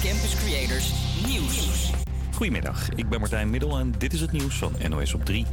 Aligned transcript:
Campus 0.01 0.35
Creators 0.35 0.91
Nieuws. 1.27 1.91
Goedemiddag, 2.35 2.89
ik 2.89 3.09
ben 3.09 3.19
Martijn 3.19 3.49
Middel 3.49 3.79
en 3.79 3.91
dit 3.97 4.13
is 4.13 4.21
het 4.21 4.31
nieuws 4.31 4.55
van 4.57 4.71
NOS 4.89 5.13
op 5.13 5.25
3. 5.25 5.45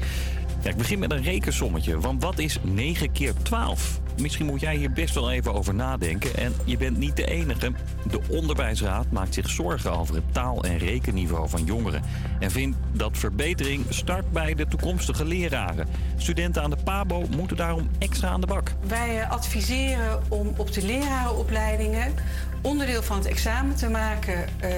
Ik 0.62 0.76
begin 0.76 0.98
met 0.98 1.10
een 1.10 1.22
rekensommetje, 1.22 2.00
want 2.00 2.22
wat 2.22 2.38
is 2.38 2.58
9 2.62 3.12
keer 3.12 3.32
12? 3.42 4.00
Misschien 4.20 4.46
moet 4.46 4.60
jij 4.60 4.76
hier 4.76 4.92
best 4.92 5.14
wel 5.14 5.30
even 5.30 5.54
over 5.54 5.74
nadenken 5.74 6.36
en 6.36 6.54
je 6.64 6.76
bent 6.76 6.98
niet 6.98 7.16
de 7.16 7.26
enige. 7.26 7.72
De 8.10 8.20
Onderwijsraad 8.30 9.10
maakt 9.10 9.34
zich 9.34 9.50
zorgen 9.50 9.92
over 9.98 10.14
het 10.14 10.32
taal- 10.32 10.64
en 10.64 10.78
rekenniveau 10.78 11.48
van 11.48 11.64
jongeren. 11.64 12.02
En 12.40 12.50
vindt 12.50 12.76
dat 12.92 13.18
verbetering 13.18 13.84
start 13.88 14.32
bij 14.32 14.54
de 14.54 14.66
toekomstige 14.66 15.24
leraren. 15.24 15.88
Studenten 16.16 16.62
aan 16.62 16.70
de 16.70 16.76
PABO 16.84 17.26
moeten 17.36 17.56
daarom 17.56 17.88
extra 17.98 18.28
aan 18.28 18.40
de 18.40 18.46
bak. 18.46 18.72
Wij 18.86 19.20
eh, 19.20 19.30
adviseren 19.30 20.22
om 20.28 20.52
op 20.56 20.72
de 20.72 20.86
lerarenopleidingen 20.86 22.14
onderdeel 22.60 23.02
van 23.02 23.16
het 23.16 23.26
examen 23.26 23.76
te 23.76 23.88
maken 23.88 24.60
eh, 24.60 24.70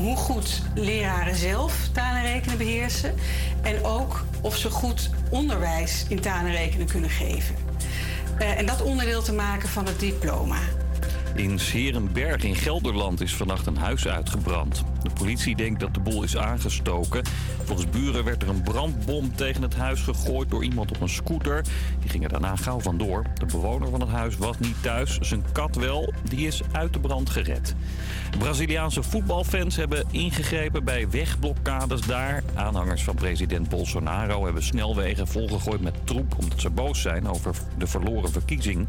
hoe 0.00 0.16
goed 0.16 0.62
leraren 0.74 1.36
zelf 1.36 1.88
taal 1.92 2.14
en 2.14 2.22
rekenen 2.22 2.58
beheersen. 2.58 3.14
En 3.62 3.84
ook 3.84 4.24
of 4.40 4.56
ze 4.56 4.70
goed 4.70 5.10
onderwijs 5.30 6.04
in 6.08 6.20
taal 6.20 6.44
en 6.44 6.52
rekenen 6.52 6.86
kunnen 6.86 7.10
geven. 7.10 7.54
Eh, 8.38 8.58
en 8.58 8.66
dat 8.66 8.82
onderdeel 8.82 9.22
te 9.22 9.32
maken 9.32 9.68
van 9.68 9.86
het 9.86 10.00
diploma. 10.00 10.58
In 11.34 11.58
Serenberg 11.58 12.44
in 12.44 12.56
Gelderland 12.56 13.20
is 13.20 13.34
vannacht 13.34 13.66
een 13.66 13.76
huis 13.76 14.08
uitgebrand. 14.08 14.84
De 15.02 15.10
politie 15.10 15.56
denkt 15.56 15.80
dat 15.80 15.94
de 15.94 16.00
boel 16.00 16.22
is 16.22 16.36
aangestoken. 16.36 17.24
Volgens 17.64 17.90
buren 17.90 18.24
werd 18.24 18.42
er 18.42 18.48
een 18.48 18.62
brandbom 18.62 19.34
tegen 19.36 19.62
het 19.62 19.74
huis 19.74 20.00
gegooid 20.00 20.50
door 20.50 20.64
iemand 20.64 20.90
op 20.90 21.00
een 21.00 21.08
scooter. 21.08 21.64
Die 22.00 22.10
ging 22.10 22.24
er 22.24 22.28
daarna 22.28 22.56
gauw 22.56 22.80
vandoor. 22.80 23.24
De 23.34 23.46
bewoner 23.46 23.90
van 23.90 24.00
het 24.00 24.08
huis 24.08 24.36
was 24.36 24.58
niet 24.58 24.82
thuis. 24.82 25.18
Zijn 25.20 25.44
kat 25.52 25.76
wel. 25.76 26.12
Die 26.28 26.46
is 26.46 26.60
uit 26.72 26.92
de 26.92 27.00
brand 27.00 27.30
gered. 27.30 27.74
Braziliaanse 28.38 29.02
voetbalfans 29.02 29.76
hebben 29.76 30.04
ingegrepen 30.10 30.84
bij 30.84 31.10
wegblokkades 31.10 32.00
daar. 32.00 32.42
Aanhangers 32.54 33.04
van 33.04 33.14
president 33.14 33.68
Bolsonaro 33.68 34.44
hebben 34.44 34.62
snelwegen 34.62 35.26
volgegooid 35.26 35.80
met 35.80 35.94
troep 36.04 36.34
omdat 36.38 36.60
ze 36.60 36.70
boos 36.70 37.00
zijn 37.00 37.28
over 37.28 37.54
de 37.78 37.86
verloren 37.86 38.32
verkiezing. 38.32 38.88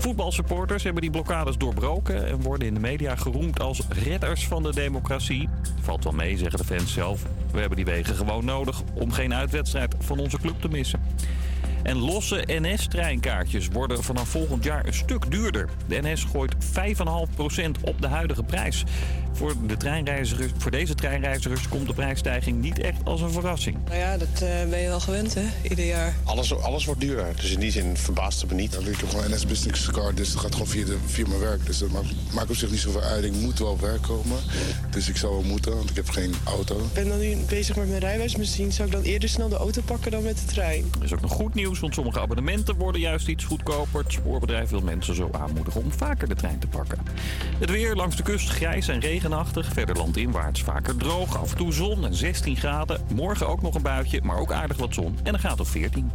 Voetbalsupporters 0.00 0.82
hebben 0.82 1.02
die 1.02 1.10
blokkades 1.10 1.56
doorbroken 1.56 2.26
en 2.26 2.42
worden 2.42 2.68
in 2.68 2.74
de 2.74 2.80
media 2.80 3.16
geroemd 3.16 3.60
als 3.60 3.80
redders 3.88 4.46
van 4.46 4.62
de 4.62 4.74
democratie. 4.74 5.48
Valt 5.80 6.04
wel 6.04 6.12
mee, 6.12 6.36
zeggen 6.36 6.58
de 6.58 6.64
fans 6.64 6.92
zelf. 6.92 7.22
We 7.52 7.58
hebben 7.58 7.76
die 7.76 7.84
wegen 7.84 8.14
gewoon 8.14 8.44
nodig 8.44 8.82
om 8.94 9.12
geen 9.12 9.34
uitwedstrijd 9.34 9.94
van 9.98 10.18
onze 10.18 10.38
club 10.38 10.60
te 10.60 10.68
missen. 10.68 11.00
En 11.82 11.98
losse 11.98 12.44
NS-treinkaartjes 12.46 13.68
worden 13.72 14.02
vanaf 14.02 14.28
volgend 14.28 14.64
jaar 14.64 14.86
een 14.86 14.94
stuk 14.94 15.30
duurder. 15.30 15.68
De 15.86 16.00
NS 16.02 16.24
gooit 16.24 16.54
5,5% 16.54 16.60
op 17.80 18.00
de 18.00 18.06
huidige 18.06 18.42
prijs. 18.42 18.84
Voor, 19.32 19.54
de 19.66 19.76
treinreizigers, 19.76 20.52
voor 20.56 20.70
deze 20.70 20.94
treinreizigers 20.94 21.68
komt 21.68 21.86
de 21.86 21.94
prijsstijging 21.94 22.60
niet 22.60 22.78
echt 22.78 23.04
als 23.04 23.20
een 23.20 23.30
verrassing. 23.30 23.76
Nou 23.84 23.98
ja, 23.98 24.16
dat 24.16 24.28
eh, 24.42 24.68
ben 24.68 24.78
je 24.78 24.88
wel 24.88 25.00
gewend, 25.00 25.34
hè? 25.34 25.42
Ieder 25.62 25.86
jaar. 25.86 26.14
Alles, 26.24 26.54
alles 26.62 26.84
wordt 26.84 27.00
duurder. 27.00 27.26
Dus 27.36 27.50
in 27.50 27.60
die 27.60 27.70
zin 27.70 27.96
verbaast 27.96 28.40
het 28.40 28.50
me 28.50 28.56
niet. 28.56 28.74
Ik 28.74 28.96
heb 28.96 29.08
gewoon 29.08 29.30
NS 29.30 29.46
Business 29.46 29.90
Card, 29.90 30.16
dus 30.16 30.28
het 30.28 30.38
gaat 30.38 30.52
gewoon 30.52 30.66
via, 30.66 30.84
de, 30.84 30.96
via 31.06 31.26
mijn 31.28 31.40
werk. 31.40 31.66
Dus 31.66 31.78
dat 31.78 31.90
maakt, 31.90 32.06
maakt 32.32 32.50
op 32.50 32.56
zich 32.56 32.70
niet 32.70 32.80
zoveel 32.80 33.00
uit. 33.02 33.24
Ik 33.24 33.32
moet 33.32 33.58
wel 33.58 33.70
op 33.70 33.80
werk 33.80 34.02
komen. 34.02 34.38
Dus 34.90 35.08
ik 35.08 35.16
zou 35.16 35.32
wel 35.32 35.42
moeten, 35.42 35.76
want 35.76 35.90
ik 35.90 35.96
heb 35.96 36.08
geen 36.08 36.34
auto. 36.44 36.76
Ik 36.78 36.92
ben 36.92 37.08
dan 37.08 37.18
nu 37.18 37.36
bezig 37.48 37.76
met 37.76 37.88
mijn 37.88 38.00
rijbewijs. 38.00 38.36
Misschien 38.36 38.72
zou 38.72 38.88
ik 38.88 38.94
dan 38.94 39.02
eerder 39.02 39.28
snel 39.28 39.48
de 39.48 39.56
auto 39.56 39.82
pakken 39.84 40.10
dan 40.10 40.22
met 40.22 40.38
de 40.38 40.44
trein. 40.44 40.84
Er 40.98 41.04
is 41.04 41.12
ook 41.12 41.20
nog 41.20 41.32
goed 41.32 41.54
nieuws, 41.54 41.69
want 41.78 41.94
sommige 41.94 42.20
abonnementen 42.20 42.76
worden 42.76 43.00
juist 43.00 43.28
iets 43.28 43.44
goedkoper. 43.44 44.02
Het 44.02 44.12
spoorbedrijf 44.12 44.70
wil 44.70 44.80
mensen 44.80 45.14
zo 45.14 45.28
aanmoedigen 45.32 45.80
om 45.80 45.92
vaker 45.92 46.28
de 46.28 46.34
trein 46.34 46.58
te 46.58 46.66
pakken. 46.66 46.98
Het 47.58 47.70
weer 47.70 47.94
langs 47.94 48.16
de 48.16 48.22
kust 48.22 48.48
grijs 48.48 48.88
en 48.88 49.00
regenachtig. 49.00 49.72
Verder 49.72 49.96
landinwaarts 49.96 50.62
vaker 50.62 50.96
droog, 50.96 51.38
af 51.38 51.50
en 51.50 51.56
toe 51.56 51.72
zon 51.72 52.04
en 52.04 52.14
16 52.14 52.56
graden. 52.56 53.00
Morgen 53.14 53.48
ook 53.48 53.62
nog 53.62 53.74
een 53.74 53.82
buitje, 53.82 54.20
maar 54.22 54.38
ook 54.38 54.52
aardig 54.52 54.76
wat 54.76 54.94
zon 54.94 55.18
en 55.22 55.34
een 55.34 55.40
graad 55.40 55.60
of 55.60 55.68
14. 55.68 56.10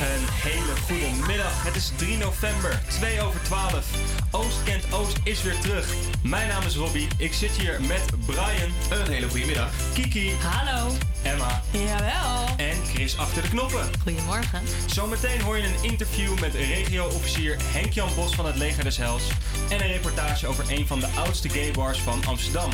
Een 0.00 0.50
hele 0.50 0.76
goede 0.86 1.26
middag. 1.26 1.62
Het 1.64 1.76
is 1.76 1.92
3 1.96 2.16
november, 2.16 2.82
2 2.88 3.20
over 3.20 3.42
12. 3.42 3.86
Oost 4.30 4.62
kent 4.64 4.92
Oost 4.92 5.18
is 5.24 5.42
weer 5.42 5.58
terug. 5.58 5.94
Mijn 6.22 6.48
naam 6.48 6.62
is 6.62 6.76
Robbie. 6.76 7.08
Ik 7.18 7.32
zit 7.32 7.50
hier 7.50 7.80
met 7.80 8.04
Brian. 8.26 8.72
Een 8.90 9.12
hele 9.12 9.28
goede 9.28 9.46
middag. 9.46 9.70
Kiki. 9.94 10.32
Hallo. 10.42 10.92
Emma. 11.22 11.62
Jawel. 11.70 12.56
En 12.56 12.84
Chris 12.84 13.18
achter 13.18 13.42
de 13.42 13.48
knoppen. 13.48 13.90
Goedemorgen. 14.02 14.62
Zometeen 14.86 15.40
hoor 15.40 15.56
je 15.56 15.62
een 15.62 15.90
interview 15.90 16.40
met 16.40 16.54
regio-officier 16.54 17.56
Henk-Jan 17.62 18.08
Bos 18.14 18.34
van 18.34 18.46
het 18.46 18.56
Leger 18.56 18.84
des 18.84 18.96
Hels. 18.96 19.22
En 19.68 19.80
een 19.80 19.92
reportage 19.92 20.46
over 20.46 20.64
een 20.68 20.86
van 20.86 21.00
de 21.00 21.08
oudste 21.16 21.48
gay 21.48 21.70
bars 21.70 21.98
van 21.98 22.24
Amsterdam. 22.26 22.70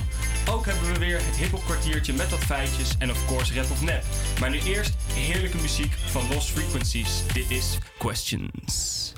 Ook 0.50 0.66
hebben 0.66 0.92
we 0.92 0.98
weer 0.98 1.20
het 1.24 1.36
hiphop 1.36 1.64
kwartiertje 1.64 2.12
met 2.12 2.30
wat 2.30 2.44
feitjes 2.44 2.94
en 2.98 3.10
of 3.10 3.26
course 3.26 3.54
rap 3.54 3.70
of 3.70 3.82
nep. 3.82 4.04
Maar 4.40 4.50
nu 4.50 4.60
eerst 4.60 4.92
heerlijke 5.14 5.56
muziek 5.56 5.92
van 6.10 6.22
Lost 6.28 6.50
Frequencies. 6.50 7.11
Is 7.12 7.78
Questions. 7.98 9.14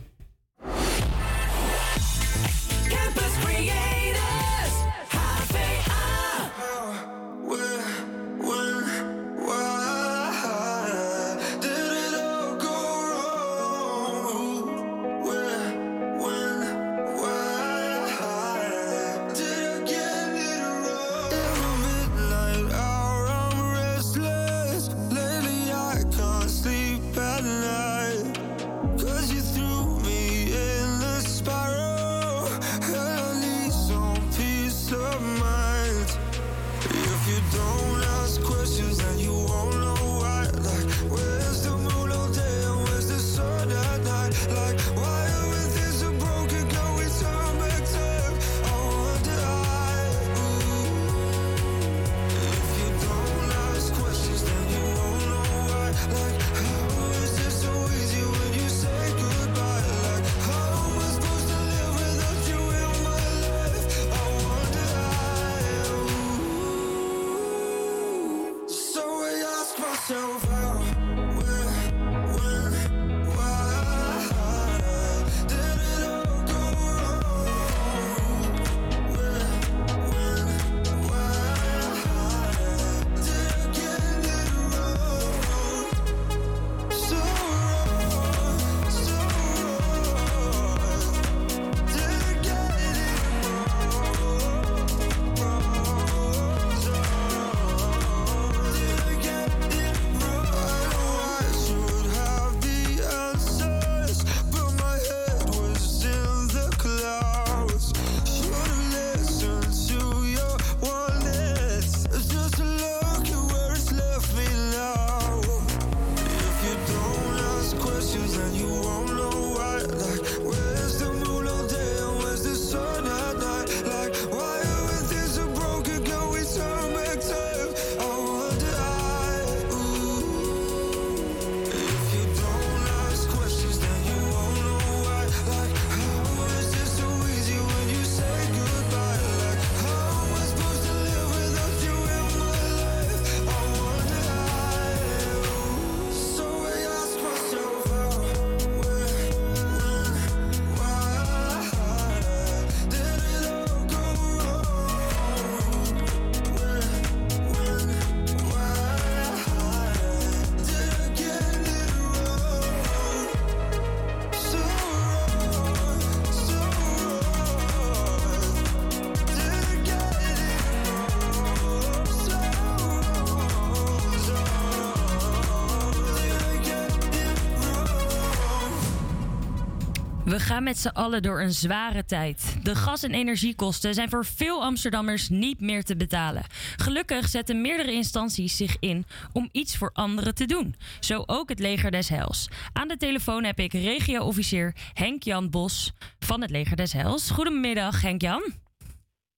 Gaan 180.44 180.62
met 180.62 180.78
z'n 180.78 180.88
allen 180.88 181.22
door 181.22 181.41
een 181.41 181.52
zware 181.52 182.04
tijd. 182.04 182.56
De 182.62 182.74
gas- 182.74 183.02
en 183.02 183.14
energiekosten 183.14 183.94
zijn 183.94 184.08
voor 184.08 184.24
veel 184.24 184.62
Amsterdammers 184.62 185.28
niet 185.28 185.60
meer 185.60 185.84
te 185.84 185.96
betalen. 185.96 186.42
Gelukkig 186.76 187.28
zetten 187.28 187.60
meerdere 187.60 187.92
instanties 187.92 188.56
zich 188.56 188.76
in 188.80 189.06
om 189.32 189.48
iets 189.52 189.76
voor 189.76 189.91
anderen 189.92 190.34
te 190.34 190.46
doen. 190.46 190.74
Zo 191.00 191.22
ook 191.26 191.48
het 191.48 191.58
Leger 191.58 191.91
des 191.91 192.08
Heils. 192.08 192.48
Aan 192.72 192.88
de 192.88 192.96
telefoon 192.96 193.44
heb 193.44 193.58
ik 193.58 193.72
regio-officier 193.72 194.74
Henk-Jan 194.92 195.50
Bos 195.50 195.92
van 196.18 196.41
het 196.41 196.50
Leger 196.50 196.76
des 196.76 196.92
Heils. 196.92 197.30
Goedemiddag, 197.30 198.02
Henk-Jan. 198.02 198.52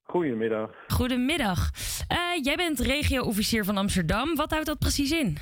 Goedemiddag. 0.02 0.70
Goedemiddag. 0.88 1.70
Eh, 2.08 2.18
jij 2.42 2.56
bent 2.56 2.80
regio-officier 2.80 3.64
van 3.64 3.76
Amsterdam. 3.76 4.34
Wat 4.34 4.50
houdt 4.50 4.66
dat 4.66 4.78
precies 4.78 5.10
in? 5.10 5.38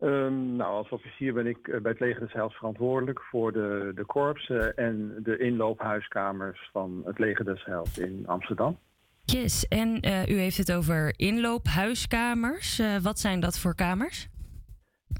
Ehm, 0.00 0.56
nou, 0.56 0.76
als 0.76 0.88
officier 0.88 1.32
ben 1.32 1.46
ik 1.46 1.68
eh, 1.68 1.80
bij 1.80 1.90
het 1.90 2.00
Leger 2.00 2.20
des 2.20 2.32
Heils 2.32 2.54
verantwoordelijk 2.54 3.20
voor 3.20 3.52
de, 3.52 3.92
de 3.94 4.04
korpsen 4.04 4.76
en 4.76 5.16
de 5.22 5.38
inloophuiskamers 5.38 6.68
van 6.72 7.02
het 7.04 7.18
Leger 7.18 7.44
des 7.44 7.64
Heils 7.64 7.98
in 7.98 8.22
Amsterdam. 8.26 8.78
Yes, 9.24 9.68
en 9.68 10.00
eh, 10.00 10.28
u 10.28 10.38
heeft 10.38 10.56
het 10.56 10.72
over 10.72 11.12
inloophuiskamers. 11.16 12.78
Eh, 12.78 12.96
wat 12.96 13.18
zijn 13.18 13.40
dat 13.40 13.58
voor 13.58 13.74
kamers? 13.74 14.28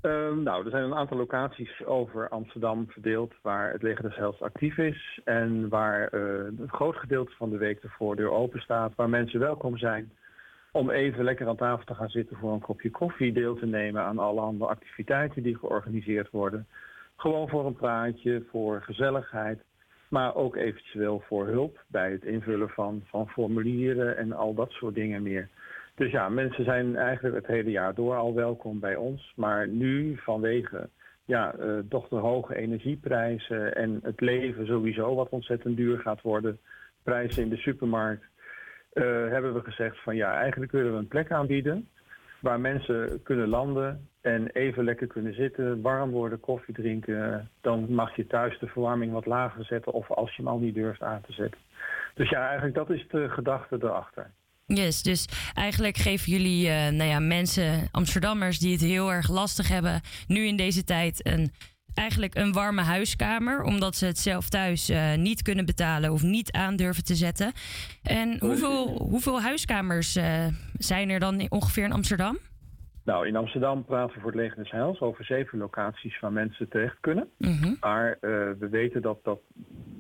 Ehm, 0.00 0.42
nou, 0.42 0.64
er 0.64 0.70
zijn 0.70 0.84
een 0.84 0.94
aantal 0.94 1.16
locaties 1.16 1.84
over 1.84 2.28
Amsterdam 2.28 2.86
verdeeld 2.88 3.34
waar 3.42 3.72
het 3.72 3.82
Leger 3.82 4.02
des 4.02 4.16
Heils 4.16 4.40
actief 4.40 4.78
is 4.78 5.20
en 5.24 5.68
waar 5.68 6.12
een 6.12 6.68
groot 6.68 6.96
gedeelte 6.96 7.32
van 7.36 7.50
de 7.50 7.56
week 7.56 7.82
de 7.82 7.88
voordeur 7.88 8.30
open 8.30 8.60
staat, 8.60 8.94
waar 8.94 9.08
mensen 9.08 9.40
welkom 9.40 9.78
zijn 9.78 10.12
om 10.76 10.90
even 10.90 11.24
lekker 11.24 11.48
aan 11.48 11.56
tafel 11.56 11.84
te 11.84 11.94
gaan 11.94 12.08
zitten 12.08 12.36
voor 12.36 12.52
een 12.52 12.60
kopje 12.60 12.90
koffie, 12.90 13.32
deel 13.32 13.54
te 13.54 13.66
nemen 13.66 14.02
aan 14.02 14.18
alle 14.18 14.40
andere 14.40 14.70
activiteiten 14.70 15.42
die 15.42 15.58
georganiseerd 15.58 16.30
worden. 16.30 16.66
Gewoon 17.16 17.48
voor 17.48 17.66
een 17.66 17.76
praatje, 17.76 18.42
voor 18.50 18.82
gezelligheid, 18.82 19.64
maar 20.08 20.34
ook 20.34 20.56
eventueel 20.56 21.22
voor 21.26 21.46
hulp 21.46 21.84
bij 21.86 22.10
het 22.10 22.24
invullen 22.24 22.68
van, 22.68 23.02
van 23.04 23.28
formulieren 23.28 24.16
en 24.16 24.32
al 24.32 24.54
dat 24.54 24.70
soort 24.70 24.94
dingen 24.94 25.22
meer. 25.22 25.48
Dus 25.94 26.10
ja, 26.10 26.28
mensen 26.28 26.64
zijn 26.64 26.96
eigenlijk 26.96 27.34
het 27.34 27.46
hele 27.46 27.70
jaar 27.70 27.94
door 27.94 28.16
al 28.16 28.34
welkom 28.34 28.80
bij 28.80 28.96
ons. 28.96 29.32
Maar 29.36 29.68
nu 29.68 30.16
vanwege 30.16 30.88
ja, 31.24 31.54
eh, 31.54 31.78
toch 31.88 32.08
de 32.08 32.16
hoge 32.16 32.56
energieprijzen 32.56 33.74
en 33.74 34.00
het 34.02 34.20
leven 34.20 34.66
sowieso 34.66 35.14
wat 35.14 35.28
ontzettend 35.28 35.76
duur 35.76 35.98
gaat 35.98 36.22
worden, 36.22 36.58
prijzen 37.02 37.42
in 37.42 37.48
de 37.48 37.56
supermarkt, 37.56 38.24
hebben 39.02 39.54
we 39.54 39.60
gezegd 39.60 40.02
van 40.02 40.16
ja, 40.16 40.40
eigenlijk 40.40 40.72
willen 40.72 40.92
we 40.92 40.98
een 40.98 41.08
plek 41.08 41.30
aanbieden 41.30 41.88
waar 42.40 42.60
mensen 42.60 43.22
kunnen 43.22 43.48
landen 43.48 44.08
en 44.20 44.46
even 44.46 44.84
lekker 44.84 45.06
kunnen 45.06 45.34
zitten, 45.34 45.80
warm 45.80 46.10
worden, 46.10 46.40
koffie 46.40 46.74
drinken. 46.74 47.50
Dan 47.60 47.92
mag 47.94 48.16
je 48.16 48.26
thuis 48.26 48.58
de 48.58 48.66
verwarming 48.66 49.12
wat 49.12 49.26
lager 49.26 49.64
zetten 49.64 49.92
of 49.92 50.10
als 50.10 50.30
je 50.30 50.42
hem 50.42 50.50
al 50.50 50.58
niet 50.58 50.74
durft 50.74 51.02
aan 51.02 51.20
te 51.26 51.32
zetten. 51.32 51.60
Dus 52.14 52.30
ja, 52.30 52.44
eigenlijk 52.46 52.74
dat 52.74 52.90
is 52.90 53.06
de 53.08 53.28
gedachte 53.28 53.76
erachter. 53.80 54.30
Yes, 54.66 55.02
dus 55.02 55.50
eigenlijk 55.54 55.96
geven 55.96 56.32
jullie 56.32 56.68
eh, 56.68 56.92
nou 56.92 57.10
ja, 57.10 57.20
mensen, 57.20 57.88
Amsterdammers 57.90 58.58
die 58.58 58.72
het 58.72 58.80
heel 58.80 59.12
erg 59.12 59.28
lastig 59.28 59.68
hebben, 59.68 60.00
nu 60.26 60.46
in 60.46 60.56
deze 60.56 60.84
tijd 60.84 61.26
een, 61.26 61.50
eigenlijk 61.96 62.34
een 62.34 62.52
warme 62.52 62.82
huiskamer, 62.82 63.62
omdat 63.62 63.94
ze 63.94 64.06
het 64.06 64.18
zelf 64.18 64.48
thuis 64.48 64.88
eh, 64.88 65.14
niet 65.14 65.42
kunnen 65.42 65.66
betalen 65.66 66.12
of 66.12 66.22
niet 66.22 66.52
aan 66.52 66.76
durven 66.76 67.04
te 67.04 67.14
zetten. 67.14 67.52
En 68.02 68.36
hoeveel, 68.40 68.88
hoeveel 68.98 69.40
huiskamers 69.40 70.16
eh, 70.16 70.46
zijn 70.78 71.10
er 71.10 71.20
dan 71.20 71.46
ongeveer 71.48 71.84
in 71.84 71.92
Amsterdam? 71.92 72.38
Nou, 73.04 73.26
in 73.26 73.36
Amsterdam 73.36 73.84
praten 73.84 74.14
we 74.14 74.20
voor 74.20 74.30
het 74.30 74.40
Leger 74.40 74.56
des 74.56 74.70
Heils 74.70 75.00
over 75.00 75.24
zeven 75.24 75.58
locaties 75.58 76.20
waar 76.20 76.32
mensen 76.32 76.68
terecht 76.68 76.96
kunnen. 77.00 77.28
Mhm. 77.38 77.74
Maar 77.80 78.12
eh, 78.12 78.30
we 78.58 78.68
weten 78.70 79.02
dat 79.02 79.18
dat 79.22 79.40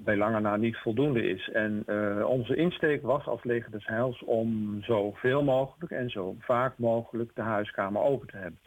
bij 0.04 0.16
lange 0.16 0.40
na 0.40 0.56
niet 0.56 0.76
voldoende 0.76 1.28
is. 1.28 1.50
En 1.52 1.84
onze 2.26 2.56
insteek 2.56 3.02
was 3.02 3.26
als 3.26 3.44
Leger 3.44 3.70
des 3.70 3.86
Heils 3.86 4.22
om 4.24 4.78
zoveel 4.82 5.42
mogelijk 5.42 5.92
en 5.92 6.10
zo 6.10 6.36
vaak 6.38 6.78
mogelijk 6.78 7.30
de 7.34 7.42
huiskamer 7.42 8.02
open 8.02 8.28
te 8.28 8.36
hebben. 8.36 8.58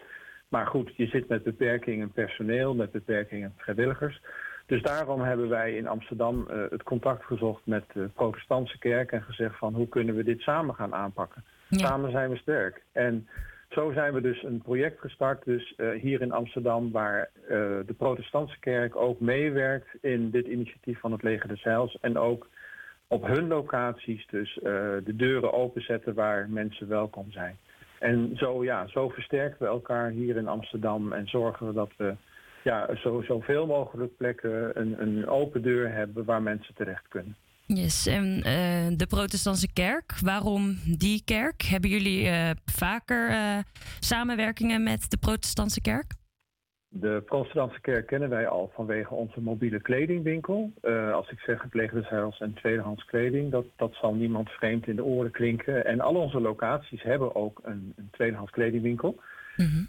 Maar 0.49 0.67
goed, 0.67 0.95
je 0.95 1.07
zit 1.07 1.27
met 1.27 1.43
beperkingen 1.43 2.11
personeel, 2.11 2.75
met 2.75 2.91
beperkingen 2.91 3.53
vrijwilligers. 3.57 4.21
Dus 4.69 4.81
daarom 4.81 5.21
hebben 5.21 5.49
wij 5.49 5.75
in 5.75 5.87
Amsterdam 5.87 6.47
eh, 6.49 6.57
het 6.69 6.83
contact 6.83 7.23
gezocht 7.23 7.61
met 7.65 7.83
de 7.93 8.09
protestantse 8.13 8.77
kerk 8.77 9.11
en 9.11 9.21
gezegd 9.21 9.57
van 9.57 9.73
hoe 9.73 9.87
kunnen 9.87 10.15
we 10.15 10.23
dit 10.23 10.41
samen 10.41 10.75
gaan 10.75 10.93
aanpakken. 10.93 11.43
Samen 11.69 12.11
zijn 12.11 12.29
we 12.29 12.37
sterk. 12.37 12.83
En 12.91 13.27
zo 13.69 13.91
zijn 13.91 14.13
we 14.13 14.21
dus 14.21 14.43
een 14.43 14.61
project 14.61 14.99
gestart, 14.99 15.45
dus 15.45 15.73
eh, 15.75 15.89
hier 15.91 16.21
in 16.21 16.31
Amsterdam, 16.31 16.91
waar 16.91 17.21
eh, 17.21 17.49
de 17.85 17.95
protestantse 17.97 18.59
kerk 18.59 18.95
ook 18.95 19.19
meewerkt 19.19 19.87
in 20.01 20.29
dit 20.29 20.47
initiatief 20.47 20.99
van 20.99 21.11
het 21.11 21.23
Leger 21.23 21.47
des 21.47 21.63
Heils. 21.63 21.97
En 22.01 22.17
ook 22.17 22.47
op 23.07 23.27
hun 23.27 23.47
locaties 23.47 24.27
dus 24.27 24.59
de 25.03 25.15
deuren 25.15 25.53
openzetten 25.53 26.13
waar 26.13 26.49
mensen 26.49 26.87
welkom 26.87 27.31
zijn. 27.31 27.57
En 27.99 28.31
zo, 28.35 28.63
ja, 28.63 28.87
zo 28.87 29.09
versterken 29.09 29.57
we 29.59 29.65
elkaar 29.65 30.09
hier 30.09 30.35
in 30.35 30.47
Amsterdam 30.47 31.13
en 31.13 31.27
zorgen 31.27 31.67
we 31.67 31.73
dat 31.73 31.91
we 31.97 32.15
ja, 32.63 32.95
zo, 32.95 33.21
zoveel 33.21 33.65
mogelijk 33.65 34.17
plekken 34.17 34.79
een, 34.79 35.01
een 35.01 35.27
open 35.27 35.61
deur 35.61 35.93
hebben 35.93 36.25
waar 36.25 36.41
mensen 36.41 36.75
terecht 36.75 37.07
kunnen. 37.07 37.35
Yes, 37.65 38.05
en 38.05 38.43
eh, 38.43 38.97
de 38.97 39.05
protestantse 39.07 39.73
kerk, 39.73 40.13
waarom 40.21 40.77
die 40.85 41.21
kerk? 41.25 41.61
Hebben 41.61 41.89
jullie 41.89 42.27
eh, 42.27 42.49
vaker 42.65 43.29
eh, 43.29 43.57
samenwerkingen 43.99 44.83
met 44.83 45.09
de 45.09 45.17
protestantse 45.17 45.81
kerk? 45.81 46.13
De 46.91 47.21
protestantse 47.25 47.81
kerk 47.81 48.07
kennen 48.07 48.29
wij 48.29 48.47
al 48.47 48.71
vanwege 48.73 49.13
onze 49.13 49.41
mobiele 49.41 49.79
kledingwinkel. 49.79 50.71
Eh, 50.81 51.13
als 51.13 51.29
ik 51.29 51.39
zeg 51.39 51.69
des 51.69 52.09
Heils 52.09 52.39
en 52.39 52.53
tweedehands 52.53 53.05
kleding, 53.05 53.51
dat, 53.51 53.65
dat 53.75 53.93
zal 53.93 54.13
niemand 54.13 54.49
vreemd 54.49 54.87
in 54.87 54.95
de 54.95 55.03
oren 55.03 55.31
klinken. 55.31 55.85
En 55.85 55.99
al 55.99 56.15
onze 56.15 56.41
locaties 56.41 57.03
hebben 57.03 57.35
ook 57.35 57.59
een, 57.63 57.93
een 57.95 58.09
tweedehands 58.11 58.51
kledingwinkel. 58.51 59.21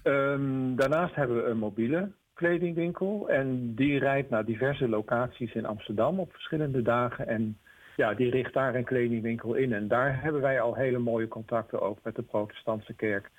Ehm, 0.02 0.74
daarnaast 0.74 1.14
hebben 1.14 1.36
we 1.36 1.50
een 1.50 1.58
mobiele 1.58 2.10
kledingwinkel 2.34 3.28
en 3.28 3.74
die 3.74 3.98
rijdt 3.98 4.30
naar 4.30 4.44
diverse 4.44 4.88
locaties 4.88 5.54
in 5.54 5.66
Amsterdam 5.66 6.18
op 6.18 6.32
verschillende 6.32 6.82
dagen. 6.82 7.26
En 7.26 7.58
ja, 7.96 8.14
die 8.14 8.30
richt 8.30 8.52
daar 8.52 8.74
een 8.74 8.84
kledingwinkel 8.84 9.54
in. 9.54 9.72
En 9.72 9.88
daar 9.88 10.22
hebben 10.22 10.40
wij 10.40 10.60
al 10.60 10.74
hele 10.74 10.98
mooie 10.98 11.28
contacten 11.28 11.80
ook 11.80 11.98
met 12.02 12.14
de 12.14 12.22
protestantse 12.22 12.94
kerk. 12.94 13.30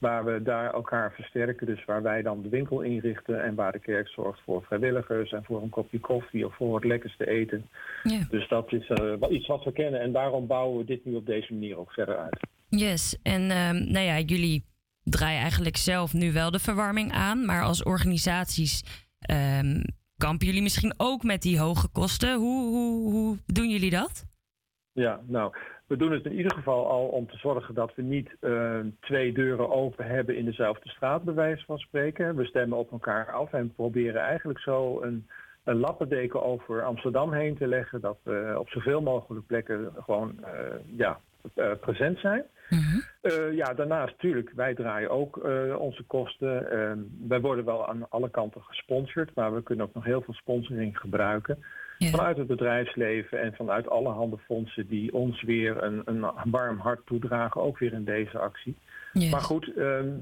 Waar 0.00 0.24
we 0.24 0.42
daar 0.42 0.72
elkaar 0.74 1.12
versterken. 1.12 1.66
Dus 1.66 1.84
waar 1.84 2.02
wij 2.02 2.22
dan 2.22 2.42
de 2.42 2.48
winkel 2.48 2.80
inrichten 2.80 3.42
en 3.42 3.54
waar 3.54 3.72
de 3.72 3.78
kerk 3.78 4.08
zorgt 4.08 4.40
voor 4.44 4.62
vrijwilligers 4.62 5.32
en 5.32 5.44
voor 5.44 5.62
een 5.62 5.68
kopje 5.68 6.00
koffie 6.00 6.46
of 6.46 6.56
voor 6.56 6.74
het 6.74 6.84
lekkerste 6.84 7.28
eten. 7.28 7.68
Ja. 8.02 8.26
Dus 8.30 8.48
dat 8.48 8.72
is 8.72 8.88
eh, 8.88 9.14
iets 9.30 9.46
wat 9.46 9.64
we 9.64 9.72
kennen 9.72 10.00
en 10.00 10.12
daarom 10.12 10.46
bouwen 10.46 10.78
we 10.78 10.84
dit 10.84 11.04
nu 11.04 11.14
op 11.14 11.26
deze 11.26 11.52
manier 11.52 11.78
ook 11.78 11.92
verder 11.92 12.16
uit. 12.16 12.40
Yes, 12.68 13.18
en 13.22 13.50
ehm, 13.50 13.92
nou 13.92 14.04
ja, 14.04 14.18
jullie 14.18 14.64
draaien 15.04 15.40
eigenlijk 15.40 15.76
zelf 15.76 16.12
nu 16.12 16.32
wel 16.32 16.50
de 16.50 16.58
verwarming 16.58 17.12
aan, 17.12 17.44
maar 17.44 17.62
als 17.62 17.82
organisaties 17.82 19.04
ehm, 19.18 19.82
kampen 20.16 20.46
jullie 20.46 20.62
misschien 20.62 20.94
ook 20.96 21.22
met 21.22 21.42
die 21.42 21.58
hoge 21.58 21.88
kosten. 21.88 22.36
Hoe, 22.36 22.68
hoe, 22.68 23.12
hoe 23.12 23.38
doen 23.46 23.68
jullie 23.68 23.90
dat? 23.90 24.24
Ja, 24.92 25.20
nou, 25.26 25.56
we 25.90 25.96
doen 25.96 26.12
het 26.12 26.24
in 26.24 26.36
ieder 26.36 26.54
geval 26.54 26.86
al 26.86 27.06
om 27.06 27.26
te 27.26 27.36
zorgen 27.36 27.74
dat 27.74 27.94
we 27.94 28.02
niet 28.02 28.36
eh, 28.40 28.78
twee 29.00 29.32
deuren 29.32 29.70
open 29.70 30.06
hebben 30.06 30.36
in 30.36 30.44
dezelfde 30.44 30.88
straat, 30.88 31.22
bij 31.22 31.34
wijze 31.34 31.64
van 31.64 31.78
spreken. 31.78 32.36
We 32.36 32.44
stemmen 32.44 32.78
op 32.78 32.92
elkaar 32.92 33.32
af 33.32 33.52
en 33.52 33.74
proberen 33.74 34.20
eigenlijk 34.20 34.58
zo 34.58 35.02
een, 35.02 35.26
een 35.64 35.76
lappendeken 35.76 36.42
over 36.42 36.84
Amsterdam 36.84 37.32
heen 37.32 37.56
te 37.56 37.66
leggen. 37.66 38.00
Dat 38.00 38.18
we 38.22 38.54
op 38.58 38.68
zoveel 38.68 39.02
mogelijk 39.02 39.46
plekken 39.46 39.92
gewoon 39.96 40.44
eh, 40.44 40.96
ja, 40.96 41.20
eh, 41.54 41.70
present 41.80 42.18
zijn. 42.18 42.44
Eh, 43.20 43.52
ja, 43.52 43.74
daarnaast 43.74 44.12
natuurlijk, 44.12 44.52
wij 44.54 44.74
draaien 44.74 45.10
ook 45.10 45.44
onze 45.78 46.02
kosten. 46.02 46.70
Eh, 46.70 46.92
wij 47.28 47.40
worden 47.40 47.64
wel 47.64 47.88
aan 47.88 48.10
alle 48.10 48.30
kanten 48.30 48.62
gesponsord, 48.62 49.34
maar 49.34 49.54
we 49.54 49.62
kunnen 49.62 49.86
ook 49.86 49.94
nog 49.94 50.04
heel 50.04 50.22
veel 50.22 50.34
sponsoring 50.34 50.98
gebruiken. 50.98 51.64
Vanuit 52.08 52.36
het 52.36 52.46
bedrijfsleven 52.46 53.40
en 53.40 53.54
vanuit 53.54 53.88
allerhande 53.88 54.38
fondsen 54.38 54.86
die 54.86 55.14
ons 55.14 55.42
weer 55.42 55.82
een, 55.82 56.02
een 56.04 56.30
warm 56.44 56.78
hart 56.78 57.06
toedragen, 57.06 57.60
ook 57.60 57.78
weer 57.78 57.92
in 57.92 58.04
deze 58.04 58.38
actie. 58.38 58.76
Maar 59.12 59.40
goed, 59.40 59.68
eh, 59.68 59.74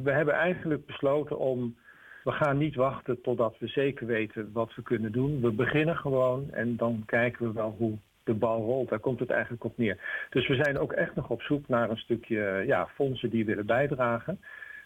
we 0.03 0.11
hebben 0.11 0.35
eigenlijk 0.35 0.87
besloten 0.87 1.39
om, 1.39 1.77
we 2.25 2.33
gaan 2.33 2.59
niet 2.59 2.75
wachten 2.75 3.21
totdat 3.23 3.57
we 3.59 3.67
zeker 3.67 4.07
weten 4.07 4.51
wat 4.53 4.75
we 4.75 4.83
kunnen 4.83 5.13
doen. 5.13 5.41
We 5.41 5.51
beginnen 5.51 5.97
gewoon 5.97 6.51
en 6.51 6.77
dan 6.77 7.03
kijken 7.07 7.47
we 7.47 7.53
wel 7.53 7.75
hoe 7.79 7.99
de 8.25 8.35
bal 8.35 8.61
rolt. 8.61 8.89
Daar 8.89 8.99
komt 8.99 9.21
het 9.21 9.31
eigenlijk 9.31 9.65
op 9.65 9.79
neer. 9.79 10.27
Dus 10.31 10.49
we 10.49 10.55
zijn 10.55 10.79
ook 10.79 10.93
echt 10.93 11.15
nog 11.15 11.31
op 11.31 11.43
zoek 11.43 11.69
naar 11.69 11.91
een 11.91 11.97
stukje 11.97 12.63
ja, 12.67 12.89
fondsen 12.95 13.31
die 13.31 13.45
willen 13.45 13.67
bijdragen. 13.67 14.41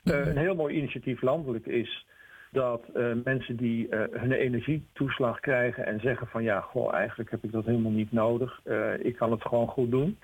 Eh, 0.04 0.26
een 0.26 0.37
heel 0.37 0.54
mooi 0.54 0.76
initiatief 0.76 1.22
landelijk 1.22 1.66
is 1.66 2.06
dat 2.52 2.85
eh, 2.94 3.12
mensen 3.25 3.56
die 3.56 3.88
eh, 3.88 4.21
hun 4.21 4.32
energietoeslag 4.32 5.40
krijgen 5.40 5.87
en 5.87 6.00
zeggen 6.00 6.26
van 6.26 6.42
ja, 6.42 6.61
goh, 6.61 6.94
eigenlijk 6.94 7.30
heb 7.30 7.44
ik 7.44 7.52
dat 7.52 7.64
helemaal 7.64 7.92
niet 7.92 8.12
nodig. 8.12 8.61
Eh, 8.64 8.99
ik 8.99 9.16
kan 9.16 9.30
het 9.30 9.42
gewoon 9.42 9.68
goed 9.68 9.90
doen. 9.90 10.18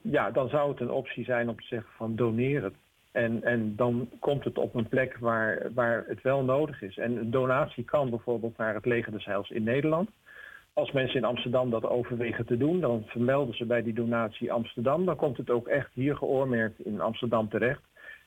Ja, 0.00 0.30
dan 0.30 0.48
zou 0.48 0.70
het 0.70 0.80
een 0.80 0.90
optie 0.90 1.24
zijn 1.24 1.48
om 1.48 1.56
te 1.56 1.66
zeggen 1.66 1.90
van 1.96 2.16
doneer 2.16 2.62
het. 2.62 2.74
En, 3.12 3.42
en 3.42 3.76
dan 3.76 4.08
komt 4.20 4.44
het 4.44 4.58
op 4.58 4.74
een 4.74 4.88
plek 4.88 5.16
waar, 5.18 5.68
waar 5.74 6.04
het 6.06 6.22
wel 6.22 6.44
nodig 6.44 6.82
is. 6.82 6.98
En 6.98 7.16
een 7.16 7.30
donatie 7.30 7.84
kan 7.84 8.10
bijvoorbeeld 8.10 8.56
naar 8.56 8.74
het 8.74 8.84
Leger 8.84 9.12
des 9.12 9.24
Heils 9.24 9.50
in 9.50 9.62
Nederland. 9.62 10.10
Als 10.72 10.92
mensen 10.92 11.16
in 11.16 11.24
Amsterdam 11.24 11.70
dat 11.70 11.84
overwegen 11.84 12.46
te 12.46 12.56
doen, 12.56 12.80
dan 12.80 13.02
vermelden 13.06 13.54
ze 13.54 13.64
bij 13.64 13.82
die 13.82 13.94
donatie 13.94 14.52
Amsterdam. 14.52 15.04
Dan 15.04 15.16
komt 15.16 15.36
het 15.36 15.50
ook 15.50 15.68
echt 15.68 15.90
hier 15.92 16.16
geoormerkt 16.16 16.80
in 16.80 17.00
Amsterdam 17.00 17.48
terecht. 17.48 17.82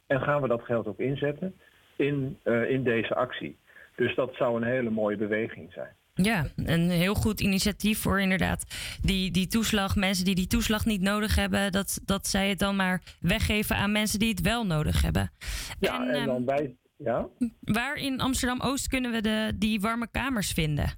En 0.07 0.21
gaan 0.21 0.41
we 0.41 0.47
dat 0.47 0.61
geld 0.61 0.87
ook 0.87 0.99
inzetten 0.99 1.55
in, 1.99 2.37
eh, 2.43 2.69
in 2.69 2.83
deze 2.83 3.15
actie. 3.15 3.57
Dus 3.95 4.15
dat 4.15 4.35
zou 4.35 4.55
een 4.55 4.67
hele 4.67 4.89
mooie 4.89 5.17
beweging 5.17 5.73
zijn. 5.73 5.97
Ja, 6.13 6.45
een 6.55 6.89
heel 6.89 7.13
goed 7.13 7.39
initiatief 7.39 8.01
voor 8.01 8.21
inderdaad 8.21 8.65
die, 9.01 9.31
die 9.31 9.47
toeslag. 9.47 9.95
Mensen 9.95 10.25
die 10.25 10.35
die 10.35 10.47
toeslag 10.47 10.85
niet 10.85 11.01
nodig 11.01 11.35
hebben, 11.35 11.71
dat, 11.71 12.01
dat 12.05 12.27
zij 12.27 12.49
het 12.49 12.59
dan 12.59 12.75
maar 12.75 13.01
weggeven 13.19 13.75
aan 13.75 13.91
mensen 13.91 14.19
die 14.19 14.29
het 14.29 14.41
wel 14.41 14.65
nodig 14.65 15.01
hebben. 15.01 15.31
Ja, 15.79 16.07
en, 16.07 16.13
ehm, 16.13 16.25
dan 16.25 16.45
bij... 16.45 16.75
Ja? 16.97 17.27
Waar 17.61 17.95
in 17.95 18.19
Amsterdam-Oost 18.19 18.87
kunnen 18.87 19.11
we 19.11 19.21
de, 19.21 19.51
die 19.55 19.81
warme 19.81 20.07
kamers 20.11 20.51
vinden? 20.51 20.93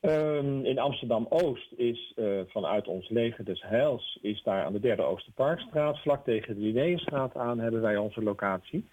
Ehm, 0.00 0.64
in 0.64 0.78
Amsterdam-Oost 0.78 1.72
is 1.76 2.12
eh, 2.16 2.24
vanuit 2.46 2.88
ons 2.88 3.08
leger 3.08 3.44
des 3.44 3.62
Heils... 3.62 4.18
is 4.22 4.42
daar 4.42 4.64
aan 4.64 4.72
de 4.72 4.80
derde 4.80 5.02
Oosterparkstraat... 5.02 5.98
vlak 5.98 6.24
tegen 6.24 6.54
de 6.54 6.60
Linnéestraat 6.60 7.36
aan 7.36 7.58
hebben 7.58 7.80
wij 7.80 7.96
onze 7.96 8.22
locatie. 8.22 8.88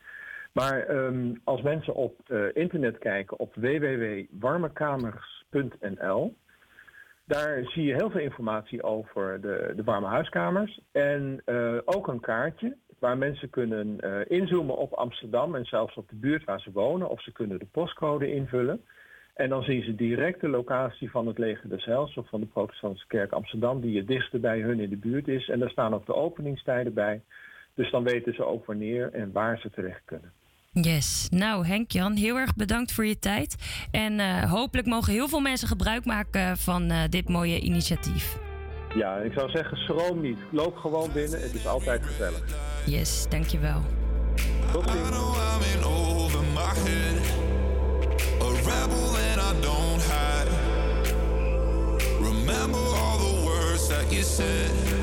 Maar 0.52 0.80
ehm, 0.80 1.34
als 1.44 1.62
mensen 1.62 1.94
op 1.94 2.20
eh, 2.28 2.44
internet 2.54 2.98
kijken 2.98 3.40
op 3.40 3.56
www.warmekamers.nl... 3.56 6.36
daar 7.26 7.64
zie 7.64 7.84
je 7.84 7.94
heel 7.94 8.10
veel 8.10 8.22
informatie 8.22 8.84
over 8.84 9.42
de, 9.42 9.74
de 9.76 9.84
warme 9.84 10.08
huiskamers. 10.08 10.82
En 10.92 11.42
eh, 11.46 11.78
ook 11.86 12.08
een 12.08 12.20
kaartje 12.20 12.78
waar 13.00 13.18
mensen 13.18 13.50
kunnen 13.50 14.00
eh, 14.00 14.40
inzoomen 14.40 14.78
op 14.78 14.94
Amsterdam... 14.94 15.56
en 15.56 15.66
zelfs 15.66 15.96
op 15.96 16.10
de 16.10 16.16
buurt 16.16 16.44
waar 16.44 16.60
ze 16.60 16.72
wonen. 16.72 17.10
Of 17.10 17.22
ze 17.22 17.32
kunnen 17.32 17.60
de 17.60 17.68
postcode 17.72 18.34
invullen... 18.34 18.82
En 19.40 19.50
dan 19.50 19.64
zien 19.64 19.84
ze 19.84 19.96
direct 19.96 20.42
de 20.42 20.48
locatie 20.48 21.12
van 21.12 21.28
het 21.28 21.38
leger 21.38 21.70
des 21.70 21.86
Heils 21.86 22.18
of 22.18 22.30
van 22.30 22.40
de 22.40 22.46
protestantse 22.46 23.08
kerk 23.08 23.32
Amsterdam, 23.32 23.82
die 23.82 23.98
het 23.98 24.08
dichtste 24.08 24.40
bij 24.40 24.62
hun 24.62 24.80
in 24.80 24.90
de 24.90 24.98
buurt 24.98 25.28
is. 25.28 25.50
En 25.50 25.60
daar 25.60 25.70
staan 25.70 25.94
ook 25.94 26.06
de 26.06 26.16
openingstijden 26.16 26.94
bij. 26.94 27.22
Dus 27.74 27.92
dan 27.92 28.04
weten 28.04 28.34
ze 28.34 28.46
ook 28.46 28.66
wanneer 28.66 29.14
en 29.14 29.32
waar 29.32 29.60
ze 29.60 29.70
terecht 29.70 30.02
kunnen. 30.06 30.32
Yes. 30.72 31.28
Nou, 31.30 31.66
Henk-Jan, 31.66 32.16
heel 32.16 32.36
erg 32.36 32.56
bedankt 32.56 32.92
voor 32.92 33.06
je 33.06 33.20
tijd. 33.20 33.56
En 33.92 34.20
eh, 34.20 34.52
hopelijk 34.52 34.88
mogen 34.88 35.14
heel 35.14 35.28
veel 35.28 35.40
mensen 35.40 35.68
gebruik 35.68 36.06
maken 36.06 36.58
van 36.58 36.90
eh, 36.90 36.98
dit 37.10 37.30
mooie 37.30 37.60
initiatief. 37.60 38.38
Ja, 38.96 39.16
ik 39.16 39.34
zou 39.34 39.50
zeggen, 39.50 39.78
schroom 39.78 40.22
niet. 40.22 40.38
Loop 40.52 40.78
gewoon 40.78 41.10
binnen, 41.14 41.42
het 41.42 41.54
is 41.54 41.68
altijd 41.68 42.06
gezellig. 42.06 42.44
Yes, 42.86 43.26
dankjewel. 43.30 43.82
Tot 44.72 44.90
ziens. 54.24 54.99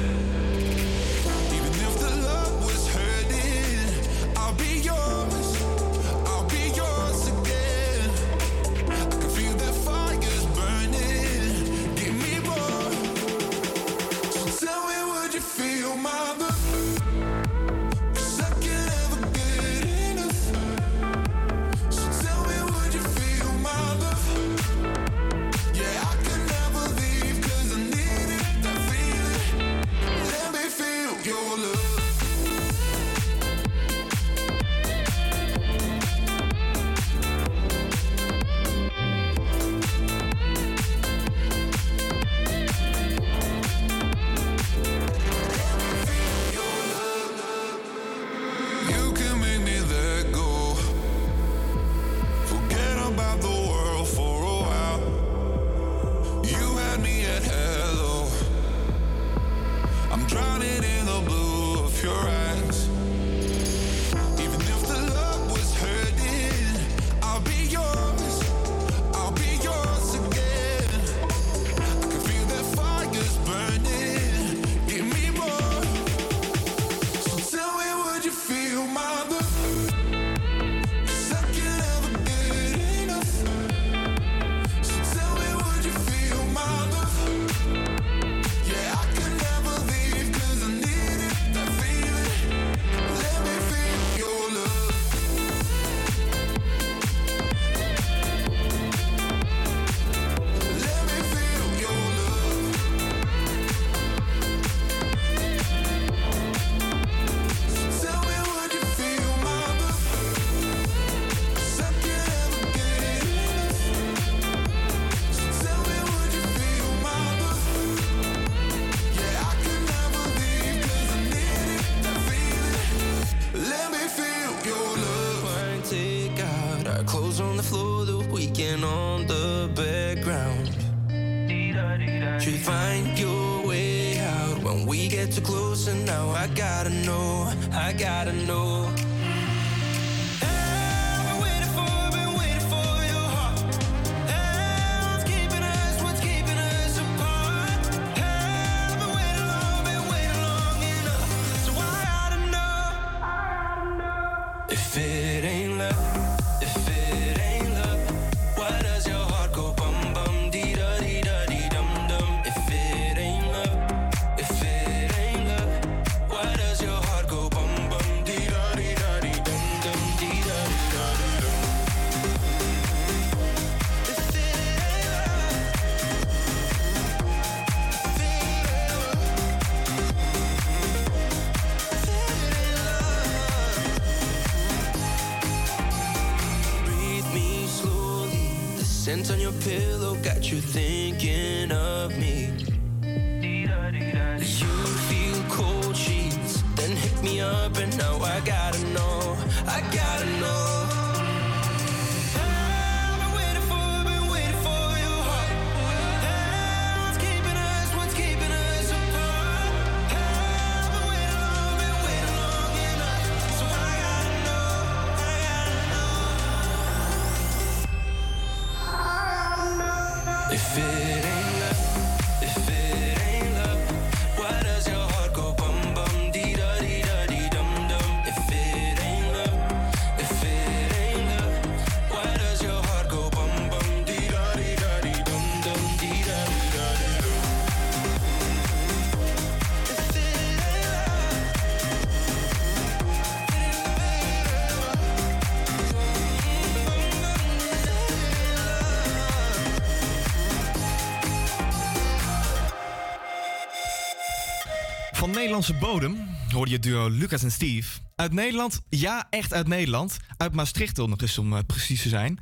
Nederlandse 255.56 255.86
bodem 255.86 256.28
hoorde 256.52 256.70
je 256.70 256.78
duo 256.78 257.08
Lucas 257.08 257.42
en 257.42 257.50
Steve. 257.50 257.98
Uit 258.16 258.32
Nederland, 258.32 258.80
ja, 258.88 259.26
echt 259.30 259.52
uit 259.52 259.68
Nederland. 259.68 260.16
Uit 260.36 260.52
Maastricht 260.52 260.96
nog 260.96 261.20
eens 261.20 261.38
om 261.38 261.56
eh, 261.56 261.58
precies 261.66 262.02
te 262.02 262.08
zijn. 262.08 262.38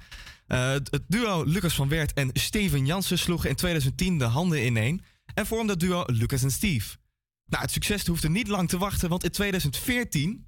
Eh, 0.47 0.71
het 0.71 1.05
duo 1.09 1.43
Lucas 1.43 1.75
van 1.75 1.89
Wert 1.89 2.13
en 2.13 2.31
Steven 2.33 2.87
Jansen 2.87 3.19
sloegen 3.19 3.49
in 3.49 3.57
2010 3.57 4.19
de 4.19 4.25
handen 4.25 4.67
ineen 4.67 5.05
en 5.35 5.47
vormden 5.47 5.71
het 5.71 5.81
duo 5.81 6.05
Lucas 6.07 6.43
en 6.43 6.51
Steve. 6.51 6.97
Nou, 7.47 7.63
het 7.63 7.73
succes 7.73 8.07
hoefde 8.07 8.31
niet 8.31 8.49
lang 8.49 8.69
te 8.69 8.79
wachten, 8.79 9.09
want 9.09 9.25
in 9.25 9.31
2014 9.31 10.47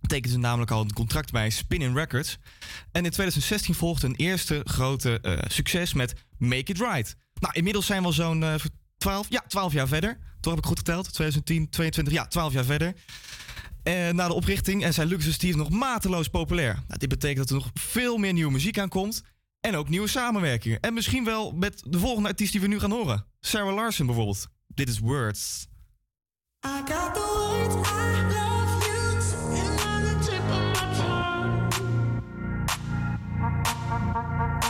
tekenden 0.00 0.30
ze 0.30 0.38
namelijk 0.38 0.70
al 0.70 0.80
een 0.80 0.92
contract 0.92 1.32
bij 1.32 1.50
Spinning 1.50 1.94
Records. 1.94 2.38
En 2.92 3.04
in 3.04 3.10
2016 3.10 3.74
volgde 3.74 4.06
een 4.06 4.16
eerste 4.16 4.60
grote 4.64 5.20
eh, 5.20 5.38
succes 5.48 5.92
met 5.92 6.14
Make 6.38 6.72
It 6.72 6.78
Right. 6.78 7.16
Nou, 7.40 7.54
inmiddels 7.54 7.86
zijn 7.86 8.02
wel 8.02 8.12
zo'n 8.12 8.44
12, 8.98 9.26
ja, 9.28 9.44
12 9.48 9.72
jaar 9.72 9.88
verder. 9.88 10.18
Toch 10.40 10.52
heb 10.52 10.62
ik 10.62 10.68
goed 10.68 10.78
geteld. 10.78 11.12
2010, 11.12 11.70
22, 11.70 12.14
ja, 12.14 12.26
12 12.26 12.52
jaar 12.52 12.64
verder. 12.64 12.94
Na 14.12 14.26
de 14.26 14.34
oprichting 14.34 14.84
en 14.84 14.94
zijn 14.94 15.08
luxus 15.08 15.54
nog 15.54 15.70
mateloos 15.70 16.28
populair. 16.28 16.74
Nou, 16.74 16.98
dit 16.98 17.08
betekent 17.08 17.38
dat 17.38 17.48
er 17.48 17.54
nog 17.54 17.70
veel 17.74 18.16
meer 18.16 18.32
nieuwe 18.32 18.52
muziek 18.52 18.78
aankomt. 18.78 19.22
En 19.60 19.76
ook 19.76 19.88
nieuwe 19.88 20.08
samenwerkingen. 20.08 20.80
En 20.80 20.94
misschien 20.94 21.24
wel 21.24 21.52
met 21.52 21.82
de 21.86 21.98
volgende 21.98 22.28
artiest 22.28 22.52
die 22.52 22.60
we 22.60 22.66
nu 22.66 22.80
gaan 22.80 22.90
horen. 22.90 23.26
Sarah 23.40 23.74
Larsen 23.74 24.06
bijvoorbeeld. 24.06 24.46
Dit 24.66 24.88
is 24.88 24.98
Words. 24.98 25.66
I 26.66 26.82
got 26.84 27.14
the 27.14 27.20
words 27.20 27.88
I 27.90 28.34
love. 34.62 34.67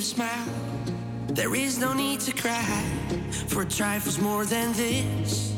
smile. 0.00 0.46
There 1.28 1.54
is 1.54 1.78
no 1.78 1.92
need 1.92 2.20
to 2.20 2.32
cry 2.32 2.82
for 3.48 3.64
trifles 3.64 4.18
more 4.18 4.44
than 4.44 4.72
this. 4.72 5.54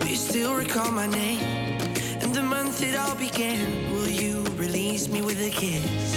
Do 0.00 0.08
you 0.08 0.16
still 0.16 0.54
recall 0.54 0.90
my 0.92 1.06
name 1.06 1.42
and 2.22 2.34
the 2.34 2.42
month 2.42 2.82
it 2.82 2.96
all 2.96 3.16
began? 3.16 3.92
Will 3.92 4.08
you 4.08 4.44
release 4.56 5.08
me 5.08 5.20
with 5.22 5.40
a 5.40 5.50
kiss? 5.50 6.15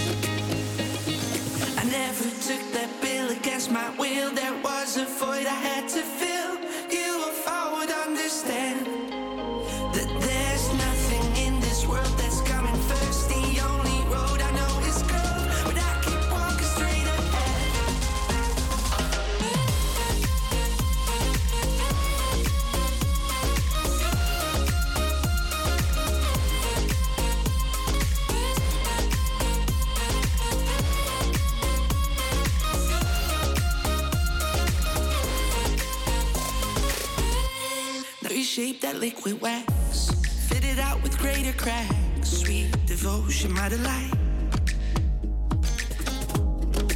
liquid 39.26 39.42
wax. 39.42 40.12
fitted 40.48 40.80
out 40.80 41.02
with 41.04 41.18
greater 41.20 41.52
cracks. 41.54 42.30
Sweet 42.30 42.72
devotion, 42.86 43.52
my 43.52 43.68
delight. 43.68 44.14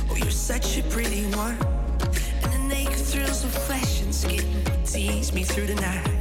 Oh, 0.10 0.16
you're 0.16 0.32
such 0.32 0.78
a 0.78 0.84
pretty 0.84 1.24
one. 1.36 1.58
And 2.44 2.54
the 2.54 2.68
naked 2.70 2.96
thrills 2.96 3.44
of 3.44 3.52
flesh 3.52 4.02
and 4.04 4.16
skin 4.16 4.46
tease 4.86 5.34
me 5.34 5.44
through 5.44 5.68
the 5.68 5.76
night. 5.76 6.13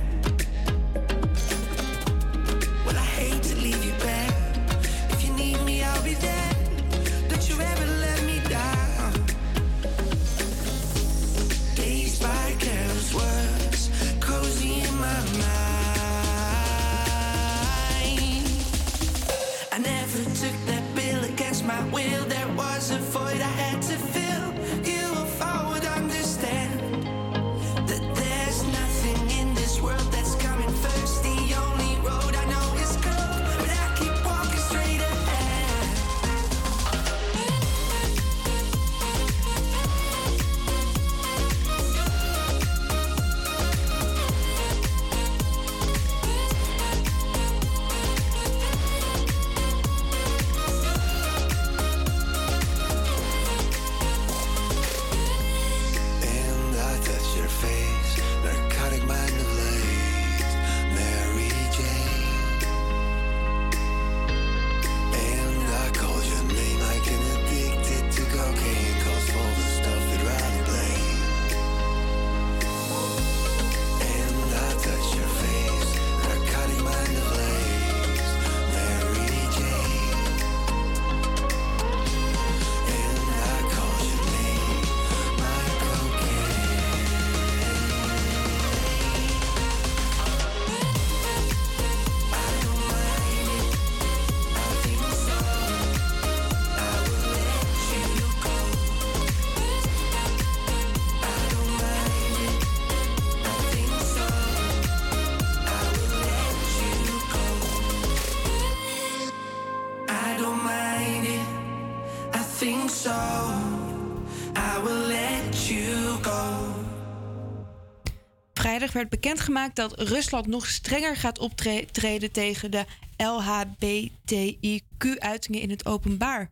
Vrijdag 118.73 118.93
werd 118.93 119.09
bekendgemaakt 119.09 119.77
dat 119.77 120.01
Rusland 120.01 120.47
nog 120.47 120.67
strenger 120.67 121.17
gaat 121.17 121.39
optreden 121.39 122.33
tegen 122.33 122.71
de 122.71 122.85
LHBTIQ-uitingen 123.17 125.61
in 125.61 125.71
het 125.71 125.87
openbaar. 125.87 126.51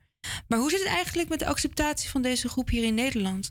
Maar 0.48 0.58
hoe 0.58 0.70
zit 0.70 0.78
het 0.78 0.88
eigenlijk 0.88 1.28
met 1.28 1.38
de 1.38 1.46
acceptatie 1.46 2.10
van 2.10 2.22
deze 2.22 2.48
groep 2.48 2.68
hier 2.68 2.84
in 2.84 2.94
Nederland? 2.94 3.50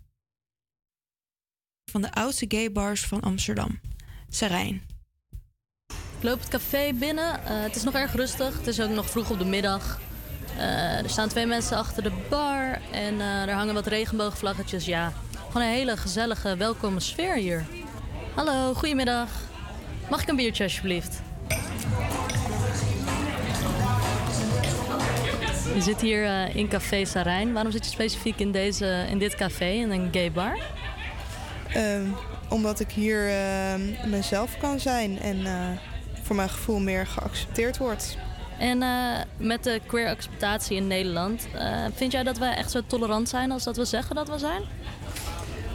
Van 1.92 2.02
de 2.02 2.14
oudste 2.14 2.46
gaybars 2.48 3.06
van 3.06 3.22
Amsterdam. 3.22 3.80
Sarijn. 4.30 4.82
Ik 6.18 6.24
loop 6.24 6.40
het 6.40 6.50
café 6.50 6.94
binnen. 6.94 7.46
Eh, 7.46 7.62
het 7.62 7.76
is 7.76 7.84
nog 7.84 7.94
erg 7.94 8.14
rustig. 8.14 8.58
Het 8.58 8.68
is 8.68 8.82
ook 8.82 8.90
nog 8.90 9.10
vroeg 9.10 9.30
op 9.30 9.40
de 9.40 9.46
middag. 9.46 10.00
Eh, 10.58 11.04
er 11.04 11.10
staan 11.10 11.30
twee 11.30 11.46
mensen 11.46 11.78
achter 11.78 12.04
de 12.04 12.26
bar 12.30 12.82
en 12.92 13.22
eh, 13.22 13.48
er 13.48 13.54
hangen 13.54 13.74
wat 13.74 13.88
regenboogvlaggetjes. 13.88 14.86
Ja, 14.86 15.14
gewoon 15.48 15.68
een 15.68 15.74
hele 15.74 15.98
gezellige, 15.98 16.58
welkome 16.58 17.00
sfeer 17.00 17.36
hier. 17.36 17.66
Hallo, 18.40 18.74
goedemiddag. 18.74 19.30
Mag 20.10 20.22
ik 20.22 20.28
een 20.28 20.36
biertje 20.36 20.64
alsjeblieft? 20.64 21.22
Je 25.74 25.82
zit 25.82 26.02
hier 26.02 26.26
eh, 26.26 26.56
in 26.56 26.68
Café 26.68 27.06
Sarijn. 27.06 27.54
Waarom 27.54 27.72
zit 27.72 27.86
je 27.86 27.92
specifiek 27.92 28.40
in, 28.40 28.52
deze, 28.52 29.06
in 29.10 29.18
dit 29.18 29.36
café, 29.36 29.66
in 29.66 29.92
een 29.92 30.10
gay 30.12 30.32
bar? 30.32 30.58
Ehm, 31.74 32.06
omdat 32.50 32.80
ik 32.80 32.92
hier 32.92 33.30
ehm, 33.30 34.10
mezelf 34.10 34.58
kan 34.58 34.80
zijn 34.80 35.20
en 35.20 35.46
eh, 35.46 35.68
voor 36.22 36.36
mijn 36.36 36.50
gevoel 36.50 36.80
meer 36.80 37.08
geaccepteerd 37.08 37.78
word. 37.78 38.18
En 38.60 38.82
eh, 38.82 39.20
met 39.38 39.64
de 39.64 39.82
queer 39.86 40.08
acceptatie 40.08 40.78
in 40.78 40.88
Nederland, 40.88 41.48
vind 41.96 42.12
jij 42.12 42.24
dat 42.24 42.38
wij 42.38 42.54
echt 42.54 42.72
zo 42.72 42.82
tolerant 42.88 43.30
zijn 43.30 43.52
als 43.52 43.64
dat 43.64 43.78
we 43.78 43.86
zeggen 43.86 44.16
dat 44.16 44.30
we 44.30 44.38
zijn? 44.38 44.62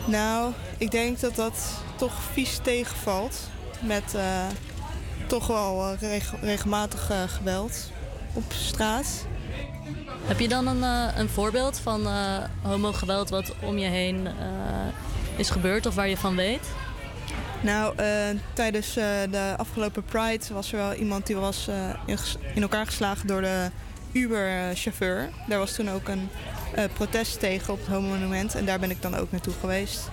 Nou, 0.07 0.53
ik 0.79 0.91
denk 0.91 1.21
dat 1.21 1.35
dat 1.37 1.83
toch 1.97 2.23
vies 2.33 2.59
tegenvalt. 2.63 3.41
Met 3.81 4.15
eh, 4.15 4.47
toch 5.27 5.47
wel 5.47 5.83
eh, 5.93 6.01
reg- 6.11 6.41
regelmatig 6.41 7.11
eh, 7.11 7.23
geweld 7.27 7.91
op 8.33 8.53
straat. 8.53 9.27
Heb 10.25 10.39
je 10.39 10.49
dan 10.49 10.67
een, 10.67 10.83
een 11.19 11.29
voorbeeld 11.29 11.79
van 11.79 12.07
homogeweld 12.63 13.31
wat 13.31 13.55
om 13.61 13.79
je 13.79 13.87
heen 13.87 14.29
is 15.37 15.51
gebeurd 15.51 15.87
of 15.87 15.95
waar 15.95 16.09
je 16.09 16.17
van 16.17 16.37
weet? 16.37 16.67
Nou, 17.61 17.95
tijdens 18.53 18.95
de 18.95 19.55
afgelopen 19.57 20.05
Pride 20.05 20.45
was 20.53 20.73
er 20.73 20.79
wel 20.79 20.93
iemand 20.95 21.27
die 21.27 21.37
was 21.37 21.69
in, 22.07 22.19
in 22.55 22.63
elkaar 22.63 22.87
geslagen 22.87 23.27
door 23.27 23.41
de 23.41 23.71
Uber-chauffeur. 24.13 25.31
Daar 25.49 25.59
was 25.59 25.73
toen 25.73 25.91
ook 25.91 26.09
een 26.09 26.29
protest 26.93 27.41
tegen 27.41 27.73
op 27.73 27.79
het 27.79 27.89
Homo-monument 27.89 28.55
en 28.55 28.65
daar 28.65 28.79
ben 28.79 28.91
ik 28.91 29.03
dan 29.03 29.15
ook 29.15 29.31
naartoe 29.31 29.55
geweest. 29.61 30.11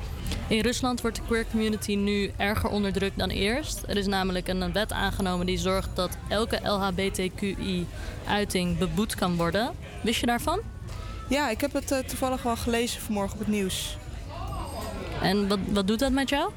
In 0.48 0.60
Rusland 0.60 1.02
wordt 1.02 1.18
de 1.18 1.24
queer 1.28 1.46
community 1.52 1.96
nu 1.96 2.32
erger 2.38 2.70
onderdrukt 2.70 3.18
dan 3.18 3.30
eerst. 3.30 3.84
Er 3.88 3.98
is 3.98 4.08
namelijk 4.08 4.48
een 4.48 4.74
wet 4.74 4.92
aangenomen 4.92 5.46
die 5.46 5.58
zorgt 5.58 5.96
dat 5.96 6.18
elke 6.30 6.60
LHBTQI-uiting 6.64 8.78
beboet 8.78 9.16
kan 9.16 9.36
worden. 9.36 9.72
Wist 10.04 10.20
je 10.20 10.26
daarvan? 10.26 10.60
Ja, 11.30 11.50
ik 11.50 11.62
heb 11.62 11.74
het 11.74 11.92
eh, 11.92 12.00
toevallig 12.00 12.44
wel 12.44 12.56
gelezen 12.56 13.02
vanmorgen 13.02 13.34
op 13.34 13.40
het 13.40 13.48
nieuws. 13.48 13.98
En 15.22 15.48
wat, 15.48 15.60
wat 15.70 15.88
doet 15.88 16.00
dat 16.00 16.12
met 16.12 16.30
jou? 16.30 16.52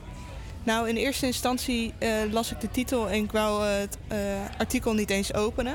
Nou, 0.64 0.88
in 0.88 0.96
eerste 0.96 1.26
instantie 1.26 1.92
eh, 1.98 2.10
las 2.30 2.52
ik 2.52 2.60
de 2.60 2.70
titel 2.70 3.08
en 3.08 3.22
ik 3.22 3.32
wou 3.32 3.66
eh, 3.66 3.78
het 3.78 3.98
eh, 4.08 4.18
artikel 4.58 4.92
niet 4.92 5.10
eens 5.10 5.34
openen. 5.34 5.74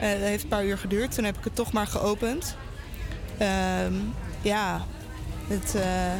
Eh, 0.00 0.10
dat 0.10 0.20
heeft 0.20 0.42
een 0.42 0.48
paar 0.48 0.64
uur 0.64 0.78
geduurd. 0.78 1.14
Toen 1.14 1.24
heb 1.24 1.38
ik 1.38 1.44
het 1.44 1.54
toch 1.54 1.72
maar 1.72 1.86
geopend. 1.86 2.56
Ehm, 3.38 3.94
ja, 4.42 4.80
het, 5.48 5.74
eh, 5.74 6.14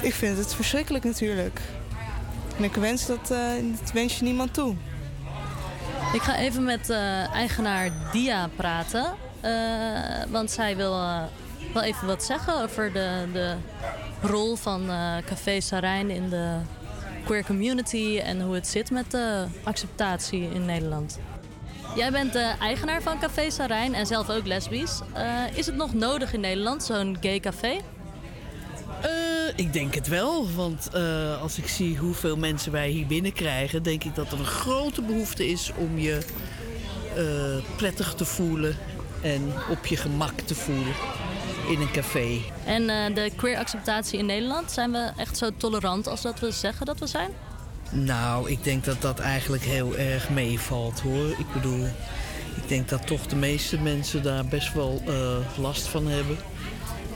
ik 0.00 0.14
vind 0.14 0.38
het 0.38 0.54
verschrikkelijk 0.54 1.04
natuurlijk. 1.04 1.60
En 2.56 2.64
ik 2.64 2.74
wens 2.74 3.06
dat, 3.06 3.30
eh, 3.30 3.50
dat 3.80 3.92
wens 3.92 4.18
je 4.18 4.24
niemand 4.24 4.54
toe. 4.54 4.74
Ik 6.12 6.22
ga 6.22 6.36
even 6.36 6.64
met 6.64 6.90
eh, 6.90 7.34
eigenaar 7.34 7.90
Dia 8.12 8.48
praten. 8.56 9.14
want 10.30 10.50
zij 10.50 10.76
wil 10.76 10.90
wel 11.72 11.82
even 11.82 12.06
wat 12.06 12.24
zeggen 12.24 12.62
over 12.62 12.92
de, 12.92 13.24
de 13.32 13.54
rol 14.20 14.56
van 14.56 14.86
Café 15.26 15.60
Sarijn 15.60 16.10
in 16.10 16.28
de 16.28 16.56
queer 17.24 17.44
community 17.44 18.20
en 18.24 18.40
hoe 18.40 18.54
het 18.54 18.66
zit 18.66 18.90
met 18.90 19.10
de 19.10 19.46
acceptatie 19.62 20.50
in 20.54 20.64
Nederland. 20.64 21.18
Jij 21.96 22.10
bent 22.10 22.32
de 22.32 22.52
eigenaar 22.60 23.02
van 23.02 23.18
Café 23.18 23.50
Sarijn 23.50 23.94
en 23.94 24.06
zelf 24.06 24.30
ook 24.30 24.46
lesbisch. 24.46 25.00
Eh, 25.12 25.42
is 25.54 25.66
het 25.66 25.74
nog 25.74 25.94
nodig 25.94 26.32
in 26.32 26.40
Nederland, 26.40 26.82
zo'n 26.82 27.16
gay 27.20 27.40
café? 27.40 27.76
Eh, 29.00 29.10
ik 29.56 29.72
denk 29.72 29.94
het 29.94 30.08
wel, 30.08 30.50
want 30.54 30.88
eh, 30.92 31.42
als 31.42 31.58
ik 31.58 31.68
zie 31.68 31.96
hoeveel 31.96 32.36
mensen 32.36 32.72
wij 32.72 32.88
hier 32.88 33.06
binnenkrijgen, 33.06 33.82
denk 33.82 34.04
ik 34.04 34.14
dat 34.14 34.32
er 34.32 34.38
een 34.38 34.44
grote 34.44 35.02
behoefte 35.02 35.48
is 35.48 35.72
om 35.76 35.98
je 35.98 36.18
prettig 37.76 38.14
te 38.14 38.24
voelen 38.24 38.76
en 39.22 39.52
op 39.70 39.86
je 39.86 39.96
gemak 39.96 40.40
te 40.40 40.54
voelen 40.54 40.94
in 41.68 41.80
een 41.80 41.90
café. 41.90 42.40
En 42.66 42.86
de 43.14 43.30
queer 43.36 43.56
acceptatie 43.56 44.18
in 44.18 44.26
Nederland, 44.26 44.72
zijn 44.72 44.92
we 44.92 45.10
echt 45.16 45.36
zo 45.36 45.50
tolerant 45.56 46.06
als 46.06 46.22
dat 46.22 46.40
we 46.40 46.50
zeggen 46.50 46.86
dat 46.86 46.98
we 46.98 47.06
zijn? 47.06 47.30
Nou, 47.90 48.50
ik 48.50 48.64
denk 48.64 48.84
dat 48.84 49.02
dat 49.02 49.18
eigenlijk 49.18 49.62
heel 49.62 49.96
erg 49.96 50.30
meevalt 50.30 51.00
hoor. 51.00 51.30
Ik 51.30 51.52
bedoel, 51.52 51.84
ik 52.54 52.68
denk 52.68 52.88
dat 52.88 53.06
toch 53.06 53.26
de 53.26 53.36
meeste 53.36 53.78
mensen 53.78 54.22
daar 54.22 54.44
best 54.44 54.72
wel 54.72 55.02
eh, 55.06 55.58
last 55.58 55.86
van 55.86 56.06
hebben. 56.06 56.36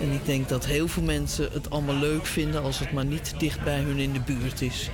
En 0.01 0.13
ik 0.13 0.25
denk 0.25 0.49
dat 0.49 0.67
heel 0.67 0.89
veel 0.89 1.03
mensen 1.03 1.49
het 1.53 1.71
allemaal 1.71 1.95
leuk 1.95 2.27
vinden 2.27 2.63
als 2.63 2.79
het 2.79 2.93
maar 2.93 3.05
niet 3.05 3.35
dicht 3.39 3.65
bij 3.65 3.79
hun 3.79 3.99
in 3.99 4.13
de 4.13 4.21
buurt 4.21 4.61
is. 4.61 4.91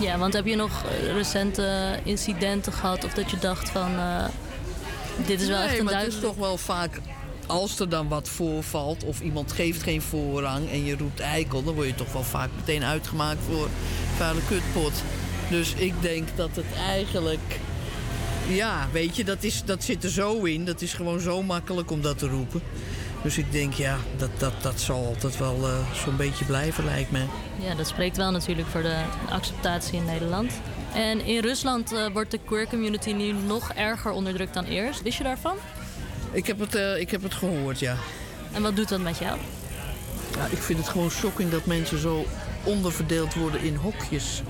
Ja, 0.00 0.18
want 0.18 0.32
heb 0.32 0.46
je 0.46 0.56
nog 0.56 0.84
recente 1.12 1.98
incidenten 2.02 2.72
gehad 2.72 3.04
of 3.04 3.14
dat 3.14 3.30
je 3.30 3.38
dacht 3.38 3.70
van 3.70 3.98
eh, 3.98 4.24
dit 5.26 5.40
is 5.40 5.48
wel 5.48 5.58
nee, 5.58 5.68
echt 5.68 5.78
een 5.78 5.84
maar 5.84 5.98
het 5.98 6.12
is 6.12 6.20
toch 6.20 6.36
wel 6.36 6.56
vaak 6.56 7.00
als 7.48 7.80
er 7.80 7.88
dan 7.88 8.08
wat 8.08 8.28
voorvalt 8.28 9.04
of 9.04 9.20
iemand 9.20 9.52
geeft 9.52 9.82
geen 9.82 10.02
voorrang 10.02 10.70
en 10.70 10.84
je 10.84 10.96
roept 10.96 11.20
eikel, 11.20 11.64
dan 11.64 11.74
word 11.74 11.86
je 11.86 11.94
toch 11.94 12.12
wel 12.12 12.22
vaak 12.22 12.48
meteen 12.56 12.84
uitgemaakt 12.84 13.38
voor 13.48 13.68
vuile 14.16 14.40
kutpot. 14.48 14.92
Dus 15.50 15.74
ik 15.74 15.94
denk 16.00 16.28
dat 16.36 16.50
het 16.52 16.64
eigenlijk, 16.86 17.60
ja, 18.48 18.88
weet 18.92 19.16
je, 19.16 19.24
dat, 19.24 19.42
is, 19.42 19.62
dat 19.64 19.84
zit 19.84 20.04
er 20.04 20.10
zo 20.10 20.42
in. 20.42 20.64
Dat 20.64 20.80
is 20.80 20.94
gewoon 20.94 21.20
zo 21.20 21.42
makkelijk 21.42 21.90
om 21.90 22.02
dat 22.02 22.18
te 22.18 22.28
roepen. 22.28 22.62
Dus 23.22 23.38
ik 23.38 23.52
denk, 23.52 23.72
ja, 23.72 23.96
dat, 24.16 24.30
dat, 24.38 24.52
dat 24.62 24.80
zal 24.80 25.06
altijd 25.06 25.38
wel 25.38 25.68
eh, 25.68 25.92
zo'n 26.04 26.16
beetje 26.16 26.44
blijven, 26.44 26.84
lijkt 26.84 27.10
me. 27.10 27.24
Ja, 27.60 27.74
dat 27.74 27.88
spreekt 27.88 28.16
wel 28.16 28.30
natuurlijk 28.30 28.68
voor 28.68 28.82
de 28.82 29.02
acceptatie 29.28 29.98
in 29.98 30.04
Nederland. 30.04 30.52
En 30.94 31.20
in 31.24 31.40
Rusland 31.40 31.92
eh, 31.92 32.06
wordt 32.12 32.30
de 32.30 32.38
queer 32.44 32.68
community 32.68 33.12
nu 33.12 33.32
nog 33.32 33.72
erger 33.72 34.10
onderdrukt 34.10 34.54
dan 34.54 34.64
eerst. 34.64 35.02
Wist 35.02 35.18
je 35.18 35.24
daarvan? 35.24 35.56
Ik 36.32 36.46
heb 36.46 36.58
het, 36.58 36.74
eh, 36.74 37.00
ik 37.00 37.10
heb 37.10 37.22
het 37.22 37.34
gehoord, 37.34 37.78
ja. 37.78 37.96
En 38.52 38.62
wat 38.62 38.76
doet 38.76 38.88
dat 38.88 39.00
met 39.00 39.18
jou? 39.18 39.38
Ja, 40.36 40.46
ik 40.50 40.58
vind 40.58 40.78
het 40.78 40.88
gewoon 40.88 41.10
shocking 41.10 41.50
dat 41.50 41.66
mensen 41.66 41.98
zo 41.98 42.26
onderverdeeld 42.64 43.34
worden 43.34 43.60
in 43.60 43.74
hokjes. 43.74 44.42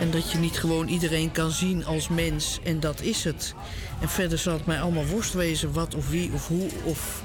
En 0.00 0.10
dat 0.10 0.30
je 0.30 0.38
niet 0.38 0.58
gewoon 0.58 0.88
iedereen 0.88 1.32
kan 1.32 1.50
zien 1.50 1.84
als 1.84 2.08
mens 2.08 2.58
en 2.64 2.80
dat 2.80 3.00
is 3.00 3.24
het. 3.24 3.54
En 4.00 4.08
verder 4.08 4.38
zal 4.38 4.52
het 4.52 4.66
mij 4.66 4.80
allemaal 4.80 5.06
worst 5.06 5.32
wezen 5.32 5.72
wat 5.72 5.94
of 5.94 6.08
wie 6.08 6.32
of 6.32 6.48
hoe 6.48 6.68
of... 6.82 7.22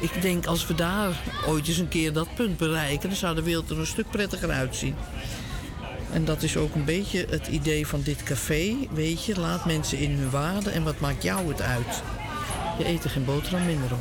Ik 0.00 0.22
denk 0.22 0.46
als 0.46 0.66
we 0.66 0.74
daar 0.74 1.22
ooit 1.46 1.68
eens 1.68 1.78
een 1.78 1.88
keer 1.88 2.12
dat 2.12 2.34
punt 2.34 2.56
bereiken... 2.56 3.08
dan 3.08 3.18
zou 3.18 3.34
de 3.34 3.42
wereld 3.42 3.70
er 3.70 3.78
een 3.78 3.86
stuk 3.86 4.10
prettiger 4.10 4.50
uitzien. 4.50 4.94
En 6.12 6.24
dat 6.24 6.42
is 6.42 6.56
ook 6.56 6.74
een 6.74 6.84
beetje 6.84 7.26
het 7.30 7.46
idee 7.46 7.86
van 7.86 8.02
dit 8.02 8.22
café. 8.22 8.76
Weet 8.90 9.24
je, 9.24 9.40
laat 9.40 9.66
mensen 9.66 9.98
in 9.98 10.10
hun 10.10 10.30
waarde 10.30 10.70
en 10.70 10.82
wat 10.82 11.00
maakt 11.00 11.22
jou 11.22 11.48
het 11.48 11.62
uit? 11.62 12.02
Je 12.78 12.84
eet 12.84 13.04
er 13.04 13.10
geen 13.10 13.24
boterham 13.24 13.66
minder 13.66 13.92
om. 13.92 14.00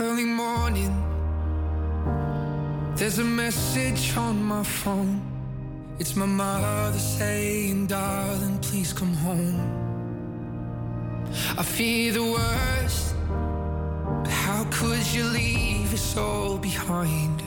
Early 0.00 0.24
morning, 0.24 0.92
there's 2.94 3.18
a 3.18 3.24
message 3.24 4.16
on 4.16 4.46
my 4.46 4.64
phone. 4.64 5.20
It's 5.98 6.14
my 6.14 6.26
mother 6.26 6.98
saying, 6.98 7.88
Darling, 7.88 8.58
please 8.58 8.94
come 8.94 9.14
home. 9.14 9.60
I 11.58 11.62
fear 11.62 12.12
the 12.12 12.22
worst, 12.22 13.14
but 14.22 14.32
how 14.32 14.64
could 14.70 15.12
you 15.12 15.24
leave 15.24 15.92
us 15.92 16.16
all 16.16 16.58
behind? 16.58 17.42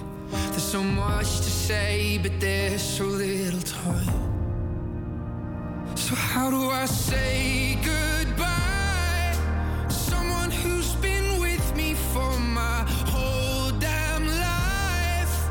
There's 0.51 0.71
so 0.71 0.83
much 0.83 1.37
to 1.37 1.49
say, 1.49 2.19
but 2.21 2.39
there's 2.39 2.83
so 2.83 3.05
little 3.05 3.61
time. 3.61 4.34
So, 5.95 6.13
how 6.13 6.49
do 6.49 6.69
I 6.69 6.85
say 6.85 7.79
goodbye? 7.83 9.33
Someone 9.87 10.51
who's 10.51 10.93
been 10.95 11.39
with 11.39 11.75
me 11.75 11.93
for 11.93 12.37
my 12.39 12.83
whole 13.07 13.71
damn 13.79 14.27
life. 14.27 15.49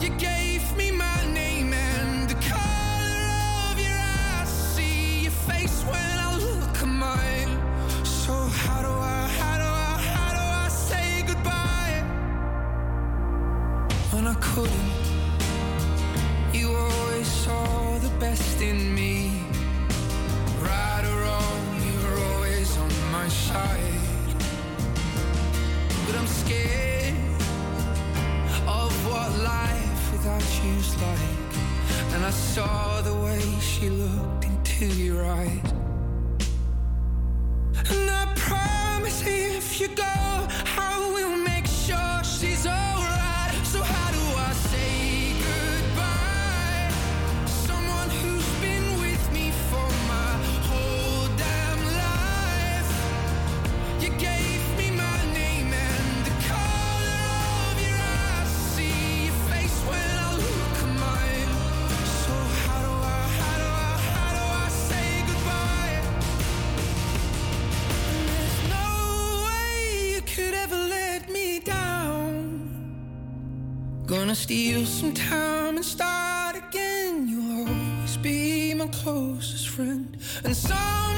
You 0.00 0.08
gave 0.16 0.76
me 0.76 0.90
my 0.90 1.20
name 1.32 1.72
and 1.74 2.28
the 2.30 2.34
color 2.34 3.28
of 3.70 3.78
your 3.78 4.00
eyes. 4.38 4.48
See 4.48 5.20
your 5.24 5.32
face 5.32 5.82
when 5.84 6.18
I 6.18 6.36
look 6.38 6.82
at 6.82 6.88
mine. 6.88 7.52
So 8.04 8.32
how 8.32 8.80
do 8.82 8.88
I, 8.88 9.28
how 9.38 9.56
do 9.58 9.64
I, 9.64 9.94
how 10.14 10.30
do 10.38 10.44
I 10.64 10.68
say 10.68 11.22
goodbye 11.26 12.02
when 14.12 14.26
I 14.26 14.34
couldn't? 14.40 14.92
You 16.52 16.74
always 16.74 17.28
saw 17.28 17.98
the 17.98 18.10
best 18.18 18.60
in 18.62 18.94
me. 18.94 19.11
Side. 23.32 24.34
But 26.06 26.14
I'm 26.16 26.26
scared 26.26 27.14
of 28.66 28.92
what 29.08 29.30
life 29.42 30.12
without 30.12 30.44
you's 30.62 30.92
like. 31.00 31.54
And 32.14 32.24
I 32.24 32.30
saw 32.30 33.00
the 33.00 33.14
way 33.14 33.40
she 33.60 33.88
looked 33.88 34.44
into 34.44 34.86
your 34.86 35.24
eyes. 35.24 35.70
And 37.90 38.10
I 38.10 38.24
promise 38.36 39.22
if 39.26 39.80
you 39.80 39.88
go, 39.88 40.14
I 40.88 41.12
will 41.14 41.36
make 41.36 41.66
sure 41.66 42.22
she's 42.22 42.66
alright. 42.66 42.81
Gonna 74.22 74.36
steal 74.36 74.86
some 74.86 75.12
time 75.12 75.74
and 75.74 75.84
start 75.84 76.54
again. 76.54 77.26
You'll 77.26 77.66
always 77.66 78.16
be 78.18 78.72
my 78.72 78.86
closest 78.86 79.68
friend. 79.68 80.16
And 80.44 80.56
someday 80.56 81.11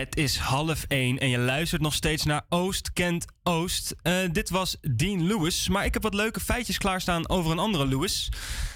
Het 0.00 0.16
is 0.16 0.36
half 0.36 0.84
één 0.88 1.18
en 1.18 1.28
je 1.28 1.38
luistert 1.38 1.82
nog 1.82 1.94
steeds 1.94 2.24
naar 2.24 2.42
Oost 2.48 2.92
kent 2.92 3.24
Oost. 3.42 3.94
Eh, 4.02 4.14
dit 4.32 4.50
was 4.50 4.76
Dean 4.96 5.26
Lewis, 5.26 5.68
maar 5.68 5.84
ik 5.84 5.94
heb 5.94 6.02
wat 6.02 6.14
leuke 6.14 6.40
feitjes 6.40 6.78
klaarstaan 6.78 7.28
over 7.28 7.50
een 7.50 7.58
andere 7.58 7.86
Lewis. 7.86 8.28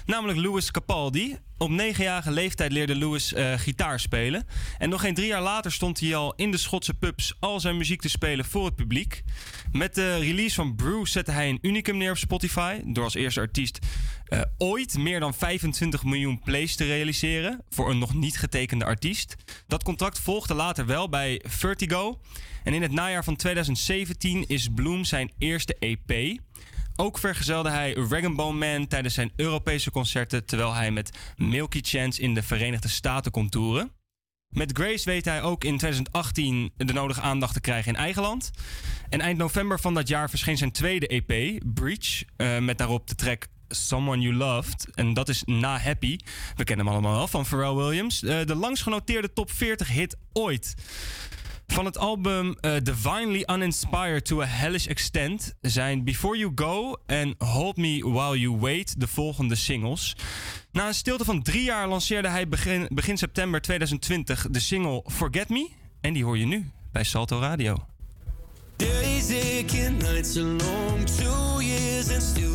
Namelijk 0.05 0.39
Lewis 0.39 0.71
Capaldi. 0.71 1.37
Op 1.57 1.69
negenjarige 1.69 2.31
leeftijd 2.31 2.71
leerde 2.71 2.95
Lewis 2.95 3.33
eh, 3.33 3.53
gitaar 3.57 3.99
spelen. 3.99 4.43
En 4.77 4.89
nog 4.89 5.01
geen 5.01 5.13
drie 5.13 5.27
jaar 5.27 5.41
later 5.41 5.71
stond 5.71 5.99
hij 5.99 6.15
al 6.15 6.33
in 6.35 6.51
de 6.51 6.57
Schotse 6.57 6.93
pubs 6.93 7.35
al 7.39 7.59
zijn 7.59 7.77
muziek 7.77 8.01
te 8.01 8.09
spelen 8.09 8.45
voor 8.45 8.65
het 8.65 8.75
publiek. 8.75 9.23
Met 9.71 9.95
de 9.95 10.17
release 10.17 10.55
van 10.55 10.75
Brew 10.75 11.05
zette 11.05 11.31
hij 11.31 11.49
een 11.49 11.59
unicum 11.61 11.97
neer 11.97 12.11
op 12.11 12.17
Spotify. 12.17 12.79
Door 12.85 13.03
als 13.03 13.15
eerste 13.15 13.39
artiest 13.39 13.79
eh, 14.25 14.41
ooit 14.57 14.97
meer 14.97 15.19
dan 15.19 15.33
25 15.33 16.03
miljoen 16.03 16.39
plays 16.39 16.75
te 16.75 16.85
realiseren. 16.85 17.63
Voor 17.69 17.89
een 17.89 17.99
nog 17.99 18.13
niet 18.13 18.37
getekende 18.37 18.85
artiest. 18.85 19.35
Dat 19.67 19.83
contract 19.83 20.19
volgde 20.19 20.53
later 20.53 20.85
wel 20.85 21.09
bij 21.09 21.41
Vertigo. 21.47 22.19
En 22.63 22.73
in 22.73 22.81
het 22.81 22.91
najaar 22.91 23.23
van 23.23 23.35
2017 23.35 24.47
is 24.47 24.67
Bloom 24.75 25.03
zijn 25.03 25.31
eerste 25.37 25.75
EP. 25.79 26.39
Ook 26.95 27.17
vergezelde 27.17 27.69
hij 27.69 27.93
Rag 27.93 28.35
Bone 28.35 28.57
Man 28.57 28.87
tijdens 28.87 29.13
zijn 29.13 29.31
Europese 29.35 29.91
concerten, 29.91 30.45
terwijl 30.45 30.73
hij 30.73 30.91
met 30.91 31.17
Milky 31.35 31.79
Chance 31.81 32.21
in 32.21 32.33
de 32.33 32.43
Verenigde 32.43 32.87
Staten 32.87 33.31
kon 33.31 33.49
toeren. 33.49 33.91
Met 34.49 34.77
Grace 34.77 35.05
weet 35.05 35.25
hij 35.25 35.41
ook 35.41 35.63
in 35.63 35.77
2018 35.77 36.71
de 36.77 36.93
nodige 36.93 37.21
aandacht 37.21 37.53
te 37.53 37.61
krijgen 37.61 37.93
in 37.93 37.99
eigen 37.99 38.21
land. 38.21 38.51
En 39.09 39.21
eind 39.21 39.37
november 39.37 39.79
van 39.79 39.93
dat 39.93 40.07
jaar 40.07 40.29
verscheen 40.29 40.57
zijn 40.57 40.71
tweede 40.71 41.07
EP, 41.07 41.61
Breach, 41.73 42.23
eh, 42.35 42.59
met 42.59 42.77
daarop 42.77 43.07
de 43.07 43.15
track 43.15 43.47
Someone 43.67 44.21
You 44.21 44.35
Loved. 44.35 44.87
En 44.93 45.13
dat 45.13 45.29
is 45.29 45.43
na 45.45 45.77
Happy. 45.77 46.17
We 46.55 46.63
kennen 46.63 46.85
hem 46.85 46.95
allemaal 46.95 47.15
wel 47.15 47.27
van 47.27 47.45
Pharrell 47.45 47.73
Williams. 47.73 48.23
Eh, 48.23 48.45
de 48.45 48.55
langst 48.55 48.83
genoteerde 48.83 49.33
top 49.33 49.51
40 49.51 49.87
hit 49.87 50.17
ooit. 50.33 50.75
Van 51.67 51.85
het 51.85 51.97
album 51.97 52.55
eh, 52.59 52.75
Divinely 52.83 53.43
Uninspired 53.51 54.25
to 54.25 54.41
a 54.41 54.45
Hellish 54.45 54.85
Extent 54.85 55.53
zijn 55.61 56.03
Before 56.03 56.37
You 56.37 56.51
Go 56.55 56.95
en 57.05 57.35
Hold 57.37 57.77
Me 57.77 58.09
While 58.09 58.39
You 58.39 58.57
Wait 58.57 58.99
de 58.99 59.07
volgende 59.07 59.55
singles. 59.55 60.15
Na 60.71 60.87
een 60.87 60.93
stilte 60.93 61.25
van 61.25 61.41
drie 61.41 61.63
jaar 61.63 61.87
lanceerde 61.87 62.27
hij 62.27 62.47
begin, 62.47 62.87
begin 62.89 63.17
september 63.17 63.61
2020 63.61 64.47
de 64.49 64.59
single 64.59 65.03
Forget 65.07 65.49
Me. 65.49 65.69
En 66.01 66.13
die 66.13 66.23
hoor 66.23 66.37
je 66.37 66.45
nu 66.45 66.71
bij 66.91 67.03
Salto 67.03 67.39
Radio. 67.39 67.85
Days 68.77 69.29
nights 69.29 70.35
long, 70.35 71.05
two 71.05 71.61
years 71.61 72.11
and 72.11 72.23
still. 72.23 72.54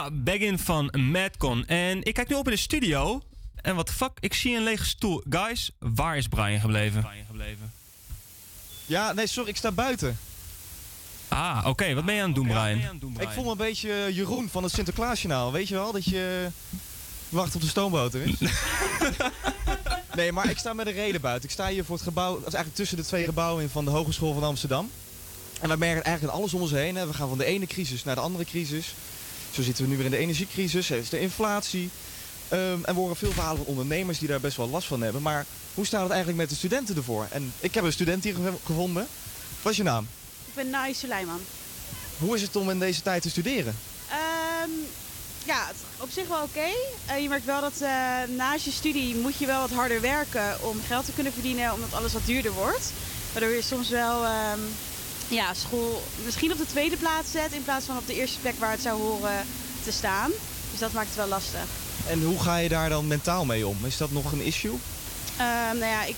Ja, 0.00 0.10
Baggin 0.12 0.58
van 0.58 0.94
Madcon. 1.10 1.66
En 1.66 2.02
ik 2.02 2.14
kijk 2.14 2.28
nu 2.28 2.34
op 2.34 2.44
in 2.44 2.52
de 2.52 2.58
studio. 2.58 3.22
En 3.56 3.74
wat 3.74 3.86
de 3.86 3.92
fuck, 3.92 4.10
ik 4.20 4.34
zie 4.34 4.56
een 4.56 4.62
lege 4.62 4.84
stoel. 4.84 5.22
Guys, 5.30 5.70
waar 5.78 6.16
is 6.16 6.28
Brian 6.28 6.60
gebleven? 6.60 7.02
Ja, 8.86 9.12
nee, 9.12 9.26
sorry, 9.26 9.48
ik 9.48 9.56
sta 9.56 9.72
buiten. 9.72 10.18
Ah, 11.28 11.64
oké. 11.66 11.94
Wat 11.94 12.04
ben 12.04 12.14
je 12.14 12.20
aan 12.20 12.26
het 12.26 12.36
doen, 12.36 12.46
Brian? 12.46 13.02
Ik 13.18 13.28
voel 13.28 13.44
me 13.44 13.50
een 13.50 13.56
beetje 13.56 14.08
Jeroen 14.12 14.48
van 14.48 14.62
het 14.62 14.72
Sinterklaasjournaal. 14.72 15.52
Weet 15.52 15.68
je 15.68 15.74
wel, 15.74 15.92
dat 15.92 16.04
je 16.04 16.48
wacht 17.28 17.54
op 17.54 17.60
de 17.60 17.68
stoomboot 17.68 18.14
er 18.14 18.22
is. 18.22 18.38
nee, 20.16 20.32
maar 20.32 20.50
ik 20.50 20.58
sta 20.58 20.72
met 20.72 20.86
een 20.86 20.92
reden 20.92 21.20
buiten. 21.20 21.48
Ik 21.48 21.54
sta 21.54 21.68
hier 21.68 21.84
voor 21.84 21.94
het 21.94 22.04
gebouw, 22.04 22.30
dat 22.32 22.46
is 22.46 22.54
eigenlijk 22.54 22.76
tussen 22.76 22.96
de 22.96 23.04
twee 23.04 23.24
gebouwen 23.24 23.62
in 23.62 23.68
van 23.68 23.84
de 23.84 23.90
Hogeschool 23.90 24.34
van 24.34 24.42
Amsterdam. 24.42 24.90
En 25.60 25.68
we 25.68 25.76
merken 25.76 26.04
eigenlijk 26.04 26.36
alles 26.36 26.54
om 26.54 26.60
ons 26.60 26.70
heen. 26.70 26.96
Hè. 26.96 27.06
We 27.06 27.14
gaan 27.14 27.28
van 27.28 27.38
de 27.38 27.44
ene 27.44 27.66
crisis 27.66 28.04
naar 28.04 28.14
de 28.14 28.20
andere 28.20 28.44
crisis. 28.44 28.94
Zo 29.50 29.62
zitten 29.62 29.84
we 29.84 29.90
nu 29.90 29.96
weer 29.96 30.04
in 30.04 30.10
de 30.10 30.16
energiecrisis, 30.16 30.90
er 30.90 30.98
is 30.98 31.08
de 31.08 31.20
inflatie. 31.20 31.90
Ehm, 32.48 32.60
en 32.60 32.94
we 32.94 33.00
horen 33.00 33.16
veel 33.16 33.32
verhalen 33.32 33.56
van 33.56 33.66
ondernemers 33.66 34.18
die 34.18 34.28
daar 34.28 34.40
best 34.40 34.56
wel 34.56 34.68
last 34.68 34.86
van 34.86 35.02
hebben. 35.02 35.22
Maar 35.22 35.46
hoe 35.74 35.86
staat 35.86 36.00
het 36.02 36.10
eigenlijk 36.10 36.40
met 36.40 36.48
de 36.50 36.54
studenten 36.56 36.96
ervoor? 36.96 37.26
En 37.30 37.52
ik 37.60 37.74
heb 37.74 37.84
een 37.84 37.92
student 37.92 38.24
hier 38.24 38.34
gev- 38.34 38.64
gevonden. 38.64 39.06
Wat 39.62 39.72
is 39.72 39.78
je 39.78 39.84
naam? 39.84 40.06
Ik 40.46 40.54
ben 40.54 40.70
Nai 40.70 40.94
Suleiman. 40.94 41.40
Hoe 42.18 42.34
is 42.34 42.42
het 42.42 42.56
om 42.56 42.70
in 42.70 42.78
deze 42.78 43.02
tijd 43.02 43.22
te 43.22 43.30
studeren? 43.30 43.76
Ehm, 44.08 44.70
ja, 45.44 45.70
op 45.96 46.08
zich 46.12 46.28
wel 46.28 46.42
oké. 46.42 46.68
Eh, 47.06 47.22
je 47.22 47.28
merkt 47.28 47.44
wel 47.44 47.60
dat 47.60 47.72
eh, 47.80 47.88
naast 48.36 48.64
je 48.64 48.70
studie 48.70 49.14
moet 49.16 49.36
je 49.38 49.46
wel 49.46 49.60
wat 49.60 49.70
harder 49.70 50.00
werken 50.00 50.62
om 50.68 50.80
geld 50.86 51.04
te 51.04 51.12
kunnen 51.12 51.32
verdienen, 51.32 51.72
omdat 51.72 51.92
alles 51.94 52.12
wat 52.12 52.26
duurder 52.26 52.52
wordt. 52.52 52.90
Waardoor 53.32 53.50
je 53.50 53.62
soms 53.62 53.88
wel 53.88 54.24
ehm, 54.24 54.58
ja, 55.30 55.54
school 55.54 56.02
misschien 56.24 56.52
op 56.52 56.58
de 56.58 56.66
tweede 56.66 56.96
plaats 56.96 57.30
zet 57.30 57.52
in 57.52 57.64
plaats 57.64 57.86
van 57.86 57.96
op 57.96 58.06
de 58.06 58.14
eerste 58.14 58.38
plek 58.38 58.54
waar 58.58 58.70
het 58.70 58.80
zou 58.80 59.00
horen 59.00 59.46
te 59.84 59.92
staan. 59.92 60.30
Dus 60.70 60.80
dat 60.80 60.92
maakt 60.92 61.06
het 61.06 61.16
wel 61.16 61.28
lastig. 61.28 61.60
En 62.08 62.22
hoe 62.22 62.40
ga 62.40 62.56
je 62.56 62.68
daar 62.68 62.88
dan 62.88 63.06
mentaal 63.06 63.44
mee 63.44 63.66
om? 63.66 63.76
Is 63.86 63.96
dat 63.96 64.10
nog 64.10 64.32
een 64.32 64.40
issue? 64.42 64.78
Ehm, 65.36 65.78
nou 65.78 65.90
ja, 65.92 66.04
ik 66.04 66.14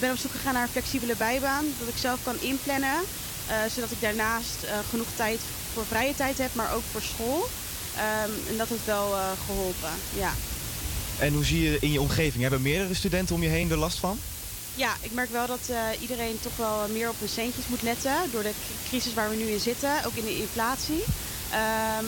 ben 0.00 0.10
op 0.10 0.16
zoek 0.18 0.30
gegaan 0.30 0.52
naar 0.54 0.62
een 0.62 0.68
flexibele 0.68 1.14
bijbaan. 1.16 1.64
Dat 1.78 1.88
ik 1.88 1.96
zelf 2.00 2.18
kan 2.24 2.36
inplannen. 2.40 2.98
eh, 3.46 3.56
zodat 3.74 3.90
ik 3.90 4.00
daarnaast 4.00 4.62
eh, 4.62 4.78
genoeg 4.90 5.06
tijd 5.16 5.40
voor 5.72 5.84
vrije 5.86 6.14
tijd 6.14 6.38
heb, 6.38 6.54
maar 6.54 6.74
ook 6.74 6.82
voor 6.90 7.02
school. 7.02 7.48
Ehm, 7.96 8.30
en 8.50 8.56
dat 8.56 8.68
heeft 8.68 8.84
wel 8.84 9.14
eh, 9.14 9.30
geholpen, 9.46 9.90
ja. 10.16 10.32
En 11.18 11.32
hoe 11.32 11.44
zie 11.44 11.62
je 11.62 11.76
in 11.80 11.92
je 11.92 12.00
omgeving? 12.00 12.42
Hebben 12.42 12.62
meerdere 12.62 12.94
studenten 12.94 13.34
om 13.34 13.42
je 13.42 13.48
heen 13.48 13.70
er 13.70 13.76
last 13.76 13.98
van? 13.98 14.18
Ja, 14.74 14.94
ik 15.00 15.12
merk 15.12 15.30
wel 15.30 15.46
dat 15.46 15.58
eh, 15.68 15.76
iedereen 16.00 16.38
toch 16.42 16.56
wel 16.56 16.86
meer 16.92 17.08
op 17.08 17.18
hun 17.18 17.28
centjes 17.28 17.64
moet 17.66 17.82
letten. 17.82 18.12
Door 18.32 18.42
de 18.42 18.52
crisis 18.88 19.14
waar 19.14 19.30
we 19.30 19.36
nu 19.36 19.44
in 19.50 19.60
zitten, 19.60 20.04
ook 20.06 20.14
in 20.14 20.24
de 20.24 20.36
inflatie. 20.38 21.02
Ehm, 21.50 22.04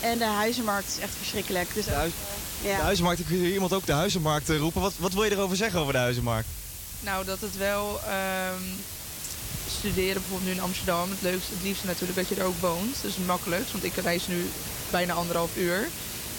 en 0.00 0.18
de 0.18 0.24
huizenmarkt 0.24 0.88
is 0.96 1.02
echt 1.02 1.12
verschrikkelijk. 1.16 1.74
Dus 1.74 1.84
De, 1.84 1.90
huis- 1.90 2.12
ja. 2.62 2.76
de 2.76 2.82
huizenmarkt, 2.82 3.20
ik 3.20 3.26
wil 3.28 3.38
hier 3.38 3.52
iemand 3.52 3.72
ook 3.72 3.86
de 3.86 3.92
huizenmarkt 3.92 4.50
eh, 4.50 4.56
roepen. 4.58 4.80
Wat, 4.80 4.92
wat 4.98 5.12
wil 5.12 5.24
je 5.24 5.30
erover 5.30 5.56
zeggen 5.56 5.80
over 5.80 5.92
de 5.92 5.98
huizenmarkt? 5.98 6.48
Nou, 7.00 7.24
dat 7.24 7.40
het 7.40 7.56
wel 7.56 8.00
ehm, 8.06 8.62
studeren 9.78 10.14
bijvoorbeeld 10.20 10.44
nu 10.50 10.56
in 10.56 10.60
Amsterdam. 10.62 11.10
Het 11.10 11.22
leukste, 11.22 11.52
het 11.54 11.62
liefste 11.62 11.86
natuurlijk 11.86 12.18
dat 12.18 12.28
je 12.28 12.34
er 12.34 12.46
ook 12.46 12.60
woont. 12.60 12.96
Dus 13.02 13.14
het 13.16 13.26
makkelijkst, 13.26 13.72
want 13.72 13.84
ik 13.84 13.94
reis 13.96 14.26
nu 14.26 14.50
bijna 14.90 15.12
anderhalf 15.12 15.56
uur. 15.56 15.88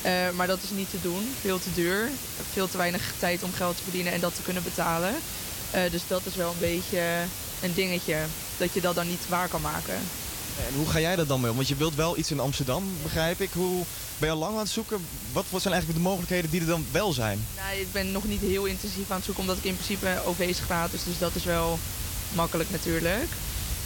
Eh, 0.02 0.12
maar 0.36 0.48
dat 0.48 0.64
is 0.64 0.70
niet 0.70 0.90
te 0.90 1.02
doen. 1.02 1.36
Veel 1.42 1.60
te 1.60 1.74
duur. 1.74 2.10
Veel 2.54 2.70
te 2.70 2.78
weinig 2.78 3.14
tijd 3.20 3.44
om 3.44 3.54
geld 3.54 3.78
te 3.78 3.84
verdienen 3.84 4.14
en 4.14 4.20
dat 4.20 4.36
te 4.36 4.42
kunnen 4.42 4.64
betalen. 4.64 5.16
Eh, 5.72 5.82
dus 5.92 6.02
dat 6.08 6.22
is 6.26 6.36
wel 6.36 6.52
een 6.52 6.60
beetje 6.60 7.02
een 7.62 7.74
dingetje. 7.74 8.18
Dat 8.58 8.74
je 8.74 8.82
dat 8.82 8.96
dan 8.96 9.08
niet 9.08 9.28
waar 9.30 9.48
kan 9.48 9.62
maken. 9.62 10.00
En 10.68 10.76
hoe 10.76 10.90
ga 10.90 11.00
jij 11.00 11.16
dat 11.16 11.28
dan 11.28 11.42
mee 11.42 11.50
om? 11.50 11.56
Want 11.56 11.68
je 11.68 11.76
wilt 11.76 11.96
wel 11.96 12.18
iets 12.18 12.32
in 12.32 12.40
Amsterdam, 12.40 12.84
begrijp 13.04 13.42
ik. 13.42 13.50
Hoe 13.54 13.84
ben 14.18 14.28
je 14.28 14.34
al 14.34 14.40
lang 14.40 14.54
aan 14.54 14.60
het 14.60 14.70
zoeken? 14.70 15.06
Wat, 15.32 15.46
wat 15.50 15.62
zijn 15.62 15.74
eigenlijk 15.74 16.04
de 16.04 16.10
mogelijkheden 16.10 16.50
die 16.50 16.62
er 16.62 16.68
dan 16.68 16.86
wel 16.92 17.14
zijn? 17.14 17.46
Nou, 17.56 17.80
ik 17.80 17.92
ben 17.92 18.12
nog 18.12 18.24
niet 18.24 18.42
heel 18.42 18.66
intensief 18.66 19.10
aan 19.10 19.16
het 19.16 19.26
zoeken, 19.26 19.44
omdat 19.44 19.58
ik 19.58 19.64
in 19.64 19.74
principe 19.74 20.22
OV 20.26 20.40
is 20.40 20.60
gratis. 20.60 21.04
Dus 21.04 21.18
dat 21.18 21.36
is 21.36 21.44
wel 21.44 21.80
makkelijk 22.34 22.72
natuurlijk. 22.72 23.28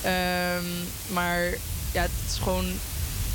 Ehm, 0.01 0.65
maar 1.07 1.43
ja, 1.91 2.01
het 2.01 2.11
is 2.27 2.37
gewoon 2.41 2.65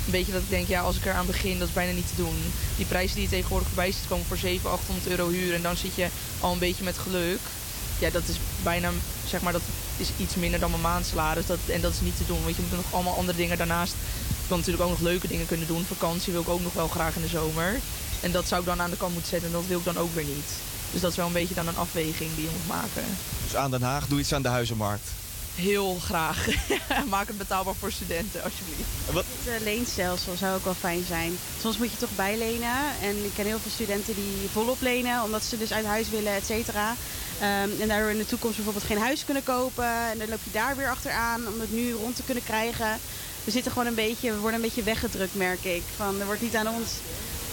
een 0.05 0.11
beetje 0.11 0.31
dat 0.31 0.41
ik 0.41 0.49
denk, 0.49 0.67
ja, 0.67 0.81
als 0.81 0.95
ik 0.95 1.05
eraan 1.05 1.25
begin, 1.25 1.59
dat 1.59 1.67
is 1.67 1.73
bijna 1.73 1.91
niet 1.91 2.07
te 2.07 2.21
doen. 2.23 2.37
Die 2.75 2.85
prijzen 2.85 3.15
die 3.15 3.23
je 3.23 3.29
tegenwoordig 3.29 3.67
voorbij 3.67 3.91
ziet 3.91 4.07
komen 4.07 4.25
voor 4.25 4.37
700, 4.37 4.81
800 4.81 5.07
euro 5.07 5.29
huur 5.29 5.53
en 5.53 5.61
dan 5.61 5.77
zit 5.77 5.95
je 5.95 6.07
al 6.39 6.51
een 6.51 6.59
beetje 6.59 6.83
met 6.83 6.97
geluk. 6.97 7.39
Ja, 7.99 8.09
dat 8.09 8.27
is 8.27 8.35
bijna, 8.63 8.91
zeg 9.27 9.41
maar, 9.41 9.53
dat 9.53 9.61
is 9.97 10.09
iets 10.17 10.35
minder 10.35 10.59
dan 10.59 10.69
mijn 10.69 10.81
maandsalaris. 10.81 11.45
Dat, 11.45 11.59
en 11.67 11.81
dat 11.81 11.93
is 11.93 12.01
niet 12.01 12.17
te 12.17 12.25
doen, 12.25 12.43
want 12.43 12.55
je 12.55 12.61
moet 12.61 12.71
nog 12.71 12.93
allemaal 12.93 13.17
andere 13.17 13.37
dingen 13.37 13.57
daarnaast. 13.57 13.93
Ik 14.29 14.47
wil 14.47 14.57
natuurlijk 14.57 14.83
ook 14.83 14.89
nog 14.89 14.99
leuke 14.99 15.27
dingen 15.27 15.45
kunnen 15.45 15.67
doen. 15.67 15.85
Vakantie 15.85 16.33
wil 16.33 16.41
ik 16.41 16.49
ook 16.49 16.61
nog 16.61 16.73
wel 16.73 16.87
graag 16.87 17.15
in 17.15 17.21
de 17.21 17.27
zomer. 17.27 17.79
En 18.19 18.31
dat 18.31 18.47
zou 18.47 18.61
ik 18.61 18.67
dan 18.67 18.81
aan 18.81 18.89
de 18.89 18.97
kant 18.97 19.13
moeten 19.13 19.29
zetten 19.29 19.49
en 19.49 19.55
dat 19.55 19.67
wil 19.67 19.77
ik 19.77 19.85
dan 19.85 19.97
ook 19.97 20.15
weer 20.15 20.25
niet. 20.25 20.49
Dus 20.91 21.01
dat 21.01 21.11
is 21.11 21.17
wel 21.17 21.27
een 21.27 21.33
beetje 21.33 21.55
dan 21.55 21.67
een 21.67 21.77
afweging 21.77 22.35
die 22.35 22.43
je 22.43 22.49
moet 22.51 22.67
maken. 22.67 23.03
Dus 23.43 23.55
aan 23.55 23.71
Den 23.71 23.81
Haag, 23.81 24.07
doe 24.07 24.19
iets 24.19 24.33
aan 24.33 24.41
de 24.41 24.49
huizenmarkt. 24.49 25.07
Heel 25.55 25.97
graag. 25.99 26.47
Maak 27.09 27.27
het 27.27 27.37
betaalbaar 27.37 27.75
voor 27.75 27.91
studenten, 27.91 28.43
alsjeblieft. 28.43 28.89
Wat? 29.11 29.25
Het 29.27 29.53
eh, 29.53 29.63
leenstelsel 29.63 30.35
zou 30.35 30.55
ook 30.55 30.63
wel 30.63 30.73
fijn 30.73 31.03
zijn. 31.07 31.37
Soms 31.61 31.77
moet 31.77 31.91
je 31.91 31.97
toch 31.97 32.15
bijlenen. 32.15 32.77
En 33.01 33.25
ik 33.25 33.31
ken 33.35 33.45
heel 33.45 33.59
veel 33.59 33.71
studenten 33.71 34.15
die 34.15 34.49
volop 34.51 34.81
lenen, 34.81 35.23
omdat 35.23 35.43
ze 35.43 35.57
dus 35.57 35.73
uit 35.73 35.85
huis 35.85 36.09
willen, 36.09 36.33
et 36.33 36.45
cetera. 36.45 36.95
Ehm, 37.39 37.69
en 37.81 37.87
daardoor 37.87 38.09
in 38.09 38.17
de 38.17 38.25
toekomst 38.25 38.55
bijvoorbeeld 38.55 38.85
geen 38.85 38.97
huis 38.97 39.25
kunnen 39.25 39.43
kopen. 39.43 39.85
En 40.11 40.17
dan 40.17 40.29
loop 40.29 40.43
je 40.43 40.51
daar 40.51 40.75
weer 40.75 40.89
achteraan 40.89 41.47
om 41.47 41.59
het 41.59 41.71
nu 41.71 41.93
rond 41.93 42.15
te 42.15 42.23
kunnen 42.23 42.43
krijgen. 42.43 42.99
We 43.43 43.51
zitten 43.51 43.71
gewoon 43.71 43.87
een 43.87 43.95
beetje, 43.95 44.31
we 44.31 44.37
worden 44.37 44.59
een 44.59 44.65
beetje 44.65 44.83
weggedrukt, 44.83 45.35
merk 45.35 45.63
ik. 45.63 45.83
Van, 45.95 46.19
er 46.19 46.25
wordt 46.25 46.41
niet 46.41 46.55
aan 46.55 46.67
ons. 46.67 46.89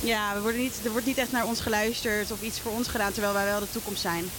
Ja, 0.01 0.34
we 0.34 0.40
worden 0.40 0.61
niet, 0.61 0.80
er 0.84 0.90
wordt 0.90 1.07
niet 1.07 1.18
echt 1.18 1.32
naar 1.32 1.47
ons 1.47 1.61
geluisterd 1.61 2.30
of 2.30 2.42
iets 2.42 2.61
voor 2.61 2.72
ons 2.72 2.88
gedaan, 2.88 3.12
terwijl 3.12 3.34
wij 3.34 3.44
wel 3.44 3.61
de 3.61 3.70
toekomst 3.70 4.01
zijn. 4.01 4.30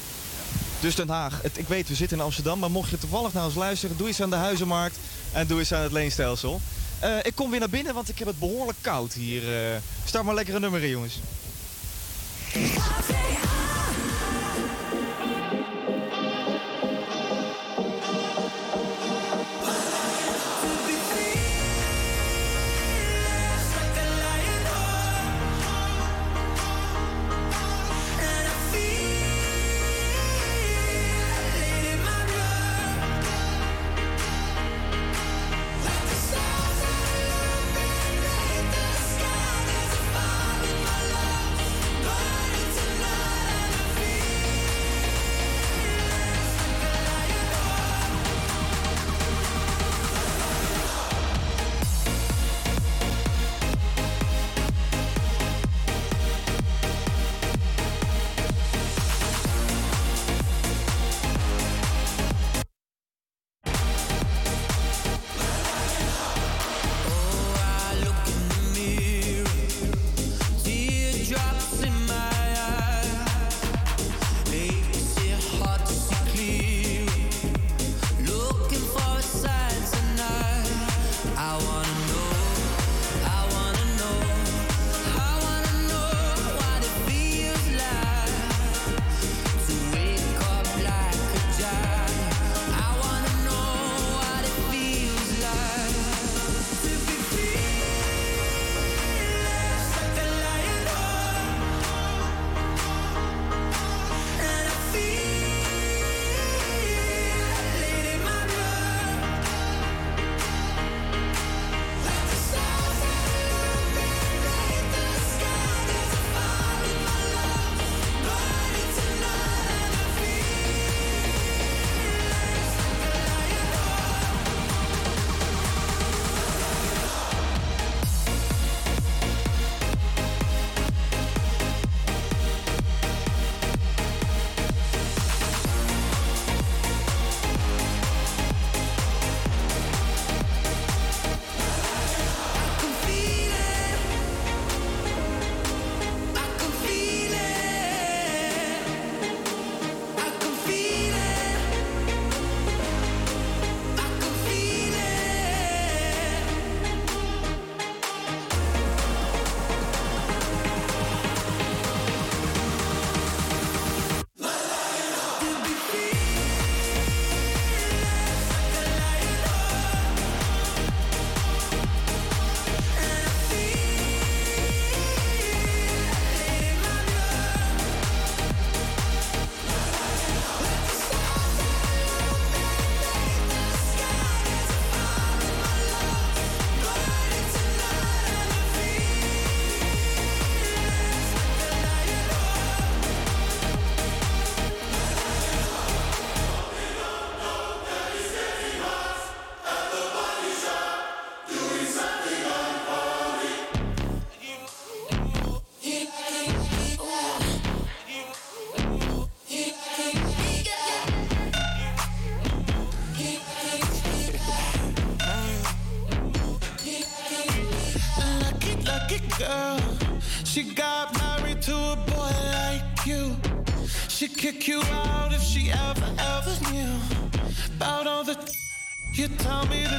Dus 0.80 0.96
Den 0.96 1.10
Haag, 1.10 1.40
ik 1.54 1.68
weet, 1.68 1.88
we 1.88 1.96
zitten 1.96 2.18
in 2.18 2.24
Amsterdam, 2.24 2.60
maar 2.60 2.72
mocht 2.72 2.90
je 2.90 2.98
toevallig 2.98 3.34
naar 3.34 3.46
ons 3.46 3.56
luisteren, 3.56 3.98
doe 3.98 4.10
iets 4.10 4.22
aan 4.22 4.30
de 4.30 4.36
huizenmarkt 4.36 4.98
en 5.32 5.48
doe 5.48 5.60
iets 5.62 5.74
aan 5.74 5.82
het 5.82 5.92
leenstelsel. 5.92 6.62
Eh, 7.00 7.18
ik 7.22 7.36
kom 7.36 7.50
weer 7.50 7.60
naar 7.60 7.70
binnen, 7.70 7.94
want 7.94 8.10
ik 8.10 8.20
heb 8.20 8.28
het 8.28 8.40
behoorlijk 8.40 8.78
koud 8.82 9.14
hier. 9.14 9.72
eh. 9.74 9.80
start 10.06 10.24
maar 10.26 10.36
lekker 10.36 10.56
een 10.56 10.62
nummer 10.62 10.84
in, 10.84 10.90
jongens. 10.90 11.20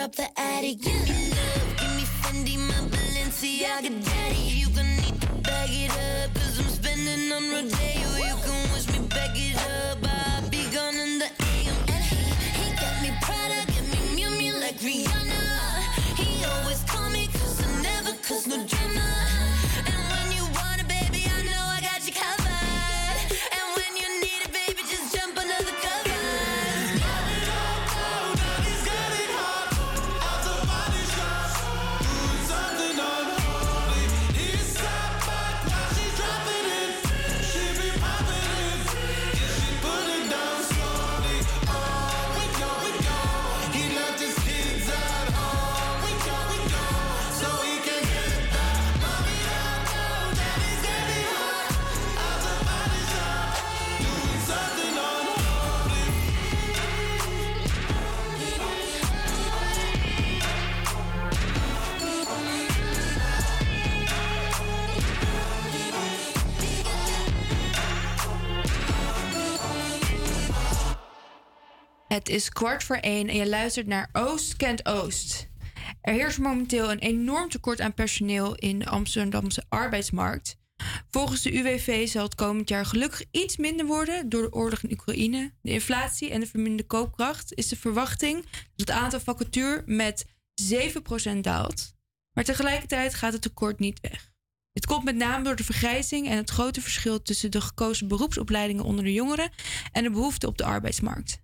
Wanna 0.00 0.12
drop 0.12 0.16
the 0.16 0.40
attic, 0.40 0.80
give 0.80 1.19
is 72.30 72.48
kwart 72.48 72.84
voor 72.84 72.96
één 72.96 73.28
en 73.28 73.36
je 73.36 73.48
luistert 73.48 73.86
naar 73.86 74.08
Oost 74.12 74.56
kent 74.56 74.86
Oost. 74.86 75.48
Er 76.00 76.12
heerst 76.12 76.38
momenteel 76.38 76.90
een 76.90 76.98
enorm 76.98 77.48
tekort 77.48 77.80
aan 77.80 77.94
personeel 77.94 78.54
in 78.54 78.78
de 78.78 78.86
Amsterdamse 78.86 79.64
arbeidsmarkt. 79.68 80.58
Volgens 81.10 81.42
de 81.42 81.52
UWV 81.52 82.08
zal 82.08 82.22
het 82.22 82.34
komend 82.34 82.68
jaar 82.68 82.86
gelukkig 82.86 83.24
iets 83.30 83.56
minder 83.56 83.86
worden 83.86 84.28
door 84.28 84.42
de 84.42 84.52
oorlog 84.52 84.82
in 84.82 84.92
Oekraïne, 84.92 85.52
de 85.62 85.70
inflatie 85.70 86.30
en 86.30 86.40
de 86.40 86.46
verminderde 86.46 86.86
koopkracht. 86.86 87.54
Is 87.54 87.68
de 87.68 87.76
verwachting 87.76 88.42
dat 88.76 88.88
het 88.88 88.90
aantal 88.90 89.20
vacatures 89.20 89.82
met 89.86 90.26
7% 91.34 91.40
daalt. 91.40 91.94
Maar 92.32 92.44
tegelijkertijd 92.44 93.14
gaat 93.14 93.32
het 93.32 93.42
tekort 93.42 93.78
niet 93.78 94.00
weg. 94.00 94.32
Dit 94.72 94.86
komt 94.86 95.04
met 95.04 95.16
name 95.16 95.44
door 95.44 95.56
de 95.56 95.64
vergrijzing 95.64 96.28
en 96.28 96.36
het 96.36 96.50
grote 96.50 96.80
verschil 96.80 97.22
tussen 97.22 97.50
de 97.50 97.60
gekozen 97.60 98.08
beroepsopleidingen 98.08 98.84
onder 98.84 99.04
de 99.04 99.12
jongeren 99.12 99.50
en 99.92 100.02
de 100.02 100.10
behoefte 100.10 100.46
op 100.46 100.58
de 100.58 100.64
arbeidsmarkt. 100.64 101.40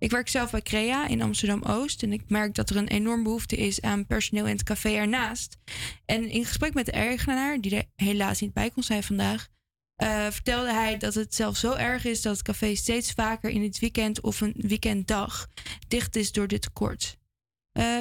Ik 0.00 0.10
werk 0.10 0.28
zelf 0.28 0.50
bij 0.50 0.62
Crea 0.62 1.08
in 1.08 1.22
Amsterdam 1.22 1.62
Oost 1.62 2.02
en 2.02 2.12
ik 2.12 2.22
merk 2.28 2.54
dat 2.54 2.70
er 2.70 2.76
een 2.76 2.88
enorm 2.88 3.22
behoefte 3.22 3.56
is 3.56 3.80
aan 3.80 4.06
personeel 4.06 4.46
in 4.46 4.52
het 4.52 4.62
café 4.62 4.94
ernaast. 4.94 5.56
En 6.04 6.28
in 6.28 6.44
gesprek 6.44 6.74
met 6.74 6.86
de 6.86 6.92
eigenaar, 6.92 7.60
die 7.60 7.76
er 7.76 7.84
helaas 7.96 8.40
niet 8.40 8.52
bij 8.52 8.70
kon 8.70 8.82
zijn 8.82 9.02
vandaag, 9.02 9.48
eh, 9.96 10.26
vertelde 10.30 10.72
hij 10.72 10.96
dat 10.96 11.14
het 11.14 11.34
zelfs 11.34 11.60
zo 11.60 11.72
erg 11.72 12.04
is 12.04 12.22
dat 12.22 12.32
het 12.32 12.42
café 12.42 12.74
steeds 12.74 13.12
vaker 13.12 13.50
in 13.50 13.62
het 13.62 13.78
weekend 13.78 14.20
of 14.20 14.40
een 14.40 14.54
weekenddag 14.56 15.48
dicht 15.88 16.16
is 16.16 16.32
door 16.32 16.48
dit 16.48 16.62
tekort. 16.62 17.18
Eh 17.72 17.98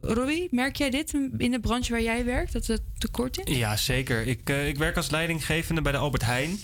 Robbie, 0.00 0.48
merk 0.50 0.76
jij 0.76 0.90
dit 0.90 1.12
in 1.36 1.50
de 1.50 1.60
branche 1.60 1.92
waar 1.92 2.02
jij 2.02 2.24
werkt, 2.24 2.52
dat 2.52 2.66
het 2.66 2.82
tekort 2.98 3.46
is? 3.46 3.56
Ja, 3.56 3.76
zeker. 3.76 4.26
Ik, 4.26 4.50
eh, 4.50 4.68
ik 4.68 4.76
werk 4.76 4.96
als 4.96 5.10
leidinggevende 5.10 5.82
bij 5.82 5.92
de 5.92 5.98
Albert 5.98 6.24
Heijn. 6.24 6.58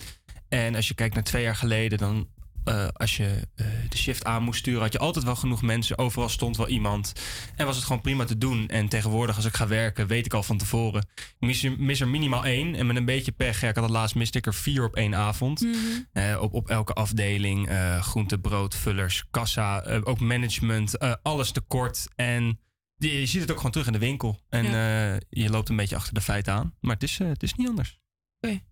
En 0.48 0.74
als 0.74 0.88
je 0.88 0.94
kijkt 0.94 1.14
naar 1.14 1.24
twee 1.24 1.42
jaar 1.42 1.56
geleden, 1.56 1.98
dan 1.98 2.28
eh, 2.64 2.88
als 2.92 3.16
je 3.16 3.48
eh, 3.54 3.66
de 3.88 3.96
shift 3.96 4.24
aan 4.24 4.42
moest 4.42 4.58
sturen, 4.58 4.80
had 4.82 4.92
je 4.92 4.98
altijd 4.98 5.24
wel 5.24 5.36
genoeg 5.36 5.62
mensen. 5.62 5.98
Overal 5.98 6.28
stond 6.28 6.56
wel 6.56 6.68
iemand. 6.68 7.12
En 7.56 7.66
was 7.66 7.76
het 7.76 7.84
gewoon 7.84 8.00
prima 8.02 8.24
te 8.24 8.38
doen. 8.38 8.68
En 8.68 8.88
tegenwoordig, 8.88 9.36
als 9.36 9.44
ik 9.44 9.54
ga 9.56 9.66
werken, 9.66 10.06
weet 10.06 10.26
ik 10.26 10.34
al 10.34 10.42
van 10.42 10.58
tevoren. 10.58 11.06
Ik 11.14 11.34
mis, 11.38 11.62
er- 11.64 11.78
mis 11.80 12.00
er 12.00 12.08
minimaal 12.08 12.44
één. 12.44 12.74
En 12.74 12.86
met 12.86 12.96
een 12.96 13.04
beetje 13.04 13.32
pech, 13.32 13.60
ja, 13.60 13.68
ik 13.68 13.74
had 13.74 13.84
het 13.84 13.92
laatst 13.92 14.14
miste 14.14 14.38
ik 14.38 14.46
er 14.46 14.54
vier 14.54 14.84
op 14.84 14.96
één 14.96 15.14
avond. 15.14 15.60
Mhm. 15.60 15.74
Eh, 16.12 16.38
op, 16.40 16.54
op 16.54 16.68
elke 16.68 16.92
afdeling. 16.92 17.68
eh 17.68 18.02
groente, 18.02 18.38
brood, 18.38 18.74
vullers, 18.76 19.24
kassa, 19.30 19.80
ook 20.04 20.20
management. 20.20 20.96
eh, 20.98 21.12
alles 21.22 21.50
tekort. 21.50 22.06
En 22.14 22.58
je 22.96 23.26
ziet 23.26 23.40
het 23.40 23.50
ook 23.50 23.56
gewoon 23.56 23.72
terug 23.72 23.86
in 23.86 23.92
de 23.92 23.98
winkel. 23.98 24.40
En 24.48 24.64
eh, 24.64 25.20
je 25.28 25.50
loopt 25.50 25.68
een 25.68 25.76
beetje 25.76 25.96
achter 25.96 26.14
de 26.14 26.20
feiten 26.20 26.52
aan. 26.52 26.74
Maar 26.80 26.94
het 26.94 27.02
is, 27.02 27.20
eh, 27.20 27.28
het 27.28 27.42
is 27.42 27.54
niet 27.54 27.68
anders. 27.68 27.98
Hey, 28.40 28.64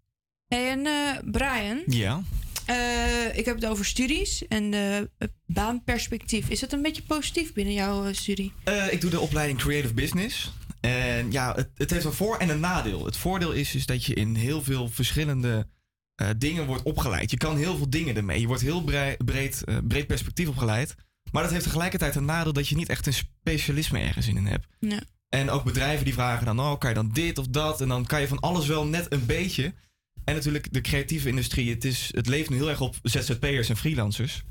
en 0.48 0.86
eh, 0.86 1.18
Brian, 1.30 1.82
Ja. 1.86 2.20
Eh, 2.66 3.38
ik 3.38 3.44
heb 3.44 3.54
het 3.54 3.66
over 3.66 3.84
studies 3.84 4.46
en 4.48 4.72
het 5.18 5.32
baanperspectief. 5.46 6.48
Is 6.48 6.60
dat 6.60 6.72
een 6.72 6.82
beetje 6.82 7.02
positief 7.02 7.52
binnen 7.52 7.74
jouw 7.74 8.04
eh, 8.04 8.14
studie? 8.14 8.52
Eh, 8.64 8.92
ik 8.92 9.00
doe 9.00 9.10
de 9.10 9.20
opleiding 9.20 9.58
Creative 9.58 9.94
Business. 9.94 10.52
En 10.80 11.32
ja, 11.32 11.54
het, 11.54 11.70
het 11.74 11.90
heeft 11.90 12.04
een 12.04 12.12
voor- 12.12 12.36
en 12.36 12.48
een 12.48 12.60
nadeel. 12.60 13.04
Het 13.04 13.16
voordeel 13.16 13.52
is, 13.52 13.74
is 13.74 13.86
dat 13.86 14.04
je 14.04 14.14
in 14.14 14.34
heel 14.34 14.62
veel 14.62 14.88
verschillende 14.88 15.66
dingen 16.36 16.66
wordt 16.66 16.82
opgeleid. 16.82 17.30
Je 17.30 17.36
kan 17.36 17.56
heel 17.56 17.76
veel 17.76 17.90
dingen 17.90 18.16
ermee. 18.16 18.40
Je 18.40 18.46
wordt 18.46 18.62
heel 18.62 18.84
breed 18.84 20.06
perspectief 20.06 20.48
opgeleid. 20.48 20.94
Maar 21.32 21.42
dat 21.42 21.52
heeft 21.52 21.64
tegelijkertijd 21.64 22.14
een 22.14 22.24
nadeel 22.24 22.52
dat 22.52 22.68
je 22.68 22.76
niet 22.76 22.88
echt 22.88 23.06
een 23.06 23.12
specialisme 23.12 23.98
ergens 23.98 24.28
in 24.28 24.46
hebt. 24.46 24.66
Ja. 24.78 25.02
En 25.28 25.50
ook 25.50 25.64
bedrijven 25.64 26.04
die 26.04 26.14
vragen 26.14 26.46
dan, 26.46 26.60
oh, 26.60 26.78
kan 26.78 26.88
je 26.88 26.96
dan 26.96 27.10
dit 27.12 27.38
of 27.38 27.46
dat? 27.46 27.80
En 27.80 27.88
dan 27.88 28.06
kan 28.06 28.20
je 28.20 28.28
van 28.28 28.40
alles 28.40 28.66
wel 28.66 28.86
net 28.86 29.12
een 29.12 29.26
beetje. 29.26 29.74
En 30.24 30.34
natuurlijk 30.34 30.72
de 30.72 30.80
creatieve 30.80 31.28
industrie. 31.28 31.70
Het, 31.70 31.84
is, 31.84 32.08
het 32.14 32.26
leeft 32.26 32.50
nu 32.50 32.56
heel 32.56 32.68
erg 32.68 32.80
op 32.80 32.96
ZZP'ers 33.02 33.68
en 33.68 33.76
freelancers. 33.76 34.42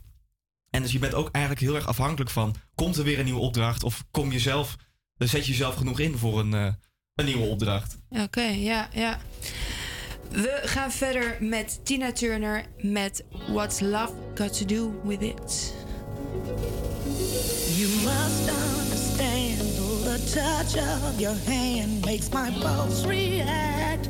En 0.69 0.81
dus 0.81 0.91
je 0.91 0.99
bent 0.99 1.13
ook 1.13 1.29
eigenlijk 1.31 1.65
heel 1.65 1.75
erg 1.75 1.87
afhankelijk 1.87 2.29
van... 2.29 2.55
komt 2.75 2.97
er 2.97 3.03
weer 3.03 3.19
een 3.19 3.25
nieuwe 3.25 3.39
opdracht? 3.39 3.83
Of 3.83 4.03
kom 4.11 4.31
je 4.31 4.39
zelf, 4.39 4.75
dan 5.17 5.27
zet 5.27 5.45
je 5.45 5.51
jezelf 5.51 5.75
genoeg 5.75 5.99
in 5.99 6.17
voor 6.17 6.39
een, 6.39 6.53
eh, 6.53 6.73
een 7.15 7.25
nieuwe 7.25 7.45
opdracht? 7.45 7.97
Oké, 8.09 8.41
ja, 8.41 8.89
ja. 8.93 9.19
We 10.29 10.61
gaan 10.63 10.91
verder 10.91 11.37
met 11.39 11.79
Tina 11.83 12.11
Turner 12.11 12.65
met 12.81 13.23
What's 13.47 13.79
Love 13.79 14.13
Got 14.35 14.57
to 14.57 14.65
Do 14.65 15.01
With 15.03 15.21
It. 15.21 15.73
You 17.77 17.89
must 18.03 18.49
understand 18.49 19.59
the 20.03 20.31
touch 20.33 20.75
of 21.07 21.19
your 21.19 21.37
hand 21.45 22.05
makes 22.05 22.29
my 22.29 22.49
pulse 22.59 23.07
react. 23.07 24.09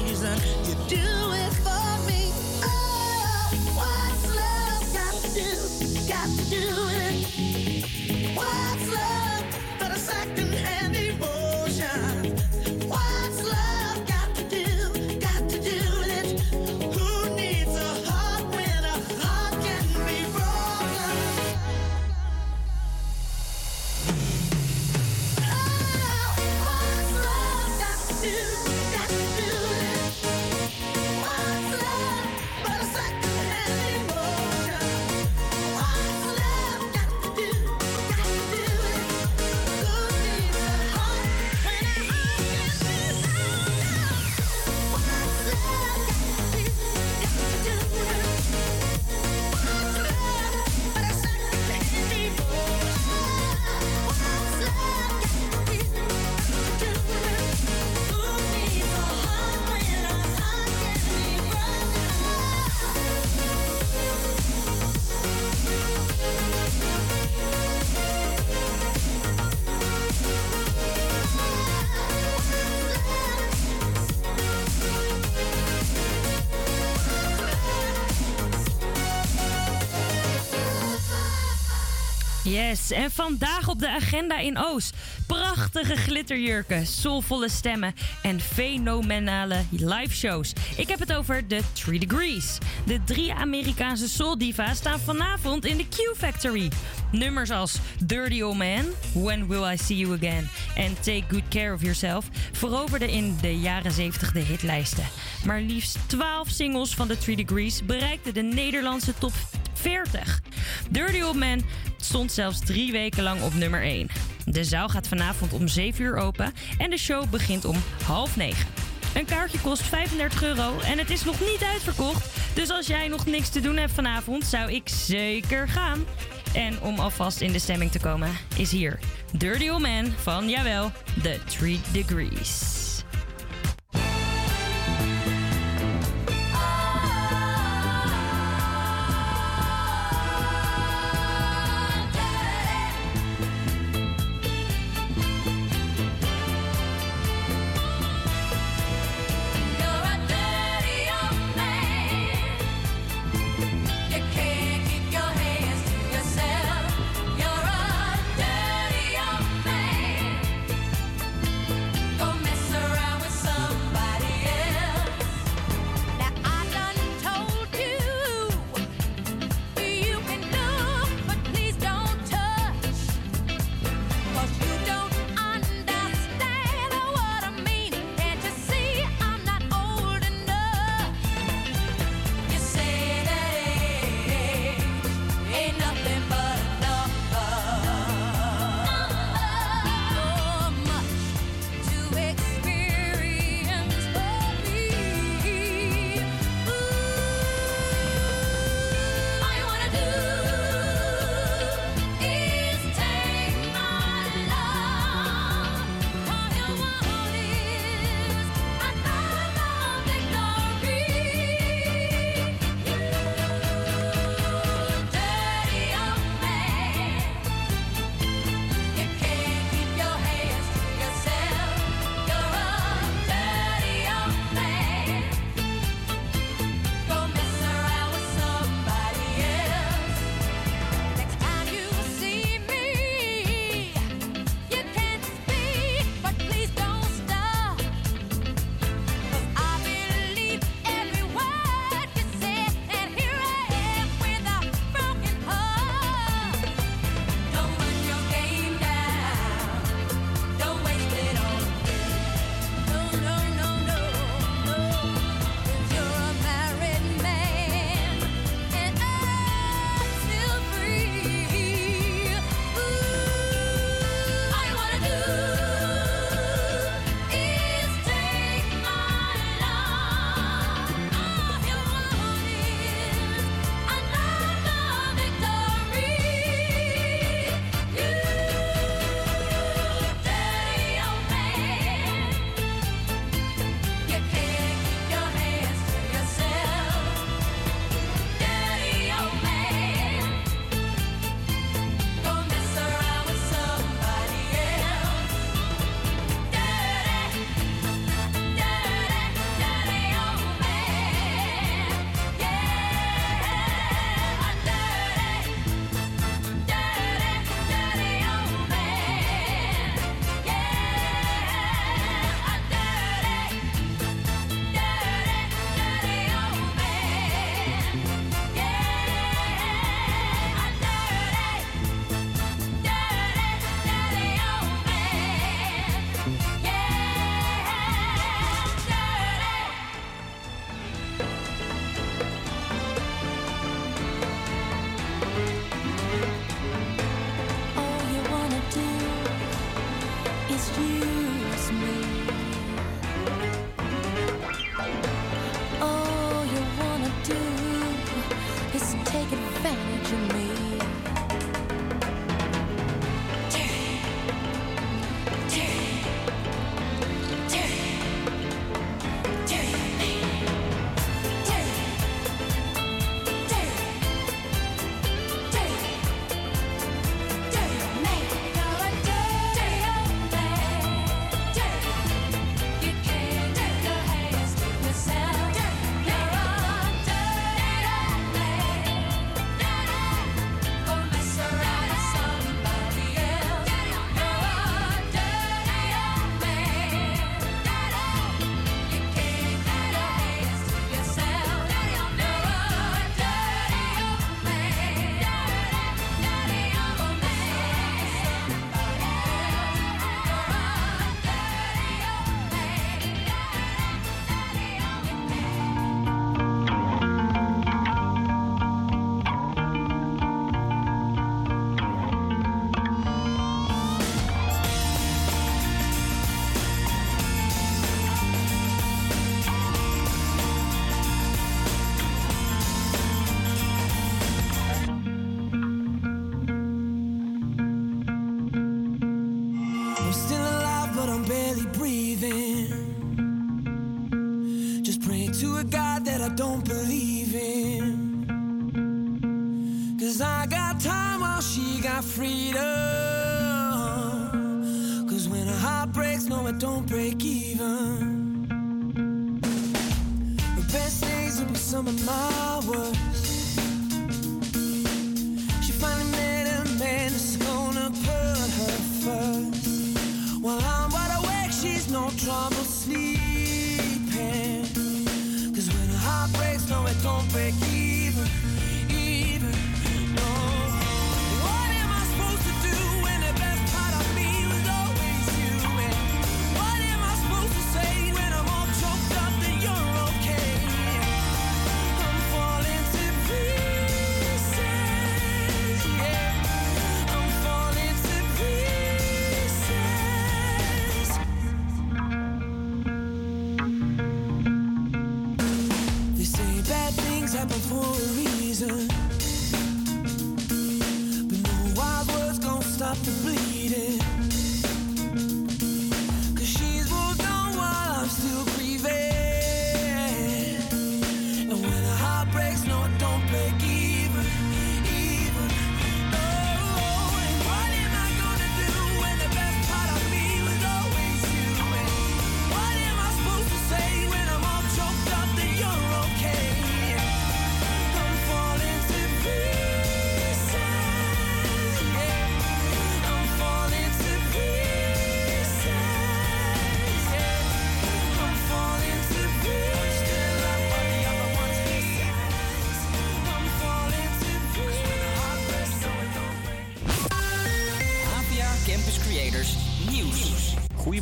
En 82.91 83.11
vandaag 83.11 83.67
op 83.67 83.79
de 83.79 83.89
agenda 83.89 84.39
in 84.39 84.57
Oost. 84.57 84.95
Prachtige 85.27 85.95
glitterjurken, 85.95 86.87
soulvolle 86.87 87.49
stemmen 87.49 87.93
en 88.21 88.39
fenomenale 88.39 89.63
live 89.69 90.15
shows. 90.15 90.53
Ik 90.77 90.87
heb 90.87 90.99
het 90.99 91.13
over 91.13 91.47
de 91.47 91.61
Three 91.73 91.99
Degrees. 91.99 92.57
De 92.85 93.03
drie 93.03 93.33
Amerikaanse 93.33 94.09
soul 94.09 94.37
diva's 94.37 94.77
staan 94.77 94.99
vanavond 94.99 95.65
in 95.65 95.77
de 95.77 95.87
Q 95.87 96.17
Factory. 96.17 96.71
Nummers 97.11 97.49
als 97.49 97.77
Dirty 97.99 98.41
Old 98.41 98.57
Man, 98.57 98.85
When 99.13 99.47
Will 99.47 99.71
I 99.71 99.77
See 99.77 99.97
You 99.97 100.15
Again 100.15 100.49
en 100.75 100.93
Take 100.93 101.23
Good 101.29 101.47
Care 101.49 101.73
of 101.73 101.81
Yourself 101.81 102.25
veroverden 102.51 103.09
in 103.09 103.37
de 103.41 103.59
jaren 103.59 103.91
70 103.91 104.31
de 104.31 104.39
hitlijsten. 104.39 105.03
Maar 105.45 105.61
liefst 105.61 105.97
12 106.07 106.49
singles 106.49 106.93
van 106.93 107.07
de 107.07 107.17
Three 107.17 107.35
Degrees 107.35 107.85
bereikten 107.85 108.33
de 108.33 108.41
Nederlandse 108.41 109.13
top 109.13 109.33
40. 109.81 110.41
Dirty 110.89 111.21
Old 111.21 111.35
Man 111.35 111.61
stond 111.97 112.31
zelfs 112.31 112.59
drie 112.59 112.91
weken 112.91 113.23
lang 113.23 113.41
op 113.41 113.53
nummer 113.53 113.81
1. 113.81 114.07
De 114.45 114.63
zaal 114.63 114.89
gaat 114.89 115.07
vanavond 115.07 115.53
om 115.53 115.67
7 115.67 116.03
uur 116.03 116.15
open 116.15 116.53
en 116.77 116.89
de 116.89 116.97
show 116.97 117.29
begint 117.29 117.65
om 117.65 117.75
half 118.03 118.35
9. 118.35 118.67
Een 119.15 119.25
kaartje 119.25 119.59
kost 119.59 119.81
35 119.81 120.43
euro 120.43 120.79
en 120.79 120.97
het 120.97 121.09
is 121.09 121.23
nog 121.23 121.39
niet 121.39 121.63
uitverkocht. 121.63 122.29
Dus 122.53 122.69
als 122.69 122.87
jij 122.87 123.07
nog 123.07 123.25
niks 123.25 123.49
te 123.49 123.61
doen 123.61 123.77
hebt 123.77 123.91
vanavond, 123.91 124.45
zou 124.45 124.71
ik 124.71 124.89
zeker 124.89 125.67
gaan. 125.67 126.05
En 126.53 126.81
om 126.81 126.99
alvast 126.99 127.41
in 127.41 127.51
de 127.51 127.59
stemming 127.59 127.91
te 127.91 127.99
komen, 127.99 128.29
is 128.57 128.71
hier 128.71 128.99
Dirty 129.37 129.69
Old 129.69 129.81
Man 129.81 130.13
van, 130.17 130.49
jawel, 130.49 130.91
The 131.21 131.39
Three 131.45 131.79
Degrees. 131.91 132.80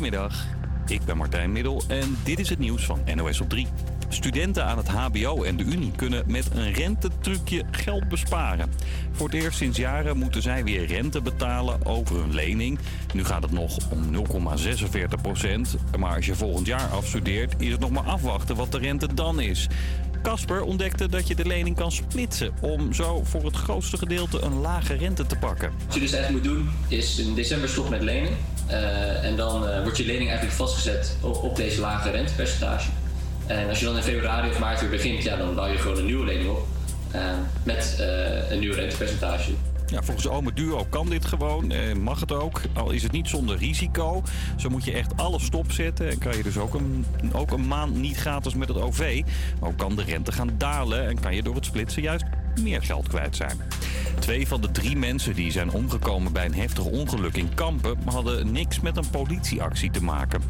Goedemiddag, 0.00 0.46
ik 0.86 1.04
ben 1.04 1.16
Martijn 1.16 1.52
Middel 1.52 1.82
en 1.88 2.16
dit 2.24 2.38
is 2.38 2.48
het 2.48 2.58
nieuws 2.58 2.84
van 2.84 3.00
NOS 3.14 3.40
op 3.40 3.48
3. 3.48 3.66
Studenten 4.08 4.64
aan 4.64 4.76
het 4.76 4.88
HBO 4.88 5.42
en 5.42 5.56
de 5.56 5.64
Unie 5.64 5.92
kunnen 5.96 6.24
met 6.26 6.50
een 6.54 6.72
rentetrucje 6.72 7.64
geld 7.70 8.08
besparen. 8.08 8.70
Voor 9.12 9.26
het 9.26 9.42
eerst 9.42 9.58
sinds 9.58 9.78
jaren 9.78 10.16
moeten 10.16 10.42
zij 10.42 10.64
weer 10.64 10.86
rente 10.86 11.20
betalen 11.20 11.86
over 11.86 12.16
hun 12.16 12.34
lening. 12.34 12.78
Nu 13.14 13.24
gaat 13.24 13.42
het 13.42 13.52
nog 13.52 13.78
om 13.90 14.26
0,46 14.58 15.20
procent. 15.22 15.76
Maar 15.98 16.16
als 16.16 16.26
je 16.26 16.34
volgend 16.34 16.66
jaar 16.66 16.88
afstudeert, 16.88 17.54
is 17.58 17.72
het 17.72 17.80
nog 17.80 17.90
maar 17.90 18.04
afwachten 18.04 18.56
wat 18.56 18.72
de 18.72 18.78
rente 18.78 19.14
dan 19.14 19.40
is. 19.40 19.68
Casper 20.22 20.62
ontdekte 20.62 21.08
dat 21.08 21.28
je 21.28 21.34
de 21.34 21.46
lening 21.46 21.76
kan 21.76 21.92
splitsen 21.92 22.52
om 22.60 22.92
zo 22.92 23.24
voor 23.24 23.44
het 23.44 23.56
grootste 23.56 23.96
gedeelte 23.96 24.40
een 24.40 24.60
lage 24.60 24.94
rente 24.94 25.26
te 25.26 25.36
pakken. 25.36 25.72
Wat 25.84 25.94
je 25.94 26.00
dus 26.00 26.12
eigenlijk 26.12 26.44
moet 26.44 26.54
doen, 26.54 26.70
is 26.88 27.18
in 27.18 27.34
december 27.34 27.68
stoppen 27.68 27.92
met 27.92 28.02
lenen. 28.02 28.36
Eh, 28.70 29.24
en 29.24 29.36
dan 29.36 29.68
eh, 29.68 29.82
wordt 29.82 29.96
je 29.96 30.06
lening 30.06 30.28
eigenlijk 30.28 30.56
vastgezet 30.58 31.16
op, 31.20 31.56
deze 31.56 31.80
lage 31.80 32.10
rentepercentage. 32.10 32.88
En 33.46 33.68
als 33.68 33.78
je 33.78 33.84
dan 33.84 33.96
in 33.96 34.02
februari 34.02 34.50
of 34.50 34.58
maart 34.58 34.80
weer 34.80 34.90
begint, 34.90 35.22
ja, 35.22 35.36
dan 35.36 35.54
bouw 35.54 35.66
je 35.66 35.78
gewoon 35.78 35.98
een 35.98 36.06
nieuwe 36.06 36.24
lening 36.24 36.50
op. 36.50 36.66
eh, 37.10 37.20
met 37.62 37.96
een 38.50 38.58
nieuw 38.58 38.74
rentepercentage. 38.74 39.50
Ja, 39.90 40.02
volgens 40.02 40.28
Ome 40.28 40.52
Duo 40.52 40.86
kan 40.90 41.08
dit 41.08 41.24
gewoon, 41.24 41.70
eh, 41.70 41.94
mag 41.94 42.20
het 42.20 42.32
ook, 42.32 42.60
al 42.74 42.90
is 42.90 43.02
het 43.02 43.12
niet 43.12 43.28
zonder 43.28 43.56
risico. 43.56 44.22
Zo 44.56 44.68
moet 44.68 44.84
je 44.84 44.92
echt 44.92 45.16
alles 45.16 45.44
stopzetten 45.44 46.10
en 46.10 46.18
kan 46.18 46.36
je 46.36 46.42
dus 46.42 46.56
ook 46.56 46.74
een, 46.74 47.04
ook 47.32 47.50
een 47.50 47.66
maand 47.66 47.94
niet 47.94 48.16
gratis 48.16 48.54
met 48.54 48.68
het 48.68 48.76
OV. 48.76 49.22
Ook 49.60 49.76
kan 49.76 49.96
de 49.96 50.02
rente 50.02 50.32
gaan 50.32 50.50
dalen 50.58 51.08
en 51.08 51.20
kan 51.20 51.34
je 51.34 51.42
door 51.42 51.54
het 51.54 51.64
splitsen 51.64 52.02
juist 52.02 52.24
meer 52.62 52.82
geld 52.82 53.08
kwijt 53.08 53.36
zijn. 53.36 53.60
Twee 54.18 54.48
van 54.48 54.60
de 54.60 54.70
drie 54.70 54.96
mensen 54.96 55.34
die 55.34 55.52
zijn 55.52 55.70
omgekomen 55.70 56.32
bij 56.32 56.44
een 56.44 56.54
heftig 56.54 56.84
ongeluk 56.84 57.36
in 57.36 57.54
Kampen 57.54 57.98
hadden 58.04 58.52
niks 58.52 58.80
met 58.80 58.96
een 58.96 59.10
politieactie 59.10 59.90
te 59.90 60.02
maken. 60.02 60.42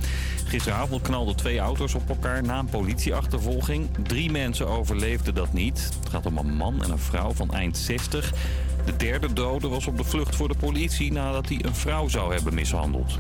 Gisteravond 0.45 1.03
knalden 1.03 1.37
twee 1.37 1.59
auto's 1.59 1.95
op 1.95 2.09
elkaar 2.09 2.43
na 2.43 2.59
een 2.59 2.67
politieachtervolging. 2.67 3.89
Drie 4.03 4.31
mensen 4.31 4.69
overleefden 4.69 5.35
dat 5.35 5.53
niet. 5.53 5.91
Het 6.01 6.09
gaat 6.09 6.27
om 6.27 6.39
een 6.39 6.55
man 6.55 6.83
en 6.83 6.91
een 6.91 6.99
vrouw 6.99 7.33
van 7.33 7.51
eind 7.51 7.77
60. 7.77 8.33
De 8.85 8.97
derde 8.97 9.33
dode 9.33 9.69
was 9.69 9.87
op 9.87 9.97
de 9.97 10.05
vlucht 10.05 10.37
voor 10.37 10.49
de 10.49 10.57
politie 10.59 11.13
nadat 11.13 11.49
hij 11.49 11.59
een 11.65 11.75
vrouw 11.75 12.09
zou 12.09 12.35
hebben 12.35 12.55
mishandeld. 12.55 13.19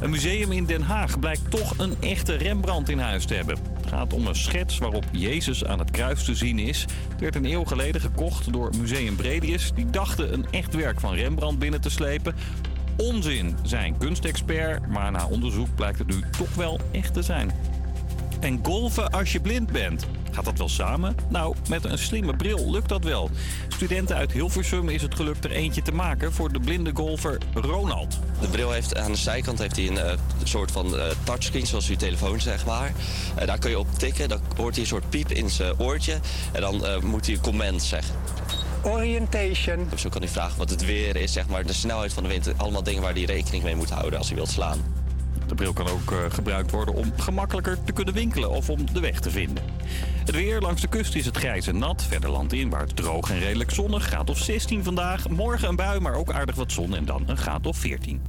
Een 0.00 0.10
museum 0.10 0.52
in 0.52 0.64
Den 0.64 0.82
Haag 0.82 1.18
blijkt 1.18 1.50
toch 1.50 1.74
een 1.78 1.96
echte 2.00 2.34
Rembrandt 2.34 2.88
in 2.88 2.98
huis 2.98 3.24
te 3.24 3.34
hebben. 3.34 3.56
Het 3.76 3.86
gaat 3.86 4.12
om 4.12 4.26
een 4.26 4.34
schets 4.34 4.78
waarop 4.78 5.04
Jezus 5.12 5.64
aan 5.64 5.78
het 5.78 5.90
kruis 5.90 6.24
te 6.24 6.34
zien 6.34 6.58
is. 6.58 6.86
Het 7.08 7.20
werd 7.20 7.34
een 7.34 7.44
eeuw 7.44 7.64
geleden 7.64 8.00
gekocht 8.00 8.52
door 8.52 8.70
Museum 8.78 9.16
Bredius. 9.16 9.72
Die 9.74 9.90
dachten 9.90 10.32
een 10.32 10.46
echt 10.50 10.74
werk 10.74 11.00
van 11.00 11.14
Rembrandt 11.14 11.58
binnen 11.58 11.80
te 11.80 11.90
slepen. 11.90 12.34
Onzin, 12.96 13.56
zijn 13.62 13.96
kunstexpert, 13.98 14.88
maar 14.88 15.10
na 15.10 15.26
onderzoek 15.26 15.74
blijkt 15.74 15.98
het 15.98 16.08
nu 16.08 16.20
toch 16.38 16.54
wel 16.54 16.80
echt 16.92 17.14
te 17.14 17.22
zijn. 17.22 17.50
En 18.40 18.60
golven 18.62 19.10
als 19.10 19.32
je 19.32 19.40
blind 19.40 19.72
bent. 19.72 20.06
Gaat 20.30 20.44
dat 20.44 20.58
wel 20.58 20.68
samen? 20.68 21.16
Nou, 21.28 21.54
met 21.68 21.84
een 21.84 21.98
slimme 21.98 22.36
bril 22.36 22.70
lukt 22.70 22.88
dat 22.88 23.04
wel. 23.04 23.30
Studenten 23.68 24.16
uit 24.16 24.32
Hilversum 24.32 24.88
is 24.88 25.02
het 25.02 25.14
gelukt 25.14 25.44
er 25.44 25.50
eentje 25.50 25.82
te 25.82 25.92
maken 25.92 26.32
voor 26.32 26.52
de 26.52 26.60
blinde 26.60 26.90
golfer 26.94 27.38
Ronald. 27.54 28.18
De 28.40 28.48
bril 28.48 28.70
heeft 28.72 28.96
aan 28.96 29.12
de 29.12 29.18
zijkant 29.18 29.58
heeft 29.58 29.76
hij 29.76 29.86
een 29.86 29.98
eh, 29.98 30.18
soort 30.44 30.70
van 30.70 30.96
eh, 30.96 31.06
touchscreen, 31.24 31.66
zoals 31.66 31.88
uw 31.88 31.96
telefoon 31.96 32.40
zeg 32.40 32.66
maar. 32.66 32.92
Eh, 33.36 33.46
daar 33.46 33.58
kun 33.58 33.70
je 33.70 33.78
op 33.78 33.94
tikken, 33.98 34.28
dan 34.28 34.40
hoort 34.56 34.74
hij 34.74 34.82
een 34.82 34.88
soort 34.88 35.10
piep 35.10 35.30
in 35.30 35.50
zijn 35.50 35.78
oortje. 35.78 36.18
En 36.52 36.60
dan 36.60 36.86
eh, 36.86 37.00
moet 37.00 37.26
hij 37.26 37.34
een 37.34 37.40
comment 37.40 37.82
zeggen. 37.82 38.14
Orientation. 38.82 39.88
Zo 39.96 40.08
kan 40.08 40.20
hij 40.20 40.30
vragen 40.30 40.58
wat 40.58 40.70
het 40.70 40.84
weer 40.84 41.16
is, 41.16 41.32
zeg 41.32 41.48
maar, 41.48 41.66
de 41.66 41.72
snelheid 41.72 42.12
van 42.12 42.22
de 42.22 42.28
wind. 42.28 42.52
Allemaal 42.56 42.82
dingen 42.82 43.02
waar 43.02 43.12
hij 43.12 43.24
rekening 43.24 43.62
mee 43.62 43.76
moet 43.76 43.90
houden 43.90 44.18
als 44.18 44.26
hij 44.26 44.36
wilt 44.36 44.50
slaan. 44.50 44.99
De 45.50 45.56
bril 45.56 45.72
kan 45.72 45.88
ook 45.88 46.12
eh, 46.12 46.18
gebruikt 46.28 46.70
worden 46.70 46.94
om 46.94 47.12
gemakkelijker 47.16 47.78
te 47.84 47.92
kunnen 47.92 48.14
winkelen 48.14 48.50
of 48.50 48.70
om 48.70 48.92
de 48.92 49.00
weg 49.00 49.20
te 49.20 49.30
vinden. 49.30 49.64
Het 50.24 50.34
weer 50.34 50.60
langs 50.60 50.80
de 50.80 50.88
kust 50.88 51.14
is 51.14 51.26
het 51.26 51.36
grijs 51.36 51.66
en 51.66 51.78
nat. 51.78 52.02
Verder 52.02 52.30
landinwaarts 52.30 52.92
droog 52.94 53.30
en 53.30 53.38
redelijk 53.38 53.70
zonnig. 53.70 54.04
Graad 54.04 54.30
of 54.30 54.38
16 54.38 54.84
vandaag. 54.84 55.28
Morgen 55.28 55.68
een 55.68 55.76
bui, 55.76 56.00
maar 56.00 56.14
ook 56.14 56.32
aardig 56.32 56.54
wat 56.54 56.72
zon 56.72 56.94
en 56.94 57.04
dan 57.04 57.22
een 57.26 57.36
graad 57.36 57.66
of 57.66 57.76
14. 57.76 58.22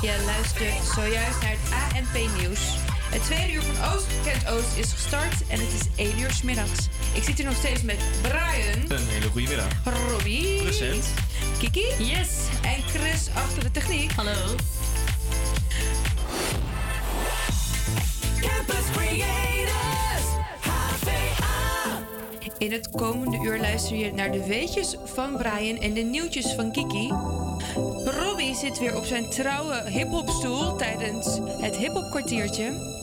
Je 0.00 0.22
luistert 0.26 0.94
zojuist 0.94 1.42
naar 1.42 1.54
het 1.58 1.96
ANP-nieuws. 1.96 2.60
Het 3.10 3.24
tweede 3.24 3.52
uur 3.52 3.62
van 3.62 3.92
Oost 3.92 4.06
kent 4.24 4.48
Oost 4.48 4.76
is 4.76 4.92
gestart 4.92 5.46
en 5.48 5.60
het 5.60 5.72
is 5.72 6.04
1 6.04 6.20
uur 6.20 6.30
's 6.30 6.42
middags. 6.42 6.88
Ik 7.14 7.22
zit 7.22 7.36
hier 7.36 7.46
nog 7.46 7.56
steeds 7.56 7.82
met 7.82 7.98
Brian, 8.22 8.98
Een 8.98 9.06
hele 9.06 9.28
goede 9.28 9.48
middag. 9.48 9.68
Robbie, 10.10 10.62
Present. 10.62 11.04
Kiki 11.58 12.04
yes. 12.04 12.28
en 12.62 12.82
Chris 12.82 13.28
achter 13.34 13.62
de 13.62 13.70
techniek. 13.70 14.12
Hallo. 14.12 14.34
Campus 18.40 18.90
Creators, 18.92 20.26
HVA. 20.60 22.02
In 22.58 22.72
het 22.72 22.90
komende 22.90 23.38
uur 23.44 23.58
luister 23.58 23.96
je 23.96 24.12
naar 24.12 24.32
de 24.32 24.46
weetjes 24.46 24.96
van 25.04 25.36
Brian 25.36 25.76
en 25.76 25.94
de 25.94 26.00
nieuwtjes 26.00 26.52
van 26.52 26.72
Kiki. 26.72 27.12
Robbie 28.04 28.54
zit 28.54 28.78
weer 28.78 28.96
op 28.96 29.04
zijn 29.04 29.30
trouwe 29.30 29.90
hip-hopstoel 29.90 30.76
tijdens 30.76 31.38
het 31.60 31.76
hip-hop 31.76 32.10
kwartiertje. 32.10 32.94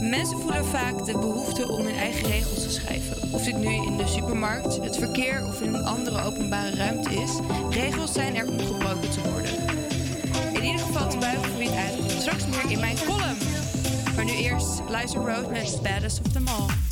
Mensen 0.00 0.38
voelen 0.38 0.64
vaak 0.64 1.04
de 1.04 1.12
behoefte 1.12 1.68
om 1.68 1.84
hun 1.84 1.96
eigen 1.96 2.26
regels 2.26 2.62
te 2.62 2.70
schrijven. 2.70 3.32
Of 3.32 3.42
dit 3.42 3.56
nu 3.56 3.72
in 3.72 3.96
de 3.96 4.06
supermarkt, 4.06 4.76
het 4.76 4.96
verkeer 4.96 5.46
of 5.46 5.60
in 5.60 5.74
een 5.74 5.84
andere 5.84 6.22
openbare 6.24 6.74
ruimte 6.76 7.14
is. 7.14 7.30
Regels 7.70 8.12
zijn 8.12 8.36
er 8.36 8.48
om 8.48 8.58
gebroken 8.58 9.10
te 9.10 9.30
worden. 9.30 9.52
In 10.54 10.64
ieder 10.64 10.80
geval 10.80 11.08
te 11.08 11.18
buigen 11.18 11.50
voor 11.50 11.76
uitkomt. 11.76 12.10
Straks 12.10 12.46
meer 12.46 12.70
in 12.70 12.80
mijn 12.80 12.96
column. 13.06 13.36
Maar 14.14 14.24
nu 14.24 14.32
eerst 14.32 14.82
Liza 14.88 15.18
Road 15.18 15.50
met 15.50 15.80
Baddest 15.82 16.20
of 16.26 16.32
Them 16.32 16.48
All. 16.48 16.83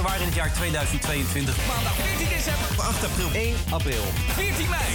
Januari 0.00 0.20
in 0.20 0.26
het 0.26 0.36
jaar 0.36 0.52
2022. 0.52 1.66
Maandag 1.66 1.94
14 1.94 2.28
december. 2.28 2.80
8 2.80 3.04
april. 3.04 3.32
1 3.32 3.54
april. 3.70 4.02
14 4.02 4.68
mei. 4.68 4.88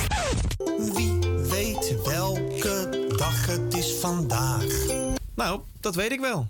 Wie 0.94 1.20
weet 1.50 2.04
welke 2.06 3.06
dag 3.18 3.46
het 3.46 3.74
is 3.74 3.92
vandaag? 3.92 4.66
Nou, 5.36 5.62
dat 5.80 5.96
weet 5.96 6.12
ik 6.12 6.20
wel. 6.20 6.48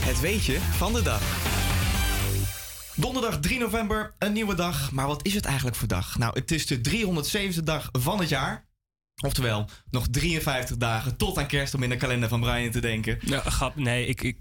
Het 0.00 0.20
weetje 0.20 0.58
van 0.60 0.92
de 0.92 1.02
dag. 1.02 1.22
Donderdag 2.94 3.40
3 3.40 3.58
november, 3.58 4.14
een 4.18 4.32
nieuwe 4.32 4.54
dag. 4.54 4.92
Maar 4.92 5.06
wat 5.06 5.26
is 5.26 5.34
het 5.34 5.44
eigenlijk 5.44 5.76
voor 5.76 5.88
dag? 5.88 6.18
Nou, 6.18 6.32
het 6.34 6.50
is 6.50 6.66
de 6.66 6.80
307e 6.80 7.62
dag 7.64 7.88
van 7.92 8.18
het 8.20 8.28
jaar. 8.28 8.70
Oftewel, 9.24 9.68
nog 9.90 10.06
53 10.10 10.76
dagen 10.76 11.16
tot 11.16 11.38
aan 11.38 11.46
kerst 11.46 11.74
om 11.74 11.82
in 11.82 11.88
de 11.88 11.96
kalender 11.96 12.28
van 12.28 12.40
Brian 12.40 12.70
te 12.70 12.80
denken. 12.80 13.18
Ja, 13.24 13.40
grap. 13.40 13.76
Nee, 13.76 14.06
ik, 14.06 14.22
ik, 14.22 14.36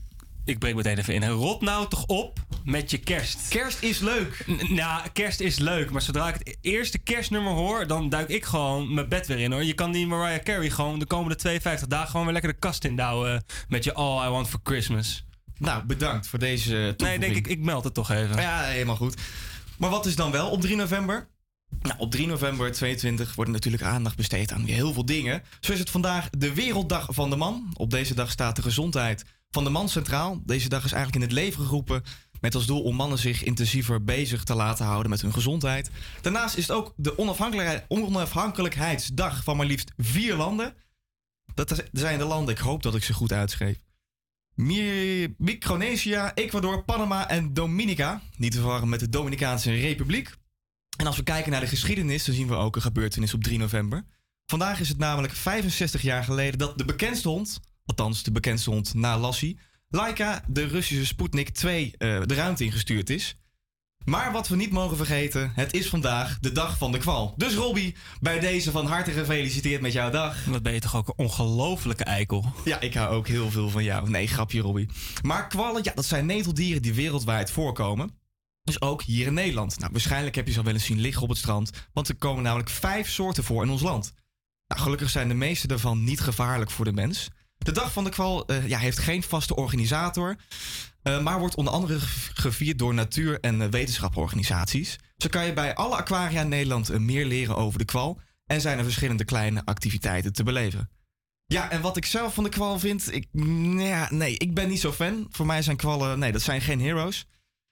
ik 0.52 0.60
breek 0.60 0.76
meteen 0.76 0.97
even 0.97 1.14
in. 1.14 1.28
Rot 1.28 1.62
nou 1.62 1.88
toch 1.88 2.06
op 2.06 2.39
met 2.64 2.91
je 2.91 2.97
kerst. 2.97 3.47
Kerst 3.47 3.84
is 3.84 3.99
leuk. 3.99 4.45
Nou, 4.70 5.10
kerst 5.14 5.39
is 5.39 5.58
leuk. 5.58 5.91
Maar 5.91 6.02
zodra 6.02 6.28
ik 6.28 6.34
het 6.34 6.58
eerste 6.62 6.97
kerstnummer 6.97 7.54
hoor, 7.54 7.88
dan 7.88 8.10
duik 8.10 8.30
ik 8.30 8.45
gewoon 8.45 8.93
mijn 8.93 9.10
bed 9.10 9.28
weer 9.28 9.39
in 9.39 9.52
hoor. 9.52 9.64
Je 9.64 9.74
kan 9.74 9.91
die 9.91 10.08
Mariah 10.08 10.43
Carey 10.43 10.70
gewoon 10.70 10.99
de 10.99 11.06
komende 11.06 11.36
52 11.36 11.88
dagen 11.88 12.10
gewoon 12.10 12.26
weer 12.26 12.34
lekker 12.34 12.54
de 12.54 12.60
kast 12.60 12.86
indouwen 12.86 13.43
met 13.68 13.84
je 13.84 13.93
All 13.93 14.28
I 14.28 14.30
Want 14.30 14.49
For 14.49 14.60
Christmas. 14.64 15.26
Nou, 15.58 15.84
bedankt 15.84 16.28
voor 16.28 16.39
deze 16.39 16.93
Nee, 16.97 17.20
denk 17.20 17.36
ik, 17.36 17.47
ik 17.47 17.60
meld 17.60 17.84
het 17.84 17.93
toch 17.93 18.12
even. 18.12 18.41
Ja, 18.41 18.64
helemaal 18.64 18.95
goed. 18.95 19.22
Maar 19.78 19.89
wat 19.89 20.06
is 20.06 20.16
dan 20.16 20.32
wel 20.32 20.49
op 20.49 20.62
3 20.62 20.76
november? 20.76 21.28
Nou, 21.82 21.95
op 21.99 22.12
3 22.12 22.28
november 22.28 22.72
22 22.72 23.36
wordt 23.36 23.52
natuurlijk 23.52 23.84
aandacht 23.84 24.16
besteed 24.16 24.52
aan 24.52 24.66
heel 24.66 24.93
veel 24.93 25.06
dingen. 25.06 25.43
Zo 25.60 25.72
is 25.72 25.80
het 25.80 25.89
vandaag 25.89 26.30
de 26.30 26.54
Werelddag 26.54 27.08
van 27.10 27.30
de 27.30 27.36
Man. 27.36 27.72
Op 27.74 27.89
deze 27.89 28.14
dag 28.14 28.32
staat 28.32 28.56
de 28.56 28.62
gezondheid 28.62 29.26
van 29.52 29.64
de 29.64 29.70
man 29.70 29.89
centraal. 29.89 30.41
Deze 30.45 30.70
dag 30.70 30.86
is 30.86 30.91
eigenlijk 30.91 31.24
in 31.24 31.30
het 31.30 31.39
leven 31.39 31.64
geroepen 31.64 32.04
met 32.41 32.56
als 32.56 32.66
doel 32.66 32.82
om 32.82 32.95
mannen 32.95 33.18
zich 33.18 33.43
intensiever 33.43 34.04
bezig 34.04 34.43
te 34.43 34.56
laten 34.56 34.86
houden 34.86 35.10
met 35.10 35.22
hun 35.22 35.34
gezondheid. 35.34 35.89
Daarnaast 36.22 36.56
is 36.58 36.68
het 36.68 36.76
ook 36.78 36.93
de 36.95 37.18
onafhankelijkheid- 37.18 37.86
onafhankelijkheidsdag 37.88 39.43
van 39.43 39.58
maar 39.58 39.66
liefst 39.66 39.91
vier 39.97 40.36
landen. 40.36 40.74
Dat 41.54 41.84
zijn 41.91 42.18
de 42.18 42.26
landen, 42.26 42.54
ik 42.54 42.60
hoop 42.62 42.84
dat 42.84 42.95
ik 42.95 43.04
ze 43.04 43.14
goed 43.14 43.32
uitschreef. 43.32 43.78
Mi- 44.54 45.34
Micronesia, 45.38 46.34
Ecuador, 46.36 46.84
Panama 46.84 47.30
en 47.30 47.54
Dominica. 47.54 48.22
Niet 48.38 48.52
te 48.52 48.58
verwarren 48.58 48.89
met 48.89 48.99
de 48.99 49.10
Dominicaanse 49.10 49.72
Republiek. 49.72 50.36
En 50.97 51.08
als 51.08 51.18
we 51.18 51.24
kijken 51.24 51.52
naar 51.52 51.62
de 51.62 51.68
geschiedenis, 51.68 52.26
dan 52.26 52.36
zien 52.36 52.47
we 52.47 52.56
ook 52.56 52.76
een 52.76 52.82
gebeurtenis 52.82 53.34
op 53.34 53.43
3 53.43 53.58
november. 53.58 54.06
Vandaag 54.45 54.80
is 54.80 54.89
het 54.89 54.97
namelijk 54.97 55.34
65 55.34 56.02
jaar 56.02 56.24
geleden 56.24 56.60
dat 56.60 56.78
de 56.78 56.86
bekendste 56.86 57.30
hond, 57.30 57.60
althans 57.98 58.24
de 58.24 58.32
bekendste 58.32 58.70
hond 58.70 58.94
na 58.94 59.18
Lassie, 59.18 59.60
Laika, 59.89 60.44
de 60.48 60.68
Russische 60.68 61.06
Sputnik 61.06 61.50
2, 61.50 61.94
eh, 61.98 62.22
de 62.26 62.34
ruimte 62.34 62.64
ingestuurd 62.64 63.10
is. 63.10 63.36
Maar 64.06 64.32
wat 64.32 64.48
we 64.48 64.56
niet 64.56 64.72
mogen 64.72 64.98
vergeten, 64.98 65.52
het 65.56 65.74
is 65.74 65.89
vandaag 65.89 66.39
de 66.39 66.52
dag 66.52 66.78
van 66.78 66.92
de 66.92 66.98
kwal. 66.98 67.34
Dus 67.38 67.56
Robbie, 67.56 67.96
bij 68.20 68.39
deze 68.39 68.72
van 68.72 68.86
harte 68.86 69.12
gefeliciteerd 69.12 69.82
met 69.82 69.94
jouw 69.94 70.10
dag. 70.10 70.46
Wat 70.46 70.64
ben 70.64 70.74
je 70.74 70.80
toch 70.80 70.96
ook 70.96 71.08
een 71.08 71.18
ongelofelijke 71.18 72.04
eikel. 72.04 72.54
Ja, 72.66 72.80
ik 72.80 72.93
hou 72.93 73.16
ook 73.16 73.28
heel 73.28 73.51
veel 73.51 73.70
van 73.70 73.84
jou. 73.84 74.09
Nee, 74.09 74.28
grapje 74.28 74.62
Robbie. 74.62 74.89
Maar 75.22 75.47
kwallen, 75.47 75.84
ja, 75.84 75.92
dat 75.96 76.05
zijn 76.05 76.26
neteldieren 76.26 76.82
die 76.82 76.93
wereldwijd 76.93 77.51
voorkomen. 77.51 78.20
Dus 78.63 78.82
ook 78.82 79.01
hier 79.01 79.28
in 79.28 79.34
Nederland. 79.34 79.80
Nou, 79.80 79.92
waarschijnlijk 79.92 80.36
heb 80.36 80.46
je 80.46 80.51
ze 80.51 80.59
al 80.59 80.66
wel 80.66 80.74
eens 80.74 80.86
zien 80.86 81.00
liggen 81.00 81.24
op 81.24 81.30
het 81.30 81.38
strand. 81.38 81.72
Want 81.93 82.08
er 82.09 82.16
komen 82.16 82.43
namelijk 82.43 82.70
vijf 82.70 83.09
soorten 83.09 83.43
voor 83.43 83.63
in 83.63 83.70
ons 83.70 83.82
land. 83.82 84.13
Nou, 84.68 84.82
gelukkig 84.82 85.09
zijn 85.09 85.28
de 85.28 85.34
meeste 85.34 85.68
daarvan 85.68 86.04
niet 86.04 86.20
gevaarlijk 86.20 86.72
voor 86.72 86.86
de 86.86 86.93
mens. 86.93 87.30
De 87.63 87.71
dag 87.71 87.92
van 87.92 88.04
de 88.04 88.09
kwal 88.09 88.46
eh, 88.46 88.67
ja, 88.67 88.78
heeft 88.79 89.00
geen 89.00 89.24
vaste 89.24 89.55
organisator. 89.55 90.36
eh, 91.01 91.21
maar 91.21 91.39
wordt 91.39 91.55
onder 91.55 91.74
andere 91.74 92.00
ge- 92.00 92.32
gevierd 92.33 92.78
door 92.79 92.93
natuur- 92.93 93.39
en 93.39 93.62
eh, 93.62 93.67
wetenschaporganisaties. 93.67 94.97
Zo 95.17 95.28
kan 95.29 95.46
je 95.46 95.54
bij 95.54 95.75
alle 95.75 95.96
aquaria 95.96 96.42
in 96.42 96.50
Nederland 96.50 97.00
meer 97.00 97.25
leren 97.25 97.55
over 97.55 97.79
de 97.79 97.86
kwal. 97.86 98.20
En 98.46 98.62
zijn 98.62 98.78
er 98.78 98.83
verschillende 98.83 99.25
kleine 99.25 99.62
activiteiten 99.66 100.33
te 100.33 100.43
beleven. 100.43 100.89
Ja, 101.46 101.70
en 101.71 101.82
wat 101.82 101.97
ik 101.97 102.05
zelf 102.05 102.33
van 102.33 102.43
de 102.43 102.50
kwal 102.50 102.79
vind, 102.79 103.13
ik, 103.13 103.28
mm, 103.32 103.79
ja, 103.79 104.08
nee, 104.12 104.38
ik 104.38 104.54
ben 104.54 104.70
niet 104.70 104.79
zo 104.79 104.92
fan. 104.92 105.28
Voor 105.29 105.46
mij 105.46 105.62
zijn 105.62 105.78
kwallen, 105.78 106.20
nee, 106.20 106.32
dat 106.32 106.42
zijn 106.42 106.62
geen 106.62 106.82
heroes. 106.82 107.25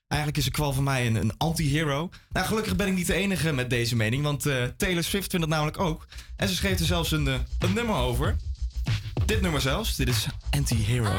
Eigenlijk 0.06 0.40
is 0.40 0.46
een 0.46 0.52
kwal 0.52 0.72
voor 0.72 0.82
mij 0.82 1.06
een, 1.06 1.14
een 1.14 1.36
anti-hero. 1.36 2.08
Nou, 2.30 2.46
gelukkig 2.46 2.76
ben 2.76 2.86
ik 2.86 2.94
niet 2.94 3.06
de 3.06 3.14
enige 3.14 3.52
met 3.52 3.70
deze 3.70 3.96
mening, 3.96 4.22
want 4.22 4.42
Taylor 4.76 5.04
Swift 5.04 5.30
vindt 5.30 5.46
dat 5.46 5.48
namelijk 5.48 5.78
ook. 5.78 6.06
En 6.36 6.48
ze 6.48 6.54
schreef 6.54 6.78
er 6.78 6.84
zelfs 6.86 7.10
een 7.12 7.28
nummer 7.74 7.94
over. 7.94 8.36
Dit 9.26 9.40
nummer 9.40 9.60
zelfs, 9.60 9.96
dit 9.96 10.08
is 10.08 10.26
Anti-Hero. 10.50 11.12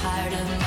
Tired 0.00 0.32
of 0.32 0.57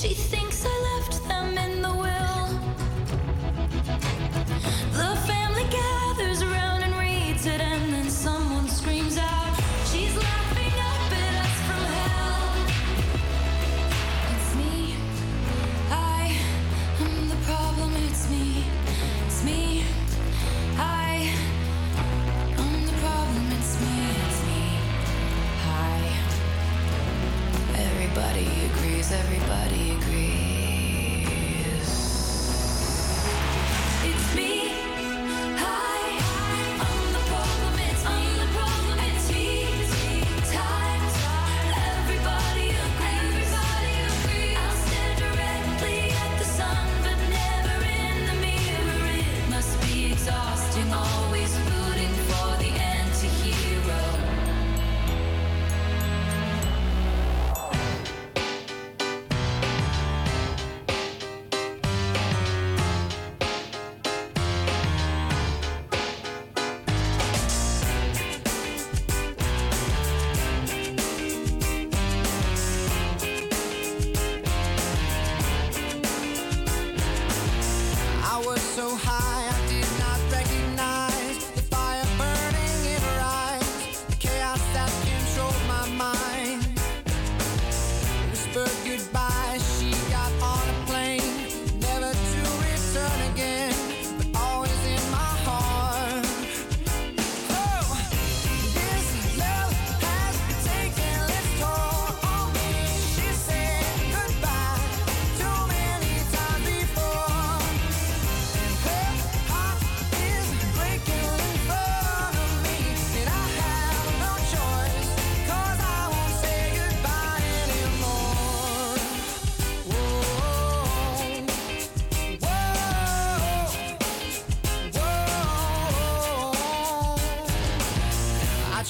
She 0.00 0.14
thinks 0.14 0.37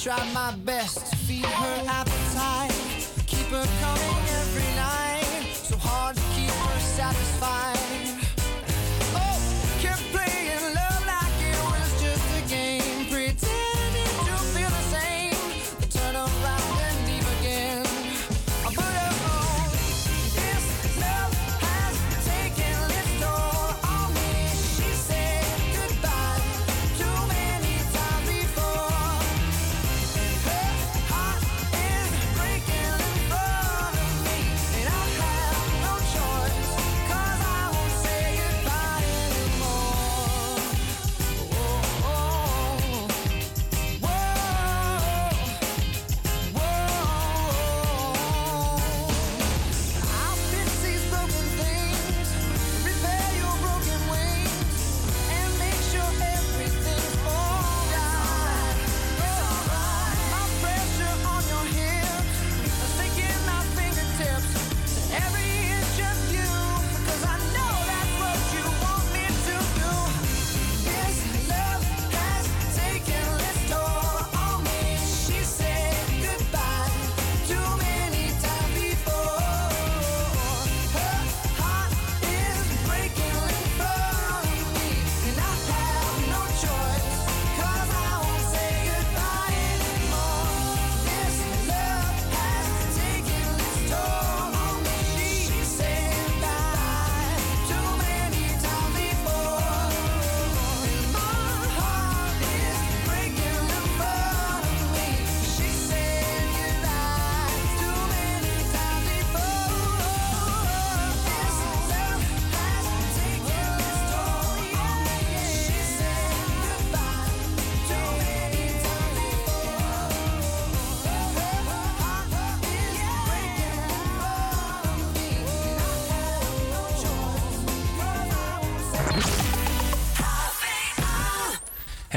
try 0.01 0.23
my 0.31 0.38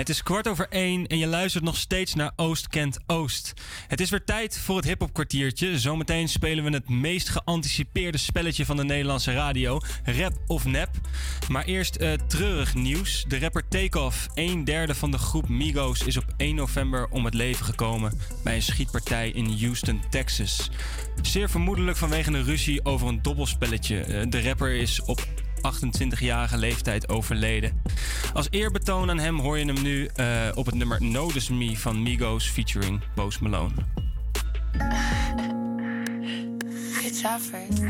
Het 0.02 0.10
is 0.10 0.22
kwart 0.22 0.48
over 0.48 0.66
één 0.68 1.06
en 1.06 1.18
je 1.18 1.26
luistert 1.26 1.64
nog 1.64 1.76
steeds 1.76 2.14
naar 2.14 2.32
Oost 2.36 2.68
Kent 2.68 2.98
Oost. 3.06 3.52
Het 3.88 4.00
is 4.00 4.10
weer 4.10 4.24
tijd 4.24 4.58
voor 4.58 4.76
het 4.76 4.84
hip-hop 4.84 5.12
kwartiertje. 5.12 5.78
Zometeen 5.78 6.28
spelen 6.28 6.64
we 6.64 6.70
het 6.70 6.88
meest 6.88 7.28
geanticipeerde 7.28 8.18
spelletje 8.18 8.64
van 8.64 8.76
de 8.76 8.84
Nederlandse 8.84 9.32
radio: 9.32 9.80
rap 10.04 10.32
of 10.46 10.64
nep. 10.64 10.88
Maar 11.48 11.64
eerst 11.64 11.96
eh, 11.96 12.12
treurig 12.12 12.74
nieuws. 12.74 13.24
De 13.28 13.38
rapper 13.38 13.68
Takeoff, 13.68 14.26
een 14.34 14.64
derde 14.64 14.94
van 14.94 15.10
de 15.10 15.18
groep 15.18 15.48
Migos, 15.48 16.02
is 16.02 16.16
op 16.16 16.34
1 16.36 16.54
november 16.54 17.08
om 17.10 17.24
het 17.24 17.34
leven 17.34 17.64
gekomen 17.64 18.18
bij 18.44 18.54
een 18.54 18.62
schietpartij 18.62 19.30
in 19.30 19.58
Houston, 19.58 20.00
Texas. 20.10 20.70
Zeer 21.22 21.50
vermoedelijk 21.50 21.96
vanwege 21.96 22.30
een 22.30 22.44
ruzie 22.44 22.84
over 22.84 23.08
een 23.08 23.22
dobbelspelletje. 23.22 24.00
Eh, 24.00 24.26
de 24.28 24.42
rapper 24.42 24.74
is 24.74 25.02
op 25.02 25.26
28-jarige 25.62 26.58
leeftijd 26.58 27.08
overleden. 27.08 27.82
Als 28.32 28.46
eerbetoon 28.50 29.10
aan 29.10 29.18
hem 29.18 29.38
hoor 29.38 29.58
je 29.58 29.64
hem 29.64 29.82
nu 29.82 30.08
eh, 30.14 30.26
op 30.54 30.66
het 30.66 30.74
nummer 30.74 31.02
Notice 31.02 31.54
Me 31.54 31.78
van 31.78 32.02
Migos 32.02 32.48
featuring 32.48 33.00
Post 33.14 33.40
Malone. 33.40 33.74
Good 37.02 37.20
job 37.20 37.40
first. 37.40 37.82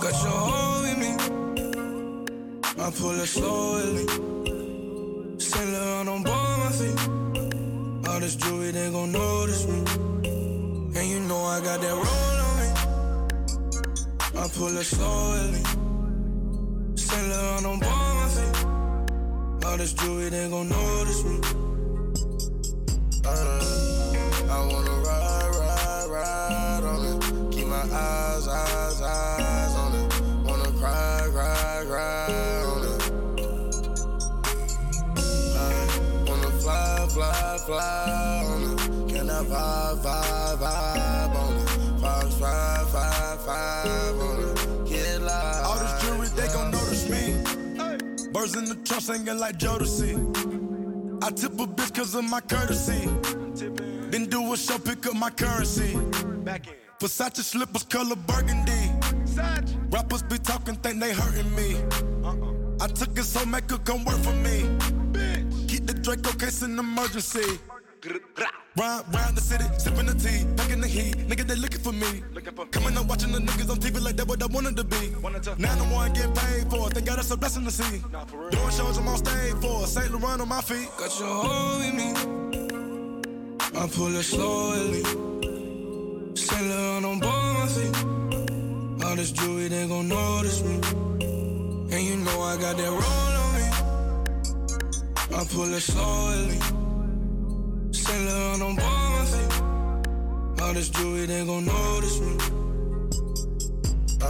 Got 0.00 0.22
your 0.22 0.38
hold 0.38 0.82
with 0.82 0.98
me. 0.98 1.16
I 2.78 2.90
pull 2.90 3.20
it 3.20 3.28
slowly. 3.28 4.06
Saint 5.38 5.70
Laurent 5.70 6.08
on 6.08 6.22
my 6.22 6.72
feet. 6.72 7.31
All 8.12 8.20
this 8.20 8.36
jewelry, 8.36 8.70
they 8.72 8.90
gon' 8.90 9.10
notice 9.10 9.66
me. 9.66 9.78
And 10.98 11.08
you 11.08 11.20
know 11.20 11.44
I 11.44 11.60
got 11.62 11.80
that 11.80 11.94
roll 11.94 12.40
on 12.46 12.54
me. 12.60 12.68
I 14.38 14.48
pull 14.48 14.76
it 14.76 14.84
slowly. 14.84 15.62
Saint 16.94 17.28
Laurent 17.30 17.66
on 17.66 17.78
my 17.80 18.28
feet. 18.34 19.64
All 19.64 19.76
this 19.78 19.94
jewelry, 19.94 20.28
they 20.28 20.46
gon' 20.50 20.68
notice 20.68 21.24
me. 21.24 21.40
Uh, 23.24 24.10
I 24.50 24.58
wanna 24.70 24.96
ride, 25.08 25.50
ride, 25.56 26.06
ride 26.10 26.84
on 26.84 27.00
it. 27.08 27.54
Keep 27.54 27.66
my 27.68 27.80
eyes, 27.80 28.46
eyes 28.46 28.91
fly, 37.12 37.58
fly, 37.66 38.44
on 38.46 38.62
it. 38.62 39.12
Can 39.12 39.30
I 39.30 39.42
vibe, 39.44 40.02
vibe, 40.02 40.58
vibe 40.58 41.34
on 41.36 41.52
it? 41.56 41.68
On 44.20 44.38
it. 44.42 44.88
Get 44.88 45.20
live. 45.20 45.66
All 45.66 45.78
this 45.78 46.02
jewelry, 46.02 46.28
they 46.28 46.48
gon' 46.52 46.70
notice 46.70 47.08
me. 47.08 47.22
Birds 48.32 48.56
in 48.56 48.64
the 48.64 48.76
trunk 48.84 49.02
singing 49.02 49.38
like 49.38 49.58
Jodeci. 49.58 50.12
I 51.22 51.30
tip 51.30 51.52
a 51.60 51.66
bitch 51.66 51.94
cause 51.94 52.14
of 52.14 52.24
my 52.24 52.40
courtesy. 52.40 53.08
Then 54.10 54.26
do 54.26 54.52
a 54.52 54.56
show, 54.56 54.78
pick 54.78 55.06
up 55.06 55.14
my 55.14 55.30
currency. 55.30 55.94
Versace 56.98 57.42
slippers, 57.42 57.84
color 57.84 58.16
burgundy. 58.16 58.90
Rappers 59.90 60.22
be 60.22 60.38
talking, 60.38 60.76
think 60.76 61.00
they 61.00 61.12
hurting 61.12 61.54
me. 61.54 61.76
I 62.80 62.86
took 62.88 63.16
it 63.18 63.24
so 63.24 63.44
make 63.46 63.70
her 63.70 63.78
come 63.78 64.04
work 64.04 64.18
for 64.18 64.32
me. 64.32 64.68
Keep 66.02 66.16
the 66.16 66.22
Draco 66.22 66.38
case 66.38 66.62
in 66.62 66.78
emergency. 66.78 67.58
Round, 68.76 69.14
round 69.14 69.36
the 69.36 69.40
city, 69.40 69.64
sipping 69.78 70.06
the 70.06 70.14
tea, 70.14 70.44
back 70.56 70.70
in 70.70 70.80
the 70.80 70.88
heat. 70.88 71.16
Nigga, 71.28 71.46
they 71.46 71.54
looking 71.54 71.80
for 71.80 71.92
me. 71.92 72.22
Coming 72.72 72.96
up 72.96 73.06
watching 73.06 73.30
the 73.30 73.38
niggas 73.38 73.70
on 73.70 73.76
TV 73.76 74.02
like 74.02 74.16
that 74.16 74.26
what 74.26 74.42
I 74.42 74.46
wanted 74.46 74.76
to 74.78 74.84
be. 74.84 75.14
Now 75.58 75.72
I'm 75.72 75.90
one 75.90 76.12
getting 76.12 76.34
paid 76.34 76.68
for 76.70 76.88
it. 76.88 76.94
Thank 76.94 77.06
God 77.06 77.18
that's 77.18 77.30
a 77.30 77.36
blessing 77.36 77.64
to 77.64 77.70
see. 77.70 77.98
Doing 78.50 78.70
shows 78.70 78.98
I'm 78.98 79.06
on 79.06 79.18
stage 79.18 79.54
for. 79.60 79.86
St. 79.86 80.10
Laurent 80.10 80.40
on 80.40 80.48
my 80.48 80.60
feet. 80.60 80.88
Got 80.98 81.20
your 81.20 81.28
hold 81.28 81.78
with 81.82 81.94
me. 81.94 82.14
I 83.78 83.86
pull 83.86 84.16
it 84.16 84.24
slowly. 84.24 85.04
Saint 86.34 86.66
Laurent 86.66 87.06
on 87.06 87.20
board 87.20 87.54
my 87.54 87.66
feet. 87.68 89.04
All 89.04 89.16
this 89.16 89.30
jewelry, 89.30 89.68
they 89.68 89.86
gon' 89.86 90.08
notice 90.08 90.62
me. 90.62 90.80
And 91.94 92.02
you 92.02 92.16
know 92.16 92.40
I 92.40 92.56
got 92.56 92.76
that 92.76 92.90
roll 92.90 93.36
on 93.44 93.54
me. 93.54 93.71
I 95.34 95.44
pull 95.44 95.72
it 95.72 95.80
slowly. 95.80 96.58
Saint 97.90 98.24
Laurent 98.26 98.62
on 98.62 98.76
board 98.76 99.10
my 99.16 99.24
feet. 99.24 100.62
All 100.62 100.74
this 100.74 100.90
jewelry, 100.90 101.24
they 101.26 101.44
gon' 101.46 101.64
notice 101.64 102.20
me. 102.20 102.36
Uh, 104.20 104.26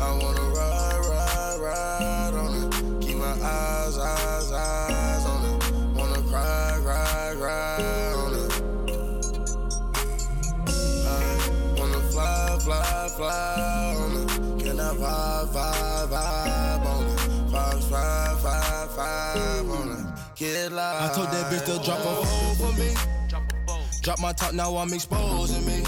I 0.00 0.18
wanna 0.20 0.46
ride, 0.56 1.00
ride, 1.08 1.58
ride 1.60 2.34
on 2.34 2.52
it. 2.62 3.06
Keep 3.06 3.16
my 3.18 3.30
eyes, 3.30 3.98
eyes, 3.98 4.52
eyes 4.52 5.24
on 5.26 5.44
it. 5.50 5.72
Wanna 5.96 6.22
cry, 6.30 6.78
cry, 6.82 7.34
cry 7.38 8.12
on 8.22 8.34
it. 8.34 8.52
I 11.06 11.78
wanna 11.78 12.00
fly, 12.10 12.58
fly, 12.60 13.08
fly 13.16 13.94
on 14.00 14.12
it. 14.22 14.64
Can 14.64 14.80
I 14.80 14.94
vibe, 14.94 15.52
vibe, 15.52 16.08
vibe 16.08 16.55
I 20.38 21.10
told 21.14 21.28
that 21.28 21.50
bitch 21.50 21.64
to 21.64 21.82
drop 21.82 21.98
a 22.00 22.26
phone 22.26 22.54
for 22.56 22.78
me. 22.78 22.94
Drop 24.02 24.20
my 24.20 24.32
top, 24.34 24.52
now 24.52 24.76
I'm 24.76 24.92
exposing 24.92 25.64
me. 25.64 25.82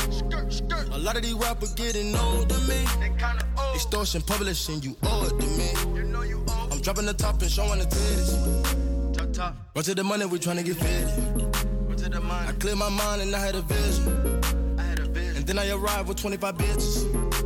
A 0.90 0.98
lot 0.98 1.16
of 1.16 1.22
these 1.22 1.34
rappers 1.34 1.74
getting 1.74 2.16
old 2.16 2.48
to 2.48 2.58
me. 2.60 2.82
Extortion, 3.74 4.22
publishing, 4.22 4.80
you 4.80 4.96
owe 5.02 5.26
it 5.26 5.38
to 5.38 5.46
me. 5.46 5.70
I'm 6.72 6.80
dropping 6.80 7.04
the 7.04 7.12
top 7.12 7.42
and 7.42 7.50
showing 7.50 7.78
the 7.78 7.84
titties. 7.84 9.38
Run 9.74 9.84
to 9.84 9.94
the 9.94 10.02
money, 10.02 10.24
we 10.24 10.38
tryna 10.38 10.64
get 10.64 10.76
fitted. 10.76 12.14
I 12.30 12.52
clear 12.52 12.74
my 12.74 12.88
mind 12.88 13.20
and 13.20 13.36
I 13.36 13.40
had 13.40 13.54
a 13.54 13.60
vision. 13.60 14.08
And 15.36 15.46
then 15.46 15.58
I 15.58 15.70
arrived 15.70 16.08
with 16.08 16.16
25 16.16 16.56
bitches. 16.56 17.37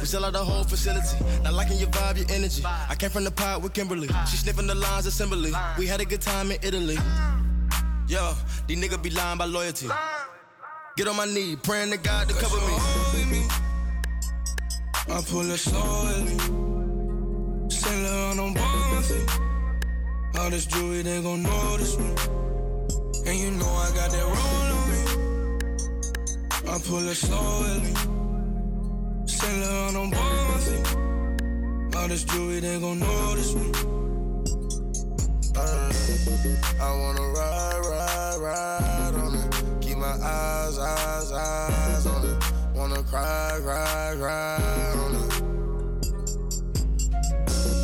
We 0.00 0.06
sell 0.06 0.24
out 0.24 0.32
the 0.32 0.44
whole 0.44 0.64
facility. 0.64 1.16
Not 1.42 1.54
liking 1.54 1.78
your 1.78 1.88
vibe, 1.88 2.18
your 2.18 2.26
energy. 2.36 2.62
I 2.64 2.94
came 2.94 3.10
from 3.10 3.24
the 3.24 3.30
pod 3.30 3.62
with 3.62 3.72
Kimberly. 3.72 4.08
She 4.28 4.36
sniffing 4.36 4.66
the 4.66 4.74
lines 4.74 5.06
assembly. 5.06 5.52
We 5.78 5.86
had 5.86 6.00
a 6.00 6.04
good 6.04 6.20
time 6.20 6.50
in 6.50 6.58
Italy. 6.62 6.98
Yo, 8.08 8.34
these 8.66 8.78
niggas 8.78 9.02
be 9.02 9.10
lying 9.10 9.38
by 9.38 9.44
loyalty. 9.44 9.88
Get 10.96 11.08
on 11.08 11.16
my 11.16 11.24
knee, 11.26 11.56
praying 11.56 11.92
to 11.92 11.96
God 11.96 12.28
to 12.28 12.34
cover 12.34 12.56
me. 12.56 13.46
I 15.08 15.22
pull 15.22 15.50
a 15.50 15.54
it 15.54 15.58
slowly. 15.58 16.38
Sail 17.68 18.04
her 18.04 18.40
on 18.42 18.54
Bonzi. 18.54 20.38
All 20.38 20.50
this 20.50 20.66
jewelry, 20.66 21.02
they 21.02 21.22
gon' 21.22 21.42
notice 21.42 21.98
me. 21.98 22.14
And 23.26 23.38
you 23.38 23.50
know 23.52 23.66
I 23.66 23.90
got 23.94 24.10
that 24.10 24.24
roll 24.24 24.70
on 24.76 24.90
me. 24.90 25.00
I 26.70 26.78
pull 26.78 27.08
it 27.08 27.14
Sail 29.40 29.64
her 29.64 29.88
on 29.88 29.96
on 29.96 30.10
Bonzi. 30.10 30.76
All 31.96 32.08
this 32.08 32.24
jewelry, 32.24 32.60
they 32.60 32.78
gon' 32.78 32.98
notice 32.98 33.54
me. 33.54 33.72
Uh, 35.56 35.92
I 36.78 36.90
wanna 37.00 37.26
ride, 37.38 37.80
ride, 37.88 38.38
ride 38.38 39.14
on 39.14 39.34
it. 39.36 39.80
Keep 39.80 39.96
my 39.96 40.12
eyes, 40.22 40.78
eyes, 40.78 41.32
eyes 41.32 42.06
on 42.06 42.22
it. 42.26 42.36
Wanna 42.74 43.02
cry, 43.04 43.58
cry, 43.62 44.14
cry 44.18 44.92
on 45.04 45.14
it. 45.14 45.42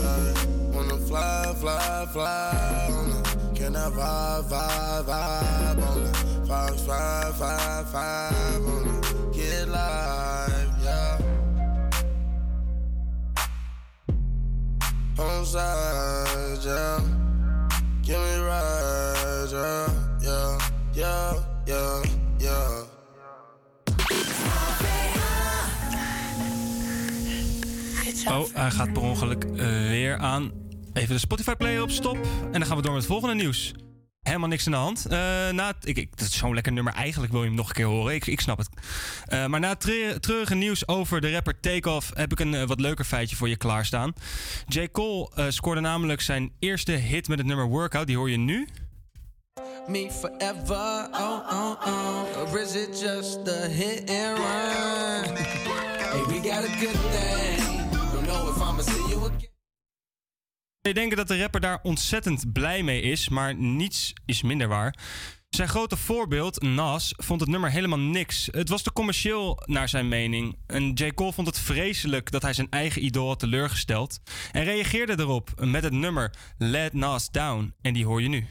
Uh, 0.04 0.34
wanna 0.74 0.98
fly, 1.08 1.54
fly, 1.58 2.06
fly 2.12 2.88
on 2.90 3.08
it. 3.16 3.56
Can 3.56 3.76
I 3.76 3.88
vibe, 3.88 4.44
vibe, 4.50 5.04
vibe 5.06 5.88
on 5.88 6.02
it? 6.02 6.16
Five, 6.46 6.78
five, 6.86 7.34
five, 7.34 7.88
five 7.90 8.66
on 8.66 8.88
it. 8.88 8.95
Give 18.02 18.18
me 18.18 18.36
yeah, 20.22 20.58
yeah, 20.92 21.34
yeah, 21.64 22.02
yeah. 22.38 22.84
Oh, 28.28 28.46
hij 28.54 28.70
gaat 28.70 28.92
per 28.92 29.02
ongeluk 29.02 29.44
eh, 29.44 29.66
weer 29.66 30.16
aan. 30.16 30.52
Even 30.92 31.14
de 31.14 31.20
Spotify 31.20 31.54
player 31.54 31.82
op 31.82 31.90
stop. 31.90 32.18
En 32.44 32.52
dan 32.52 32.66
gaan 32.66 32.76
we 32.76 32.82
door 32.82 32.92
met 32.92 33.02
het 33.02 33.10
volgende 33.10 33.34
nieuws. 33.34 33.74
Helemaal 34.26 34.48
niks 34.48 34.66
aan 34.66 34.72
de 34.72 34.78
hand. 34.78 35.06
Eh, 35.06 35.18
na 35.54 35.72
ik, 35.82 35.96
ik, 35.96 36.18
dat 36.18 36.28
is 36.28 36.36
zo'n 36.36 36.54
lekker 36.54 36.72
nummer. 36.72 36.92
Eigenlijk 36.92 37.32
wil 37.32 37.40
je 37.40 37.46
hem 37.46 37.56
nog 37.56 37.68
een 37.68 37.74
keer 37.74 37.84
horen. 37.84 38.14
Ik, 38.14 38.26
ik 38.26 38.40
snap 38.40 38.58
het. 38.58 38.68
Eh, 39.26 39.46
maar 39.46 39.60
na 39.60 39.74
treurige 39.74 40.54
nieuws 40.54 40.88
over 40.88 41.20
de 41.20 41.32
rapper 41.32 41.60
Takeoff... 41.60 42.10
heb 42.14 42.32
ik 42.32 42.40
een 42.40 42.54
eh, 42.54 42.66
wat 42.66 42.80
leuker 42.80 43.04
feitje 43.04 43.36
voor 43.36 43.48
je 43.48 43.56
klaarstaan. 43.56 44.12
J. 44.66 44.88
Cole 44.92 45.28
scoorde 45.48 45.80
namelijk 45.80 46.20
zijn 46.20 46.52
eerste 46.58 46.92
hit 46.92 47.28
met 47.28 47.38
het 47.38 47.46
nummer 47.46 47.66
Workout. 47.66 48.06
Die 48.06 48.16
hoor 48.16 48.30
je 48.30 48.36
nu. 48.36 48.68
Me 49.88 50.10
forever, 50.10 51.08
oh 51.12 51.52
oh 51.52 51.86
oh. 51.86 52.60
Is 52.60 52.74
it 52.74 53.00
just 53.00 53.48
a 53.48 53.68
hit 53.68 54.10
and 54.10 54.38
run? 54.38 55.36
Hey, 55.36 56.22
we 56.26 56.48
got 56.48 56.64
a 56.64 56.72
good 56.80 56.98
thing. 57.10 57.90
Don't 58.12 58.26
know 58.26 58.48
if 58.50 58.56
I'ma 58.56 58.82
see 58.82 59.08
you 59.08 59.26
again. 59.26 59.55
Je 60.86 60.94
denken 60.94 61.16
dat 61.16 61.28
de 61.28 61.38
rapper 61.40 61.60
daar 61.60 61.78
ontzettend 61.82 62.52
blij 62.52 62.82
mee 62.82 63.00
is, 63.00 63.28
maar 63.28 63.54
niets 63.54 64.12
is 64.24 64.42
minder 64.42 64.68
waar. 64.68 64.98
Zijn 65.48 65.68
grote 65.68 65.96
voorbeeld, 65.96 66.62
Nas, 66.62 67.14
vond 67.16 67.40
het 67.40 67.48
nummer 67.48 67.70
helemaal 67.70 67.98
niks. 67.98 68.48
Het 68.50 68.68
was 68.68 68.82
te 68.82 68.92
commercieel 68.92 69.62
naar 69.64 69.88
zijn 69.88 70.08
mening. 70.08 70.56
En 70.66 70.92
J. 70.92 71.12
Cole 71.14 71.32
vond 71.32 71.46
het 71.46 71.58
vreselijk 71.58 72.30
dat 72.30 72.42
hij 72.42 72.52
zijn 72.52 72.70
eigen 72.70 73.04
idool 73.04 73.28
had 73.28 73.38
teleurgesteld. 73.38 74.20
En 74.52 74.64
reageerde 74.64 75.14
erop 75.18 75.50
met 75.56 75.82
het 75.82 75.92
nummer 75.92 76.34
Let 76.58 76.92
Nas 76.92 77.30
Down. 77.30 77.74
En 77.80 77.92
die 77.92 78.06
hoor 78.06 78.22
je 78.22 78.28
nu. 78.28 78.46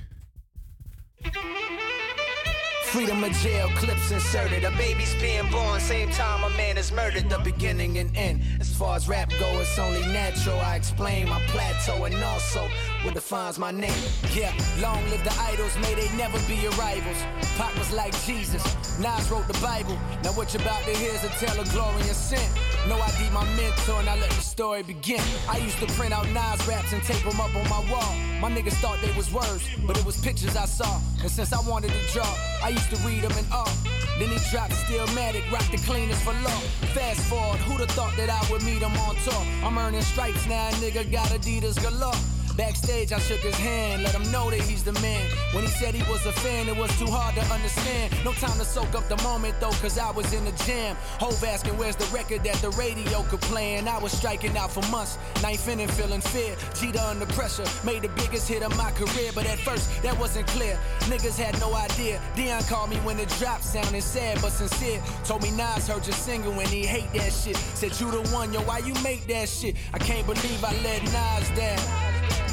Freedom 2.91 3.23
of 3.23 3.31
jail, 3.33 3.69
clips 3.75 4.11
inserted. 4.11 4.63
A 4.63 4.71
baby's 4.71 5.13
being 5.15 5.49
born, 5.51 5.79
same 5.79 6.09
time 6.11 6.43
a 6.43 6.49
man 6.55 6.77
is 6.77 6.91
murdered. 6.91 7.29
The 7.29 7.39
beginning 7.39 7.97
and 7.97 8.15
end. 8.15 8.41
As 8.59 8.73
far 8.73 8.95
as 8.95 9.09
rap 9.09 9.29
go, 9.39 9.59
it's 9.59 9.77
only 9.77 10.01
natural. 10.13 10.57
I 10.59 10.75
explain 10.77 11.27
my 11.27 11.41
plateau 11.47 12.05
and 12.05 12.15
also 12.23 12.69
what 13.03 13.13
defines 13.13 13.59
my 13.59 13.71
name. 13.71 14.01
Yeah, 14.33 14.53
long 14.79 15.03
live 15.09 15.23
the 15.23 15.33
idols, 15.41 15.75
may 15.79 15.93
they 15.95 16.09
never 16.15 16.39
be 16.47 16.55
your 16.55 16.71
rivals. 16.73 17.17
Pac 17.57 17.75
was 17.77 17.91
like 17.91 18.13
Jesus, 18.23 18.63
Nas 18.99 19.29
wrote 19.29 19.47
the 19.47 19.59
Bible. 19.59 19.97
Now 20.23 20.31
what 20.31 20.53
you're 20.53 20.61
about 20.61 20.83
to 20.83 20.91
hear 20.91 21.11
is 21.11 21.23
a 21.23 21.29
tale 21.29 21.59
of 21.59 21.69
glory 21.71 22.01
and 22.01 22.15
sin. 22.15 22.49
No 22.87 22.95
ID 23.01 23.29
my 23.31 23.43
mentor, 23.55 23.99
and 23.99 24.09
I 24.09 24.15
let 24.15 24.29
the 24.29 24.41
story 24.41 24.83
begin. 24.83 25.21
I 25.49 25.57
used 25.57 25.79
to 25.79 25.87
print 25.93 26.13
out 26.13 26.27
Nas 26.29 26.65
raps 26.67 26.93
and 26.93 27.03
tape 27.03 27.23
them 27.23 27.39
up 27.41 27.53
on 27.55 27.67
my 27.67 27.91
wall. 27.91 28.15
My 28.39 28.51
niggas 28.51 28.73
thought 28.81 28.99
they 29.01 29.11
was 29.17 29.31
words, 29.33 29.67
but 29.87 29.97
it 29.97 30.05
was 30.05 30.17
pictures 30.21 30.55
I 30.55 30.65
saw. 30.65 30.99
And 31.21 31.31
since 31.31 31.51
I 31.51 31.61
wanted 31.67 31.91
to 31.91 32.13
draw, 32.13 32.31
I 32.63 32.69
used 32.75 32.89
to 32.89 32.97
read 33.07 33.23
them 33.23 33.45
awe. 33.51 33.71
Then 34.19 34.29
he 34.29 34.39
dropped 34.51 34.73
Stillmatic, 34.73 35.49
rock 35.51 35.67
the 35.71 35.77
cleaners 35.77 36.21
for 36.21 36.33
long. 36.33 36.63
Fast 36.93 37.21
forward, 37.29 37.59
who'd 37.59 37.79
have 37.79 37.91
thought 37.91 38.15
that 38.17 38.29
I 38.29 38.41
would 38.51 38.63
meet 38.63 38.81
him 38.81 38.95
on 39.07 39.15
tour? 39.23 39.43
I'm 39.63 39.77
earning 39.77 40.01
stripes 40.01 40.45
now, 40.47 40.69
nigga 40.83 41.09
got 41.11 41.27
Adidas 41.29 41.81
galore. 41.81 42.34
Backstage, 42.57 43.11
I 43.11 43.19
shook 43.19 43.41
his 43.41 43.55
hand, 43.55 44.03
let 44.03 44.15
him 44.15 44.31
know 44.31 44.49
that 44.49 44.61
he's 44.61 44.83
the 44.83 44.93
man. 44.93 45.29
When 45.51 45.65
he 45.65 45.69
said 45.69 45.93
he 45.93 46.09
was 46.09 46.25
a 46.25 46.31
fan, 46.31 46.69
it 46.69 46.77
was 46.77 46.89
too 46.97 47.07
hard 47.07 47.35
to 47.35 47.41
understand. 47.53 48.13
No 48.23 48.31
time 48.33 48.57
to 48.57 48.65
soak 48.65 48.95
up 48.95 49.07
the 49.09 49.21
moment 49.23 49.55
though, 49.59 49.75
cause 49.81 49.97
I 49.97 50.11
was 50.11 50.31
in 50.33 50.45
the 50.45 50.53
jam. 50.63 50.95
Hove 51.19 51.43
asking 51.43 51.77
where's 51.77 51.97
the 51.97 52.05
record 52.15 52.43
that 52.45 52.55
the 52.55 52.69
radio 52.71 53.23
could 53.23 53.41
play, 53.41 53.75
and 53.75 53.89
I 53.89 53.97
was 53.99 54.13
striking 54.13 54.55
out 54.55 54.71
for 54.71 54.81
months. 54.89 55.17
Ninth 55.41 55.67
inning, 55.67 55.89
feeling 55.89 56.21
fear. 56.21 56.55
Cheetah 56.73 57.03
under 57.03 57.25
pressure, 57.25 57.65
made 57.85 58.03
the 58.03 58.09
biggest 58.09 58.47
hit 58.47 58.63
of 58.63 58.75
my 58.77 58.91
career, 58.91 59.31
but 59.35 59.45
at 59.45 59.59
first 59.59 60.01
that 60.03 60.17
wasn't 60.17 60.47
clear. 60.47 60.79
Niggas 61.11 61.37
had 61.37 61.59
no 61.59 61.73
idea. 61.75 62.21
Dion 62.35 62.63
called 62.63 62.89
me 62.89 62.97
when 62.97 63.17
the 63.17 63.25
drop 63.37 63.61
sounded 63.63 64.01
sad 64.01 64.41
but 64.41 64.51
sincere. 64.51 65.01
Told 65.25 65.43
me 65.43 65.51
Nas 65.51 65.87
heard 65.87 66.05
your 66.07 66.15
single 66.15 66.53
and 66.53 66.69
he 66.69 66.85
hate 66.85 67.11
that 67.13 67.33
shit. 67.33 67.57
Said 67.57 67.99
you 67.99 68.11
the 68.11 68.21
one, 68.29 68.53
yo, 68.53 68.61
why 68.61 68.77
you 68.79 68.93
make 69.03 69.27
that 69.27 69.49
shit? 69.49 69.75
I 69.93 69.97
can't 69.97 70.25
believe 70.25 70.63
I 70.63 70.71
let 70.83 71.03
Nas 71.03 71.49
down. 71.57 72.44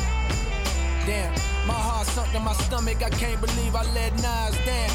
Damn, 1.04 1.32
my 1.66 1.74
heart 1.74 2.06
sunk 2.06 2.32
in 2.32 2.42
my 2.42 2.52
stomach. 2.52 3.02
I 3.02 3.10
can't 3.10 3.40
believe 3.40 3.74
I 3.74 3.82
let 3.92 4.12
Nas 4.22 4.54
down. 4.64 4.90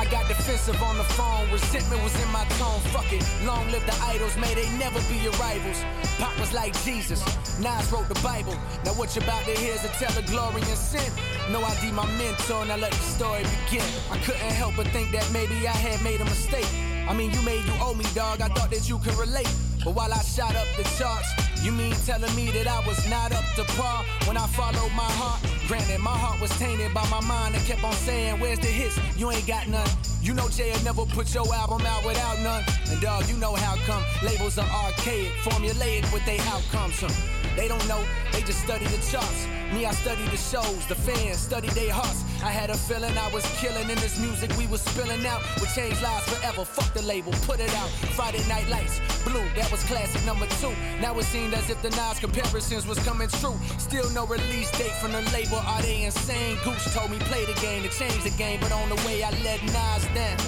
I 0.00 0.06
got 0.10 0.26
defensive 0.28 0.82
on 0.82 0.96
the 0.96 1.04
phone. 1.04 1.50
Resentment 1.52 2.02
was 2.02 2.14
in 2.22 2.32
my 2.32 2.46
tone. 2.56 2.80
Fuck 2.88 3.12
it. 3.12 3.22
Long 3.44 3.70
live 3.70 3.84
the 3.84 3.92
idols. 4.00 4.34
May 4.38 4.54
they 4.54 4.66
never 4.78 4.98
be 5.12 5.16
your 5.16 5.32
rivals. 5.32 5.84
Pop 6.16 6.32
was 6.40 6.54
like 6.54 6.72
Jesus. 6.84 7.20
Nas 7.60 7.92
wrote 7.92 8.08
the 8.08 8.18
Bible. 8.22 8.54
Now 8.82 8.96
what 8.96 9.14
you 9.14 9.20
about 9.20 9.44
to 9.44 9.50
hear 9.50 9.74
is 9.74 9.84
a 9.84 9.92
tale 10.00 10.16
of 10.16 10.24
glory 10.24 10.62
and 10.62 10.78
sin. 10.78 11.12
No 11.52 11.62
ID 11.62 11.92
my 11.92 12.06
mentor, 12.16 12.62
and 12.62 12.72
I 12.72 12.76
let 12.76 12.92
the 12.92 13.04
story 13.12 13.44
begin. 13.68 13.84
I 14.10 14.16
couldn't 14.24 14.40
help 14.56 14.74
but 14.74 14.86
think 14.88 15.12
that 15.12 15.28
maybe 15.34 15.68
I 15.68 15.76
had 15.76 16.00
made 16.02 16.22
a 16.22 16.24
mistake. 16.24 16.68
I 17.06 17.12
mean, 17.12 17.30
you 17.30 17.42
made 17.42 17.62
you 17.66 17.74
owe 17.78 17.92
me, 17.92 18.06
dog. 18.14 18.40
I 18.40 18.48
thought 18.48 18.70
that 18.70 18.88
you 18.88 18.98
could 19.00 19.18
relate. 19.18 19.52
But 19.84 19.94
while 19.94 20.12
I 20.12 20.20
shot 20.22 20.54
up 20.56 20.66
the 20.76 20.84
charts, 20.98 21.30
you 21.62 21.72
mean 21.72 21.92
telling 22.04 22.34
me 22.34 22.50
that 22.50 22.66
I 22.66 22.86
was 22.86 23.08
not 23.08 23.32
up 23.32 23.44
to 23.56 23.64
par 23.76 24.04
when 24.26 24.36
I 24.36 24.46
followed 24.48 24.92
my 24.92 25.10
heart? 25.20 25.40
Granted, 25.68 26.00
my 26.00 26.10
heart 26.10 26.40
was 26.40 26.50
tainted 26.58 26.92
by 26.92 27.06
my 27.08 27.20
mind 27.20 27.54
and 27.54 27.64
kept 27.64 27.82
on 27.84 27.92
saying, 27.92 28.40
Where's 28.40 28.58
the 28.58 28.66
hits? 28.66 28.98
You 29.16 29.30
ain't 29.30 29.46
got 29.46 29.68
none. 29.68 29.88
You 30.20 30.34
know 30.34 30.48
Jay 30.48 30.72
never 30.84 31.06
put 31.06 31.32
your 31.34 31.46
album 31.54 31.80
out 31.86 32.04
without 32.04 32.38
none. 32.40 32.64
And 32.90 33.00
dog, 33.00 33.28
you 33.28 33.36
know 33.36 33.54
how 33.54 33.76
come 33.86 34.04
labels 34.22 34.58
are 34.58 34.68
archaic, 34.68 35.32
formulaic 35.44 36.12
with 36.12 36.24
their 36.26 36.40
outcomes. 36.48 37.00
Huh? 37.00 37.08
They 37.56 37.68
don't 37.68 37.86
know, 37.88 38.02
they 38.32 38.42
just 38.42 38.62
study 38.62 38.84
the 38.86 39.00
charts. 39.10 39.46
Me, 39.72 39.86
I 39.86 39.92
study 39.92 40.24
the 40.24 40.36
shows, 40.36 40.86
the 40.86 40.94
fans, 40.94 41.38
study 41.38 41.68
their 41.68 41.92
hearts. 41.92 42.24
I 42.42 42.50
had 42.50 42.70
a 42.70 42.76
feeling 42.76 43.16
I 43.18 43.28
was 43.32 43.44
killing 43.60 43.90
in 43.90 43.98
this 43.98 44.18
music 44.18 44.50
we 44.56 44.66
was 44.66 44.80
spilling 44.80 45.24
out. 45.26 45.42
Would 45.60 45.68
change 45.70 46.00
lives 46.00 46.26
forever. 46.28 46.64
Fuck 46.64 46.94
the 46.94 47.02
label, 47.02 47.32
put 47.44 47.60
it 47.60 47.72
out. 47.74 47.90
Friday 48.16 48.46
Night 48.48 48.68
Lights, 48.68 48.98
Blue, 49.24 49.44
that 49.56 49.70
was 49.70 49.84
classic 49.84 50.24
number 50.24 50.46
two. 50.60 50.72
Now 51.00 51.18
it 51.18 51.24
seemed 51.24 51.52
as 51.52 51.68
if 51.68 51.82
the 51.82 51.90
Nas 51.90 52.18
comparisons 52.18 52.86
was 52.86 52.98
coming 53.00 53.28
true. 53.28 53.58
Still 53.78 54.08
no 54.10 54.26
release 54.26 54.70
date 54.78 54.94
from 55.02 55.12
the 55.12 55.22
label. 55.32 55.58
Are 55.58 55.82
they 55.82 56.04
insane? 56.04 56.56
Goose 56.64 56.94
told 56.94 57.10
me 57.10 57.18
play 57.18 57.44
the 57.44 57.58
game 57.60 57.82
to 57.82 57.90
change 57.90 58.22
the 58.24 58.30
game, 58.30 58.58
but 58.60 58.72
on 58.72 58.88
the 58.88 58.96
way 59.06 59.22
I 59.22 59.30
let 59.44 59.62
Nas 59.64 60.04
down. 60.14 60.38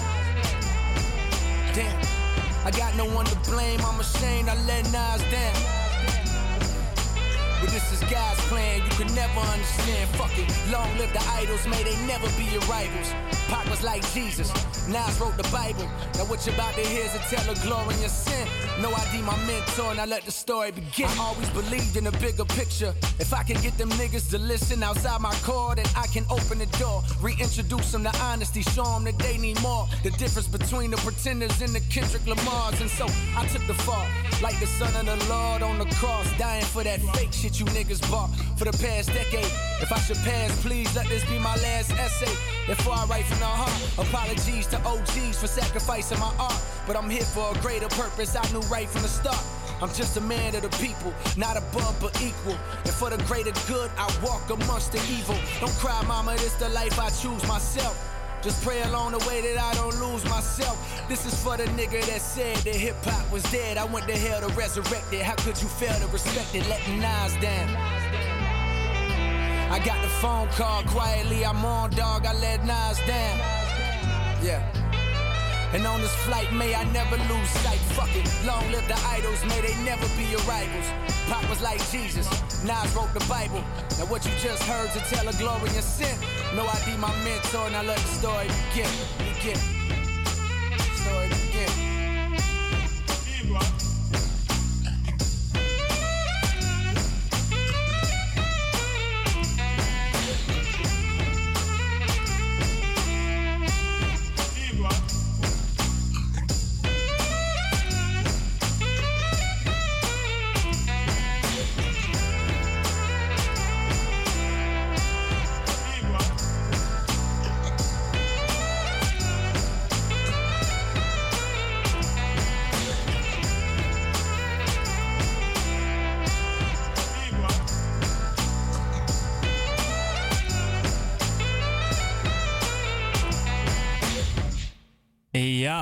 Damn, 1.74 2.00
I 2.64 2.70
got 2.70 2.96
no 2.96 3.04
one 3.04 3.26
to 3.26 3.36
blame. 3.50 3.80
I'm 3.84 4.00
ashamed 4.00 4.48
I 4.48 4.54
let 4.64 4.84
Nas 4.92 5.22
down. 5.30 5.81
But 7.62 7.70
this 7.70 7.92
is 7.92 8.00
God's 8.10 8.40
plan, 8.50 8.82
you 8.82 8.90
can 8.98 9.14
never 9.14 9.38
understand. 9.38 10.10
Fuck 10.18 10.36
it, 10.36 10.50
long 10.72 10.90
live 10.98 11.12
the 11.12 11.22
idols, 11.38 11.64
may 11.68 11.80
they 11.84 11.94
never 12.06 12.26
be 12.36 12.42
your 12.50 12.60
rivals. 12.62 13.14
Pac 13.46 13.70
was 13.70 13.84
like 13.84 14.02
Jesus, 14.12 14.50
Nas 14.88 15.20
wrote 15.20 15.36
the 15.36 15.48
Bible. 15.52 15.86
Now 16.14 16.24
what 16.24 16.44
you 16.44 16.52
about 16.54 16.74
to 16.74 16.80
hear 16.80 17.04
is 17.04 17.14
a 17.14 17.20
tale 17.30 17.52
of 17.52 17.62
glorious 17.62 18.12
sin. 18.12 18.48
No 18.80 18.92
ID, 18.92 19.22
my 19.22 19.36
mentor, 19.46 19.92
and 19.92 20.00
I 20.00 20.06
let 20.06 20.24
the 20.24 20.32
story 20.32 20.72
begin. 20.72 21.06
I 21.06 21.18
always 21.18 21.50
believed 21.50 21.96
in 21.96 22.08
a 22.08 22.12
bigger 22.12 22.44
picture. 22.44 22.92
If 23.20 23.32
I 23.32 23.44
can 23.44 23.60
get 23.62 23.78
them 23.78 23.90
niggas 23.90 24.28
to 24.30 24.38
listen 24.38 24.82
outside 24.82 25.20
my 25.20 25.34
car, 25.44 25.76
then 25.76 25.86
I 25.94 26.08
can 26.08 26.24
open 26.30 26.58
the 26.58 26.66
door. 26.80 27.04
Reintroduce 27.20 27.92
them 27.92 28.02
to 28.02 28.16
honesty, 28.18 28.62
show 28.62 28.84
them 28.84 29.04
that 29.04 29.18
they 29.18 29.38
need 29.38 29.60
more. 29.62 29.86
The 30.02 30.10
difference 30.10 30.48
between 30.48 30.90
the 30.90 30.96
pretenders 30.96 31.60
and 31.60 31.72
the 31.72 31.80
Kendrick 31.90 32.22
Lamars. 32.22 32.80
And 32.80 32.90
so 32.90 33.06
I 33.36 33.46
took 33.52 33.64
the 33.68 33.74
fall, 33.74 34.06
like 34.42 34.58
the 34.58 34.66
son 34.66 34.90
of 34.96 35.06
the 35.06 35.28
Lord 35.28 35.62
on 35.62 35.78
the 35.78 35.86
cross, 35.94 36.26
dying 36.38 36.64
for 36.64 36.82
that 36.82 37.00
fake 37.14 37.32
shit 37.32 37.51
you 37.58 37.66
niggas 37.66 38.00
bought 38.10 38.30
for 38.56 38.64
the 38.64 38.72
past 38.78 39.08
decade. 39.12 39.50
If 39.80 39.92
I 39.92 39.98
should 39.98 40.16
pass, 40.18 40.50
please 40.62 40.94
let 40.94 41.08
this 41.08 41.24
be 41.24 41.38
my 41.38 41.56
last 41.56 41.90
essay. 41.92 42.32
Before 42.66 42.94
I 42.94 43.04
write 43.06 43.24
from 43.24 43.40
the 43.40 43.46
heart, 43.46 44.06
apologies 44.08 44.66
to 44.68 44.78
OGs 44.84 45.40
for 45.40 45.46
sacrificing 45.46 46.18
my 46.18 46.32
art. 46.38 46.60
But 46.86 46.96
I'm 46.96 47.10
here 47.10 47.24
for 47.24 47.50
a 47.50 47.58
greater 47.60 47.88
purpose, 47.88 48.36
I 48.36 48.50
knew 48.52 48.60
right 48.70 48.88
from 48.88 49.02
the 49.02 49.08
start. 49.08 49.44
I'm 49.80 49.92
just 49.92 50.16
a 50.16 50.20
man 50.20 50.54
of 50.54 50.62
the 50.62 50.70
people, 50.78 51.12
not 51.36 51.56
above 51.56 51.96
but 52.00 52.14
equal. 52.22 52.56
And 52.84 52.92
for 52.92 53.10
the 53.10 53.22
greater 53.24 53.52
good, 53.66 53.90
I 53.98 54.06
walk 54.22 54.48
amongst 54.48 54.92
the 54.92 55.00
evil. 55.10 55.36
Don't 55.60 55.74
cry, 55.78 56.00
mama, 56.06 56.32
this 56.36 56.54
the 56.54 56.68
life 56.68 56.98
I 56.98 57.10
choose 57.10 57.46
myself. 57.48 58.11
Just 58.42 58.64
pray 58.64 58.82
along 58.82 59.12
the 59.12 59.20
way 59.20 59.40
that 59.40 59.56
I 59.62 59.72
don't 59.74 59.94
lose 60.00 60.24
myself. 60.24 60.76
This 61.08 61.24
is 61.24 61.40
for 61.40 61.56
the 61.56 61.64
nigga 61.78 62.04
that 62.06 62.20
said 62.20 62.56
that 62.56 62.74
hip 62.74 62.96
hop 63.04 63.30
was 63.30 63.44
dead. 63.52 63.78
I 63.78 63.84
went 63.84 64.08
to 64.08 64.16
hell 64.16 64.40
to 64.40 64.52
resurrect 64.54 65.12
it. 65.12 65.22
How 65.22 65.36
could 65.36 65.62
you 65.62 65.68
fail 65.68 65.94
to 66.00 66.06
respect 66.08 66.52
it? 66.52 66.68
Letting 66.68 66.98
Nas 66.98 67.36
down. 67.36 67.68
I 69.70 69.78
got 69.84 70.02
the 70.02 70.08
phone 70.08 70.48
call 70.48 70.82
quietly. 70.82 71.46
I'm 71.46 71.64
on, 71.64 71.90
dog. 71.90 72.26
I 72.26 72.32
let 72.34 72.64
Nas 72.64 72.98
down. 73.06 73.38
Yeah. 74.42 74.82
And 75.72 75.86
on 75.86 76.00
this 76.02 76.14
flight, 76.26 76.52
may 76.52 76.74
I 76.74 76.84
never 76.92 77.16
lose 77.32 77.48
sight. 77.64 77.78
Fuck 77.96 78.14
it. 78.16 78.28
Long 78.44 78.70
live 78.72 78.86
the 78.88 78.98
idols, 79.06 79.42
may 79.46 79.60
they 79.62 79.74
never 79.84 80.06
be 80.18 80.24
your 80.24 80.40
rivals. 80.40 80.84
Pop 81.28 81.48
was 81.48 81.62
like 81.62 81.80
Jesus, 81.90 82.28
Nas 82.62 82.94
wrote 82.94 83.14
the 83.14 83.24
Bible. 83.26 83.64
Now 83.96 84.04
what 84.12 84.26
you 84.26 84.32
just 84.38 84.62
heard 84.64 84.90
to 84.92 85.00
tell 85.08 85.26
a 85.28 85.32
glorious 85.34 85.86
sin. 85.86 86.18
No 86.54 86.66
ID, 86.66 86.98
my 86.98 87.08
mentor, 87.24 87.70
now 87.70 87.82
let 87.82 87.96
the 87.96 88.08
story 88.08 88.46
begin. 88.46 88.90
Begin. 89.18 89.56
Story 90.96 91.28
begin. 91.28 91.82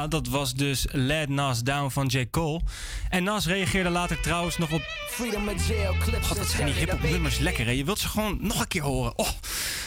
Ja, 0.00 0.06
dat 0.06 0.28
was 0.28 0.54
dus 0.54 0.86
Let 0.90 1.28
Nas 1.28 1.62
Down 1.62 1.90
van 1.90 2.06
J. 2.06 2.26
Cole. 2.30 2.60
En 3.08 3.22
Nas 3.22 3.46
reageerde 3.46 3.90
later 3.90 4.20
trouwens 4.20 4.58
nog 4.58 4.72
op... 4.72 4.82
Freedom 5.08 5.48
of 5.48 5.68
jail 5.68 5.94
clips. 5.98 6.26
God, 6.26 6.36
dat 6.36 6.46
zijn 6.46 6.66
die 6.66 6.74
hip 6.74 7.02
nummers 7.02 7.38
lekker, 7.38 7.64
hè? 7.64 7.70
Je 7.70 7.84
wilt 7.84 7.98
ze 7.98 8.08
gewoon 8.08 8.38
nog 8.40 8.60
een 8.60 8.68
keer 8.68 8.82
horen. 8.82 9.18
Oh. 9.18 9.28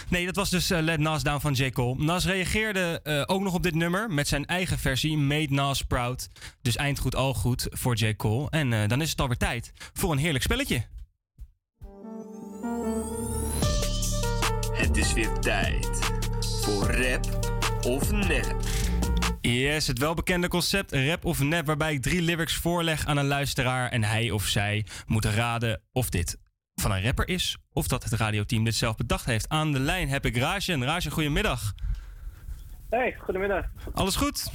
Nee, 0.09 0.25
dat 0.25 0.35
was 0.35 0.49
dus 0.49 0.69
eh, 0.69 0.81
Let 0.81 0.99
Nas 0.99 1.23
Down 1.23 1.39
van 1.39 1.53
J. 1.53 1.69
Cole. 1.69 2.03
Nas 2.03 2.25
reageerde 2.25 2.99
eh, 3.03 3.23
ook 3.25 3.41
nog 3.41 3.53
op 3.53 3.63
dit 3.63 3.75
nummer 3.75 4.09
met 4.09 4.27
zijn 4.27 4.45
eigen 4.45 4.79
versie, 4.79 5.17
Made 5.17 5.53
Nas 5.53 5.81
Proud. 5.81 6.29
Dus 6.61 6.75
eindgoed 6.75 7.15
al 7.15 7.33
goed 7.33 7.67
voor 7.69 7.95
J. 7.95 8.15
Cole. 8.15 8.49
En 8.49 8.73
eh, 8.73 8.87
dan 8.87 9.01
is 9.01 9.09
het 9.09 9.21
alweer 9.21 9.37
tijd 9.37 9.73
voor 9.93 10.11
een 10.11 10.17
heerlijk 10.17 10.43
spelletje. 10.43 10.85
Het 14.73 14.97
is 14.97 15.13
weer 15.13 15.39
tijd 15.39 15.99
voor 16.61 16.91
rap 16.91 17.51
of 17.85 18.11
nep. 18.11 18.55
Yes, 19.47 19.87
het 19.87 19.99
welbekende 19.99 20.47
concept 20.47 20.91
rap 20.91 21.25
of 21.25 21.39
nep, 21.41 21.65
waarbij 21.65 21.93
ik 21.93 22.01
drie 22.01 22.21
lyrics 22.21 22.55
voorleg 22.55 23.05
aan 23.05 23.17
een 23.17 23.25
luisteraar 23.27 23.91
en 23.91 24.03
hij 24.03 24.31
of 24.31 24.43
zij 24.45 24.85
moet 25.05 25.25
raden 25.25 25.81
of 25.91 26.09
dit 26.09 26.37
van 26.75 26.91
een 26.91 27.03
rapper 27.03 27.27
is 27.27 27.57
of 27.73 27.87
dat 27.87 28.03
het 28.03 28.13
radioteam 28.13 28.63
dit 28.63 28.75
zelf 28.75 28.95
bedacht 28.95 29.25
heeft. 29.25 29.49
Aan 29.49 29.71
de 29.71 29.79
lijn 29.79 30.09
heb 30.09 30.25
ik 30.25 30.37
Rajen. 30.37 30.83
Rajen, 30.83 31.11
goedemiddag. 31.11 31.73
Hey, 32.89 33.15
goedemiddag. 33.19 33.65
Alles 33.93 34.15
goed? 34.15 34.51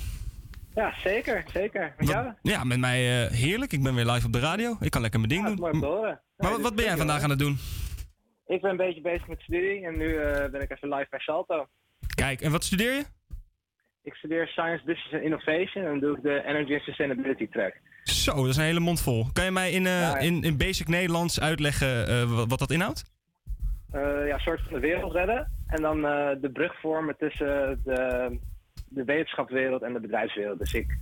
Ja, 0.74 0.94
zeker, 1.04 1.44
zeker. 1.52 1.94
Met 1.98 2.08
jou? 2.08 2.32
Ja, 2.42 2.64
met 2.64 2.78
mij 2.78 3.26
eh, 3.26 3.30
heerlijk. 3.32 3.72
Ik 3.72 3.82
ben 3.82 3.94
weer 3.94 4.06
live 4.06 4.26
op 4.26 4.32
de 4.32 4.38
radio. 4.40 4.76
Ik 4.80 4.90
kan 4.90 5.00
lekker 5.00 5.20
mijn 5.20 5.32
ding 5.32 5.42
Ja, 5.42 5.48
doen. 5.48 5.58
mooi 5.60 5.72
om 5.72 5.80
te 5.80 5.86
horen. 5.86 6.20
Maar 6.36 6.50
Nee, 6.52 6.60
wat, 6.60 6.74
ben 6.74 6.84
jij 6.84 6.96
vandaag 6.96 7.14
hoor. 7.14 7.24
aan 7.24 7.30
het 7.30 7.38
doen? 7.38 7.58
Ik 8.46 8.60
ben 8.60 8.70
een 8.70 8.76
beetje 8.76 9.00
bezig 9.00 9.26
met 9.28 9.40
studie 9.40 9.86
en 9.86 9.96
nu 9.98 10.14
eh, 10.16 10.50
ben 10.50 10.60
ik 10.60 10.70
even 10.70 10.88
live 10.88 11.06
bij 11.10 11.20
Salto. 11.20 11.66
Kijk, 12.14 12.40
en 12.40 12.50
wat 12.50 12.64
studeer 12.64 12.92
je? 12.94 13.04
Ik 14.08 14.14
studeer 14.14 14.46
Science, 14.46 14.84
Business 14.84 15.12
and 15.12 15.22
Innovation 15.22 15.84
en 15.84 15.90
dan 15.90 16.00
doe 16.00 16.16
ik 16.16 16.22
de 16.22 16.44
Energy 16.44 16.72
and 16.72 16.82
Sustainability 16.82 17.48
track. 17.48 17.80
Zo, 18.02 18.34
dat 18.34 18.46
is 18.46 18.56
een 18.56 18.62
hele 18.62 18.80
mond 18.80 19.00
vol. 19.00 19.26
Kan 19.32 19.44
je 19.44 19.50
mij 19.50 19.70
in, 19.70 19.86
eh, 19.86 20.14
in, 20.18 20.42
in 20.42 20.56
basic 20.56 20.88
Nederlands 20.88 21.40
uitleggen 21.40 22.08
eh, 22.08 22.22
wat, 22.22 22.48
wat 22.48 22.58
dat 22.58 22.70
inhoudt? 22.70 23.04
Eh, 23.90 24.00
ja, 24.00 24.34
een 24.34 24.40
soort 24.40 24.60
van 24.60 24.72
de 24.72 24.80
wereld 24.80 25.12
redden 25.12 25.52
en 25.66 25.82
dan 25.82 26.00
de 26.40 26.50
brug 26.52 26.80
vormen 26.80 27.16
tussen 27.18 27.80
de, 27.84 28.38
de 28.88 29.04
wetenschapswereld 29.04 29.82
en 29.82 29.92
de 29.92 30.00
bedrijfswereld. 30.00 30.58
Dus 30.58 30.74
ik 30.74 30.98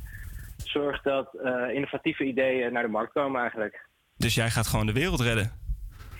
zorg 0.56 1.02
dat 1.02 1.28
innovatieve 1.72 2.24
ideeën 2.24 2.72
naar 2.72 2.82
de 2.82 2.88
markt 2.88 3.12
komen 3.12 3.40
eigenlijk. 3.40 3.88
Dus 4.16 4.34
jij 4.34 4.50
gaat 4.50 4.66
gewoon 4.66 4.86
de 4.86 4.92
wereld 4.92 5.20
redden. 5.20 5.52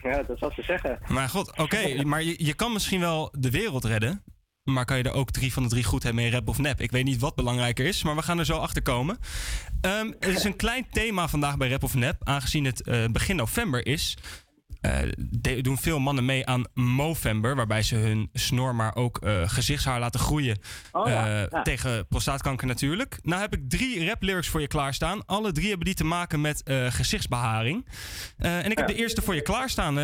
Ja, 0.03 0.17
dat 0.23 0.31
is 0.31 0.41
wat 0.41 0.53
ze 0.53 0.63
zeggen. 0.63 0.99
Maar 1.09 1.29
god, 1.29 1.59
oké, 1.59 2.03
maar 2.11 2.23
je, 2.23 2.45
je 2.45 2.55
kan 2.55 2.73
misschien 2.73 3.01
wel 3.01 3.35
de 3.39 3.51
wereld 3.51 3.85
redden. 3.85 4.23
Maar 4.67 4.85
kan 4.85 4.97
je 4.97 5.03
er 5.03 5.13
ook 5.13 5.31
drie 5.31 5.53
van 5.53 5.63
de 5.63 5.69
drie 5.69 5.85
goed 5.85 6.03
hebben 6.03 6.25
in 6.25 6.33
rap 6.33 6.49
of 6.49 6.59
nep? 6.59 6.81
Ik 6.81 6.91
weet 6.91 7.05
niet 7.05 7.21
wat 7.21 7.35
belangrijker 7.35 7.87
is, 7.87 8.03
maar 8.03 8.15
we 8.17 8.23
gaan 8.23 8.39
er 8.39 8.45
zo 8.45 8.57
achter 8.59 8.83
komen. 8.83 9.19
Ehm, 9.81 10.13
er 10.21 10.29
is 10.33 10.45
een 10.45 10.57
klein 10.57 10.87
thema 10.91 11.29
vandaag 11.29 11.57
bij 11.57 11.69
rap 11.69 11.83
of 11.83 11.95
nep. 11.95 12.17
Aangezien 12.25 12.65
het 12.65 12.83
eh, 12.83 13.05
begin 13.13 13.37
november 13.37 13.87
is, 13.87 14.17
eh, 14.81 14.99
de- 15.17 15.61
doen 15.61 15.79
veel 15.79 15.99
mannen 15.99 16.25
mee 16.25 16.47
aan 16.47 16.65
Movember. 16.75 17.57
Waarbij 17.57 17.83
ze 17.83 17.97
hun 17.97 18.29
snor, 18.33 18.75
maar 18.75 18.95
ook 18.95 19.19
eh, 19.19 19.43
gezichtshaar 19.49 20.01
laten 20.01 20.21
groeien. 20.21 20.59
Oh 20.93 21.09
ja, 21.09 21.47
ja. 21.51 21.63
Tegen 21.63 22.07
prostaatkanker 22.07 22.67
natuurlijk. 22.67 23.19
Nou 23.23 23.41
heb 23.41 23.55
ik 23.55 23.69
drie 23.71 24.07
rap 24.07 24.23
lyrics 24.23 24.49
voor 24.49 24.61
je 24.61 24.67
klaarstaan. 24.69 25.27
Alle 25.27 25.53
drie 25.53 25.69
hebben 25.69 25.87
die 25.87 25.95
te 25.95 26.05
maken 26.05 26.41
met 26.41 26.63
eh, 26.63 26.87
gezichtsbeharing. 26.91 27.87
Eh, 28.39 28.65
en 28.65 28.71
ik 28.71 28.79
heb 28.79 28.87
de 28.87 28.95
eerste 28.95 29.23
voor 29.23 29.35
je 29.35 29.43
klaarstaan. 29.43 29.95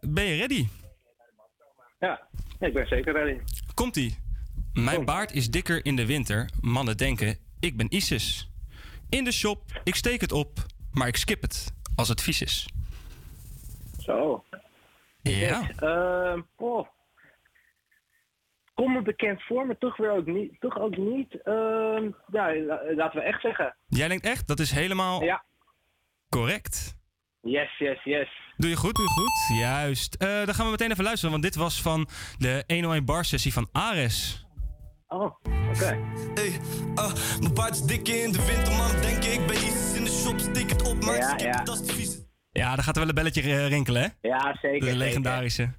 Ben 0.00 0.24
je 0.24 0.36
ready? 0.36 0.68
Ja, 2.00 2.20
ik 2.60 2.72
ben 2.72 2.86
zeker 2.86 3.12
ready. 3.12 3.40
Komt-ie. 3.74 4.18
Mijn 4.72 5.04
baard 5.04 5.32
is 5.32 5.50
dikker 5.50 5.84
in 5.84 5.96
de 5.96 6.06
winter. 6.06 6.50
Mannen 6.60 6.96
denken, 6.96 7.38
ik 7.60 7.76
ben 7.76 7.94
ISIS. 7.94 8.50
In 9.08 9.24
de 9.24 9.32
shop, 9.32 9.62
ik 9.84 9.94
steek 9.94 10.20
het 10.20 10.32
op, 10.32 10.58
maar 10.92 11.08
ik 11.08 11.16
skip 11.16 11.42
het 11.42 11.72
als 11.96 12.08
het 12.08 12.22
vies 12.22 12.42
is. 12.42 12.68
Zo. 13.98 14.44
Ja. 15.22 15.70
Ehm, 15.76 16.42
oh. 16.56 16.88
Kom 18.74 18.92
me 18.92 19.02
bekend 19.02 19.42
voor, 19.42 19.66
maar 19.66 19.78
toch 19.78 19.96
weer 19.96 20.10
ook 20.10 20.26
niet. 20.26 20.60
Toch 20.60 20.78
ook 20.78 20.96
niet. 20.96 21.42
Ehm, 21.42 22.10
ja, 22.32 22.56
la- 22.56 22.82
laten 22.94 23.20
we 23.20 23.22
echt 23.26 23.40
zeggen. 23.40 23.76
Jij 23.86 24.08
denkt 24.08 24.24
echt, 24.26 24.46
dat 24.46 24.58
is 24.58 24.70
helemaal 24.70 25.22
Ja. 25.22 25.44
correct. 26.28 26.96
Yes, 27.46 27.78
yes, 27.78 28.04
yes. 28.04 28.28
Doe 28.56 28.70
je 28.70 28.76
goed, 28.76 28.94
doe 28.94 29.04
je 29.04 29.10
goed. 29.10 29.58
Juist. 29.58 30.14
Eh, 30.14 30.44
dan 30.44 30.54
gaan 30.54 30.64
we 30.64 30.70
meteen 30.70 30.90
even 30.90 31.04
luisteren, 31.04 31.30
want 31.30 31.42
dit 31.42 31.54
was 31.54 31.82
van 31.82 32.08
de 32.38 32.64
101 32.66 33.04
bar 33.04 33.24
sessie 33.24 33.52
van 33.52 33.68
Ares. 33.72 34.46
Oh, 35.08 35.22
oké. 35.44 35.98
Hey, 36.34 36.60
ah, 36.94 37.12
mijn 37.40 37.54
baard 37.54 37.74
is 37.74 37.82
dik 37.82 38.08
in 38.08 38.32
de 38.32 38.44
winter, 38.44 38.74
man. 38.76 39.00
Denk 39.00 39.24
ik 39.24 39.46
ben 39.46 39.56
ISIS 39.56 39.94
in 39.94 40.04
de 40.04 40.10
shop, 40.10 40.38
steek 40.38 40.70
het 40.70 40.82
op, 40.82 41.04
maar 41.04 41.14
ik 41.14 41.40
Ja, 41.40 41.46
ja. 41.46 41.64
Ja, 42.50 42.74
daar 42.74 42.84
gaat 42.84 42.94
er 42.94 43.00
wel 43.00 43.08
een 43.08 43.14
belletje 43.14 43.42
eh, 43.42 43.68
rinkelen, 43.68 44.02
hè? 44.02 44.28
Ja, 44.28 44.58
zeker. 44.62 44.88
De 44.88 44.96
legendarische. 44.96 45.72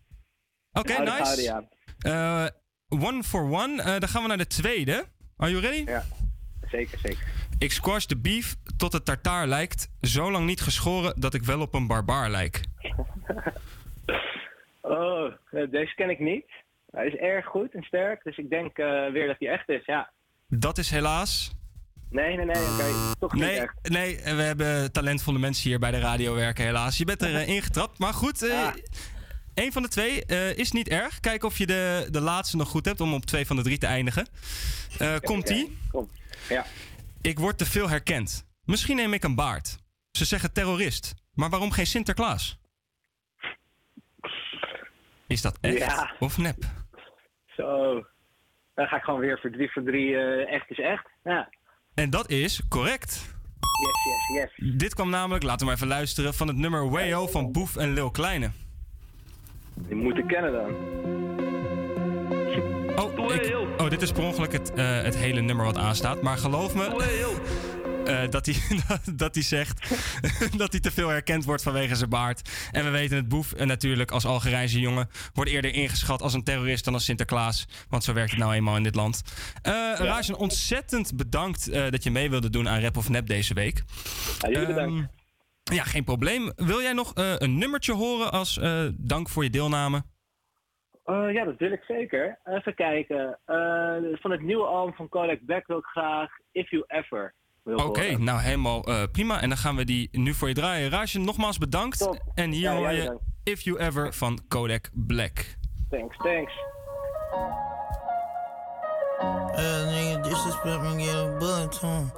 Oké, 0.72 0.99
nice. 0.99 1.68
Eh, 1.99 2.45
one 2.88 3.23
for 3.23 3.41
one. 3.41 3.81
Eh, 3.81 3.99
dan 3.99 4.10
gaan 4.10 4.22
we 4.22 4.27
naar 4.27 4.38
de 4.38 4.48
tweede. 4.48 5.06
Are 5.38 5.52
you 5.52 5.61
ready? 5.61 5.84
Ja, 5.91 6.03
zeker, 6.72 6.99
zeker. 6.99 7.36
Ik 7.59 7.71
squash 7.71 8.05
de 8.05 8.17
beef 8.17 8.55
tot 8.77 8.93
het 8.93 9.05
tartaar 9.05 9.47
lijkt. 9.47 9.89
Zo 10.01 10.31
lang 10.31 10.45
niet 10.45 10.61
geschoren 10.61 11.13
dat 11.19 11.34
ik 11.34 11.43
wel 11.43 11.61
op 11.61 11.73
een 11.73 11.88
barbaar 11.88 12.29
lijk. 12.29 12.61
Oh, 14.81 15.34
eh, 15.51 15.71
deze 15.71 15.93
ken 15.95 16.09
ik 16.09 16.19
niet. 16.19 16.45
Hij 16.91 17.07
is 17.07 17.15
erg 17.15 17.45
goed 17.45 17.73
en 17.73 17.84
sterk, 17.84 18.23
dus 18.23 18.38
ik 18.38 18.49
denk 18.49 18.77
eh, 18.77 18.85
weer 19.11 19.27
dat 19.27 19.35
hij 19.39 19.49
echt 19.49 19.69
is, 19.69 19.85
ja. 19.85 20.11
Dat 20.47 20.77
is 20.77 20.89
helaas. 20.89 21.55
Nee, 22.09 22.35
nee, 22.35 22.45
nee, 22.45 22.63
oké. 22.73 23.15
Toch 23.19 23.34
niet 23.34 23.41
Nee, 23.43 23.59
echt. 23.59 23.73
nee, 23.89 24.15
we 24.23 24.41
hebben 24.41 24.91
talentvolle 24.91 25.39
mensen 25.39 25.69
hier 25.69 25.79
bij 25.79 25.91
de 25.91 25.99
radio 25.99 26.34
werken, 26.35 26.65
helaas. 26.65 26.97
Je 26.97 27.05
bent 27.05 27.21
er 27.21 27.35
eh, 27.35 27.47
ingetrapt. 27.47 27.99
Maar 27.99 28.13
goed, 28.13 28.43
eh 28.43 28.67
één 29.53 29.71
van 29.71 29.81
de 29.81 29.88
twee 29.88 30.25
eh, 30.25 30.57
is 30.57 30.71
niet 30.71 30.88
erg. 30.89 31.19
Kijk 31.19 31.43
of 31.43 31.57
je 31.57 31.65
de, 31.65 32.07
de 32.11 32.21
laatste 32.21 32.57
nog 32.57 32.69
goed 32.69 32.85
hebt 32.85 33.01
om 33.01 33.13
op 33.13 33.25
twee 33.25 33.45
van 33.45 33.55
de 33.55 33.61
drie 33.63 33.77
te 33.77 33.85
eindigen. 33.88 34.27
Eh, 34.99 35.15
Komt-ie? 35.21 35.77
Kom. 35.91 36.09
Ja. 36.49 36.65
Ik 37.28 37.40
word 37.40 37.58
te 37.58 37.66
veel 37.66 37.90
herkend. 37.90 38.48
Misschien 38.66 38.95
neem 38.95 39.14
ik 39.14 39.24
een 39.24 39.36
baard. 39.36 39.78
Ze 40.12 40.26
zeggen 40.26 40.54
terrorist. 40.54 41.14
Maar 41.34 41.49
waarom 41.49 41.72
geen 41.72 41.86
Sinterklaas? 41.86 42.60
Is 45.28 45.41
dat 45.41 45.58
echt 45.62 45.78
Ja. 45.78 46.16
of 46.20 46.38
nep? 46.38 46.64
Zo. 47.45 47.94
Dan 48.76 48.88
ga 48.88 48.95
ik 48.95 49.04
gewoon 49.04 49.20
weer 49.20 49.40
voor 49.40 49.52
drie 49.52 49.72
voor 49.72 49.84
drie 49.84 50.16
eh, 50.16 50.54
echt 50.54 50.70
is 50.70 50.80
echt. 50.80 51.10
Ja. 51.24 51.49
En 51.94 52.10
dat 52.10 52.30
is 52.30 52.62
correct. 52.70 53.36
Yes, 53.86 54.30
yes, 54.34 54.54
yes. 54.58 54.78
Dit 54.80 54.94
kwam 54.94 55.10
namelijk, 55.10 55.44
laten 55.44 55.60
we 55.60 55.66
maar 55.66 55.76
even 55.76 55.88
luisteren, 55.88 56.34
van 56.34 56.48
het 56.48 56.58
nummer 56.58 56.90
Wayo 56.90 57.28
van 57.28 57.52
Boef 57.52 57.76
en 57.76 57.94
Lil 57.94 58.12
Kleine. 58.12 58.52
Die 59.74 59.95
moeten 59.95 60.28
kennen 60.28 60.52
dan. 60.52 60.76
Oh, 62.98 63.34
ik, 63.34 63.56
oh 63.78 63.90
dit 63.90 64.02
is 64.02 64.11
per 64.11 64.24
ongeluk 64.24 64.52
het, 64.52 64.74
eh, 64.74 65.02
het 65.02 65.15
hele 65.15 65.41
nummer 65.41 65.65
wat 65.65 65.78
aanstaat. 65.78 66.22
Maar 66.22 66.38
geloof 66.38 66.74
me 66.74 66.86
eh, 68.06 68.30
dat, 68.30 68.45
hij, 68.45 68.56
dat 69.15 69.36
hij 69.36 69.44
zegt 69.44 69.90
dat 70.57 70.72
hij 70.72 70.80
te 70.80 70.91
veel 70.91 71.10
herkend 71.10 71.45
wordt 71.45 71.64
vanwege 71.64 71.95
zijn 71.95 72.10
baard. 72.10 72.49
En 72.72 72.84
we 72.84 72.90
weten 72.90 73.18
het 73.18 73.28
Boef 73.28 73.53
en 73.53 73.68
natuurlijk 73.68 74.11
als 74.11 74.26
Algerijnse 74.26 74.80
jongen 74.80 75.10
wordt 75.34 75.52
eerder 75.52 75.74
ingeschat 75.74 76.22
als 76.22 76.34
een 76.34 76.44
terrorist 76.44 76.86
dan 76.86 76.94
als 76.94 77.03
Sinterklaas. 77.03 77.68
Want 77.90 78.03
zo 78.03 78.14
werkt 78.14 78.32
het 78.32 78.40
nou 78.40 78.53
eenmaal 78.53 78.78
in 78.78 78.84
dit 78.84 78.95
land. 78.95 79.22
Eh 79.61 79.74
Rajan, 79.98 80.38
ontzettend 80.38 81.15
bedankt 81.15 81.69
eh, 81.69 81.90
dat 81.90 82.03
je 82.03 82.11
mee 82.11 82.30
wilde 82.30 82.49
doen 82.49 82.69
aan 82.69 82.82
Rap 82.82 82.98
of 82.98 83.10
Nep 83.10 83.28
deze 83.28 83.53
week. 83.53 83.84
Ja, 84.40 84.49
jullie 84.49 84.68
bedankt. 84.68 85.10
Ehm, 85.64 85.76
ja, 85.76 85.84
geen 85.84 86.03
probleem. 86.03 86.52
Wil 86.56 86.82
jij 86.82 86.94
nog 86.94 87.14
eh, 87.14 87.34
een 87.38 87.57
nummertje 87.57 87.94
horen 87.94 88.32
als 88.32 88.57
eh, 88.57 88.86
dank 88.94 89.30
voor 89.30 89.44
je 89.44 89.49
deelname? 89.49 90.03
Eh, 91.07 91.34
ja, 91.34 91.43
dat 91.43 91.57
wil 91.57 91.71
ik 91.71 91.84
zeker. 91.88 92.39
Even 92.43 92.75
kijken. 92.75 93.39
Eh, 93.45 93.95
van 94.13 94.31
het 94.31 94.41
nieuwe 94.41 94.65
album 94.65 94.93
van 94.93 95.09
Kodak 95.09 95.45
Black 95.45 95.67
wil 95.67 95.77
ik 95.77 95.85
graag 95.85 96.29
If 96.51 96.69
You 96.69 96.84
Ever. 96.88 97.34
wil 97.63 97.77
Oké, 97.77 98.17
nou 98.17 98.41
helemaal 98.41 98.84
eh, 98.84 99.03
prima. 99.11 99.41
En 99.41 99.49
dan 99.49 99.57
gaan 99.57 99.75
we 99.75 99.85
die 99.85 100.09
nu 100.11 100.34
voor 100.34 100.47
je 100.47 100.53
draaien. 100.53 100.89
Rajan, 100.89 101.25
nogmaals 101.25 101.57
bedankt. 101.57 102.21
En 102.34 102.51
hier 102.51 102.61
Ja, 102.61 102.75
hoor 102.75 102.91
je 102.91 103.01
bedankt. 103.01 103.23
If 103.43 103.61
You 103.61 103.79
Ever 103.79 104.13
van 104.13 104.39
Kodak 104.47 104.89
Black. 104.93 105.55
Thanks, 105.89 106.17
thanks. 106.17 106.53
Nigga, 109.91 110.21
disrespect 110.21 110.81
me, 110.81 111.03
get 111.03 111.15
a 111.15 111.38
bullet 111.39 111.71
to 111.79 111.88
him. 111.88 112.11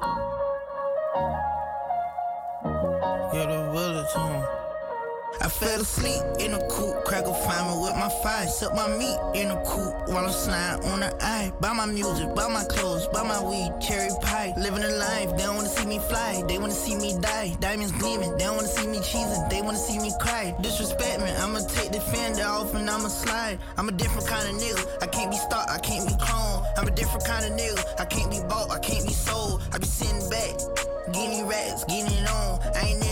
Get 3.31 3.47
a 3.47 3.69
bullet 3.71 4.09
to 4.09 4.19
him. 4.19 4.58
I 5.41 5.47
fell 5.47 5.79
asleep 5.79 6.21
in 6.39 6.53
a 6.53 6.59
coop, 6.67 7.05
cracker 7.05 7.33
find 7.33 7.69
me 7.69 7.81
with 7.81 7.95
my 7.95 8.09
fire, 8.21 8.47
suck 8.47 8.75
my 8.75 8.87
meat 8.97 9.17
in 9.35 9.51
a 9.51 9.55
coop 9.63 9.93
while 10.09 10.25
I'm 10.25 10.31
sliding 10.31 10.85
on 10.89 10.99
the 10.99 11.15
eye. 11.23 11.53
Buy 11.61 11.71
my 11.71 11.85
music, 11.85 12.35
buy 12.35 12.47
my 12.49 12.63
clothes, 12.65 13.07
buy 13.07 13.23
my 13.23 13.41
weed, 13.41 13.71
cherry 13.79 14.09
pie, 14.21 14.53
living 14.57 14.83
a 14.83 14.89
life. 14.89 15.31
They 15.37 15.43
don't 15.43 15.55
wanna 15.55 15.69
see 15.69 15.85
me 15.85 15.99
fly, 15.99 16.43
they 16.47 16.57
wanna 16.57 16.73
see 16.73 16.95
me 16.95 17.17
die. 17.21 17.55
Diamonds 17.61 17.93
gleaming, 17.93 18.35
they 18.37 18.43
don't 18.43 18.57
wanna 18.57 18.67
see 18.67 18.87
me 18.87 18.97
cheesing, 18.99 19.49
they 19.49 19.61
wanna 19.61 19.77
see 19.77 19.99
me 19.99 20.11
cry. 20.19 20.53
Disrespect 20.61 21.21
me, 21.21 21.31
I'ma 21.31 21.59
take 21.69 21.91
the 21.91 22.01
fender 22.01 22.43
off 22.43 22.73
and 22.73 22.89
I'ma 22.89 23.07
slide. 23.07 23.59
I'm 23.77 23.87
a 23.87 23.93
different 23.93 24.27
kind 24.27 24.49
of 24.49 24.55
nigga, 24.61 25.01
I 25.01 25.07
can't 25.07 25.31
be 25.31 25.37
stopped, 25.37 25.69
I 25.69 25.79
can't 25.79 26.05
be 26.05 26.15
cloned. 26.15 26.65
I'm 26.77 26.87
a 26.87 26.91
different 26.91 27.25
kind 27.25 27.45
of 27.45 27.51
nigga, 27.53 27.81
I 27.99 28.05
can't 28.05 28.29
be 28.29 28.39
bought, 28.49 28.71
I 28.71 28.79
can't 28.79 29.05
be 29.05 29.13
sold. 29.13 29.61
I 29.71 29.77
be 29.77 29.85
sitting 29.85 30.29
back, 30.29 30.59
getting 31.13 31.47
racks, 31.47 31.85
getting 31.85 32.11
it 32.11 32.29
on. 32.29 32.59
I 32.75 32.81
ain't. 32.87 33.08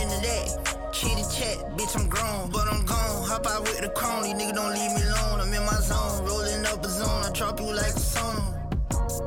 Bitch, 1.38 1.96
I'm 1.96 2.08
grown, 2.08 2.50
but 2.50 2.66
I'm 2.66 2.84
gone. 2.84 3.28
Hop 3.28 3.46
out 3.46 3.62
with 3.62 3.80
the 3.80 3.88
crony, 3.90 4.34
niggas 4.34 4.54
don't 4.54 4.74
leave 4.74 4.92
me 4.92 5.02
alone. 5.02 5.40
I'm 5.40 5.54
in 5.54 5.64
my 5.64 5.78
zone, 5.80 6.26
rolling 6.26 6.66
up 6.66 6.84
a 6.84 6.88
zone. 6.88 7.24
I 7.24 7.30
drop 7.32 7.60
you 7.60 7.72
like 7.72 7.94
a 7.94 8.00
song. 8.00 8.54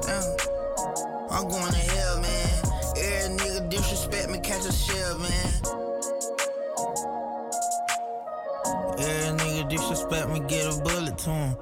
Damn. 0.01 0.35
I'm 1.31 1.47
going 1.47 1.71
to 1.71 1.77
hell, 1.77 2.19
man. 2.19 2.49
Every 2.97 3.37
nigga 3.37 3.69
disrespect 3.69 4.29
me, 4.29 4.39
catch 4.39 4.65
a 4.65 4.73
shell, 4.73 5.19
man. 5.19 5.51
Every 8.99 9.37
nigga 9.39 9.69
disrespect 9.69 10.29
me, 10.31 10.41
get 10.49 10.67
a 10.67 10.77
bullet 10.83 11.17
to 11.17 11.29
him. 11.29 11.55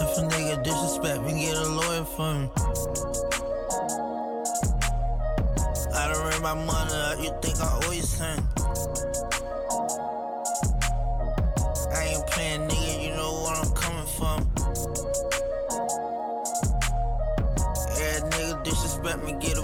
If 0.00 0.16
a 0.16 0.22
nigga 0.32 0.64
disrespect 0.64 1.22
me, 1.22 1.44
get 1.44 1.56
a 1.58 1.68
lawyer 1.68 2.04
for 2.04 2.34
me. 2.34 3.33
My 6.44 6.52
money 6.52 6.92
up, 6.92 7.18
you 7.22 7.30
think 7.40 7.58
I 7.58 7.80
owe 7.84 7.90
you 7.90 8.02
something? 8.02 8.44
I 11.90 12.04
ain't 12.04 12.26
playing, 12.26 12.68
nigga, 12.68 13.02
you 13.02 13.16
know 13.16 13.32
what 13.40 13.64
I'm 13.64 13.72
coming 13.72 14.04
from. 14.04 14.40
Yeah, 17.96 18.20
nigga 18.28 18.62
disrespect 18.62 19.24
me, 19.24 19.32
get 19.40 19.56
a 19.56 19.63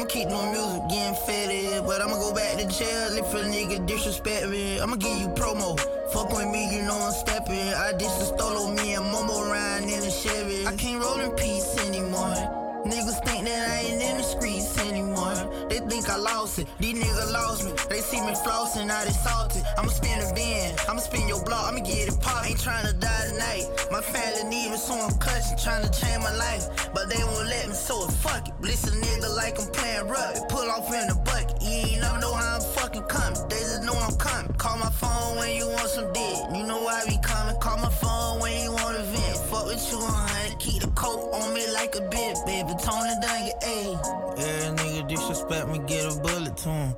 I'ma 0.00 0.08
keep 0.08 0.28
no 0.28 0.50
music, 0.50 0.88
getting 0.88 1.14
faded. 1.26 1.84
But 1.84 2.00
I'ma 2.00 2.14
go 2.14 2.32
back 2.34 2.56
to 2.56 2.66
jail 2.66 3.18
if 3.18 3.34
a 3.34 3.44
nigga 3.44 3.86
disrespect 3.86 4.48
me. 4.48 4.80
I'ma 4.80 4.96
give 4.96 5.20
you 5.20 5.28
promo. 5.28 5.78
Fuck 6.10 6.32
with 6.32 6.48
me, 6.48 6.74
you 6.74 6.82
know 6.84 6.96
I'm 6.96 7.12
stepping. 7.12 7.74
I 7.74 7.92
diss 7.92 8.16
the 8.16 8.34
stolo, 8.34 8.74
me 8.74 8.94
and 8.94 9.04
Momo 9.04 9.50
riding 9.50 9.90
in 9.90 10.02
a 10.02 10.10
Chevy. 10.10 10.66
I 10.66 10.74
can't 10.74 11.02
roll 11.02 11.20
in 11.20 11.32
peace 11.32 11.76
anymore. 11.86 12.59
Niggas 12.90 13.22
think 13.24 13.44
that 13.46 13.70
I 13.70 13.86
ain't 13.86 14.02
in 14.02 14.16
the 14.16 14.22
streets 14.24 14.76
anymore. 14.82 15.34
They 15.68 15.78
think 15.78 16.10
I 16.10 16.16
lost 16.16 16.58
it. 16.58 16.66
These 16.80 16.98
niggas 16.98 17.32
lost 17.32 17.64
me. 17.64 17.72
They 17.88 18.00
see 18.00 18.20
me 18.20 18.32
flossing, 18.32 18.88
now 18.88 19.04
they 19.04 19.12
salty. 19.12 19.60
I'ma 19.78 19.90
spin 19.90 20.18
a 20.18 20.34
bin. 20.34 20.74
I'ma 20.88 20.98
spin 20.98 21.28
your 21.28 21.40
block. 21.44 21.70
I'ma 21.70 21.78
get 21.86 22.08
it 22.08 22.20
pop. 22.20 22.44
Ain't 22.44 22.58
trying 22.58 22.84
to 22.86 22.92
die 22.94 23.28
tonight. 23.30 23.64
My 23.92 24.00
family 24.00 24.42
need 24.50 24.70
me, 24.72 24.76
so 24.76 24.94
I'm 24.94 25.16
cutting. 25.18 25.56
Trying 25.62 25.86
to 25.86 25.90
change 26.00 26.18
my 26.18 26.34
life. 26.34 26.66
But 26.92 27.08
they 27.08 27.22
won't 27.22 27.46
let 27.46 27.68
me, 27.68 27.74
so 27.74 28.08
fuck 28.08 28.48
it. 28.48 28.54
Listen, 28.60 29.00
nigga 29.00 29.36
like 29.36 29.60
I'm 29.60 29.70
playing 29.70 30.08
rugby. 30.08 30.40
Pull 30.48 30.68
off 30.68 30.92
in 30.92 31.06
the 31.06 31.14
bucket. 31.14 31.62
You 31.62 31.70
ain't 31.70 32.00
never 32.00 32.18
know 32.18 32.34
how 32.34 32.56
I'm 32.56 32.62
fucking 32.74 33.04
coming. 33.04 33.38
They 33.48 33.60
just 33.70 33.84
know 33.84 33.94
I'm 33.94 34.16
coming. 34.16 34.52
Call 34.54 34.78
my 34.78 34.90
phone 34.90 35.36
when 35.38 35.54
you 35.54 35.68
want 35.68 35.90
some 35.90 36.12
dick. 36.12 36.38
You 36.56 36.66
know 36.66 36.84
I 36.88 37.06
be 37.06 37.18
coming. 37.22 37.54
Call 37.60 37.78
my 37.78 37.90
phone 38.02 38.40
when 38.40 38.64
you 38.64 38.72
want 38.72 38.98
a 38.98 39.02
vent. 39.04 39.19
Fuck 39.60 39.68
with 39.68 39.92
you 39.92 39.98
on 39.98 40.28
honey. 40.28 40.56
Keep 40.58 40.82
the 40.82 40.88
coat 40.88 41.34
on 41.34 41.52
me 41.52 41.70
like 41.74 41.94
a 41.94 42.00
bit, 42.00 42.38
baby. 42.46 42.72
Tony 42.80 43.12
Dungy, 43.20 43.52
ayy. 43.62 43.92
Yeah, 44.38 44.74
nigga 44.74 45.06
disrespect 45.06 45.68
me, 45.68 45.78
get 45.80 46.06
a 46.06 46.18
bullet 46.18 46.56
to 46.56 46.68
him. 46.70 46.94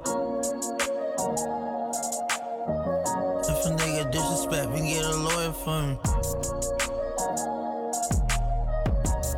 If 3.51 3.67
a 3.67 3.71
nigga 3.75 4.13
disrespect 4.13 4.71
me, 4.71 4.93
get 4.93 5.05
a 5.05 5.17
lawyer 5.17 5.53
for 5.53 5.83
me. 5.83 5.99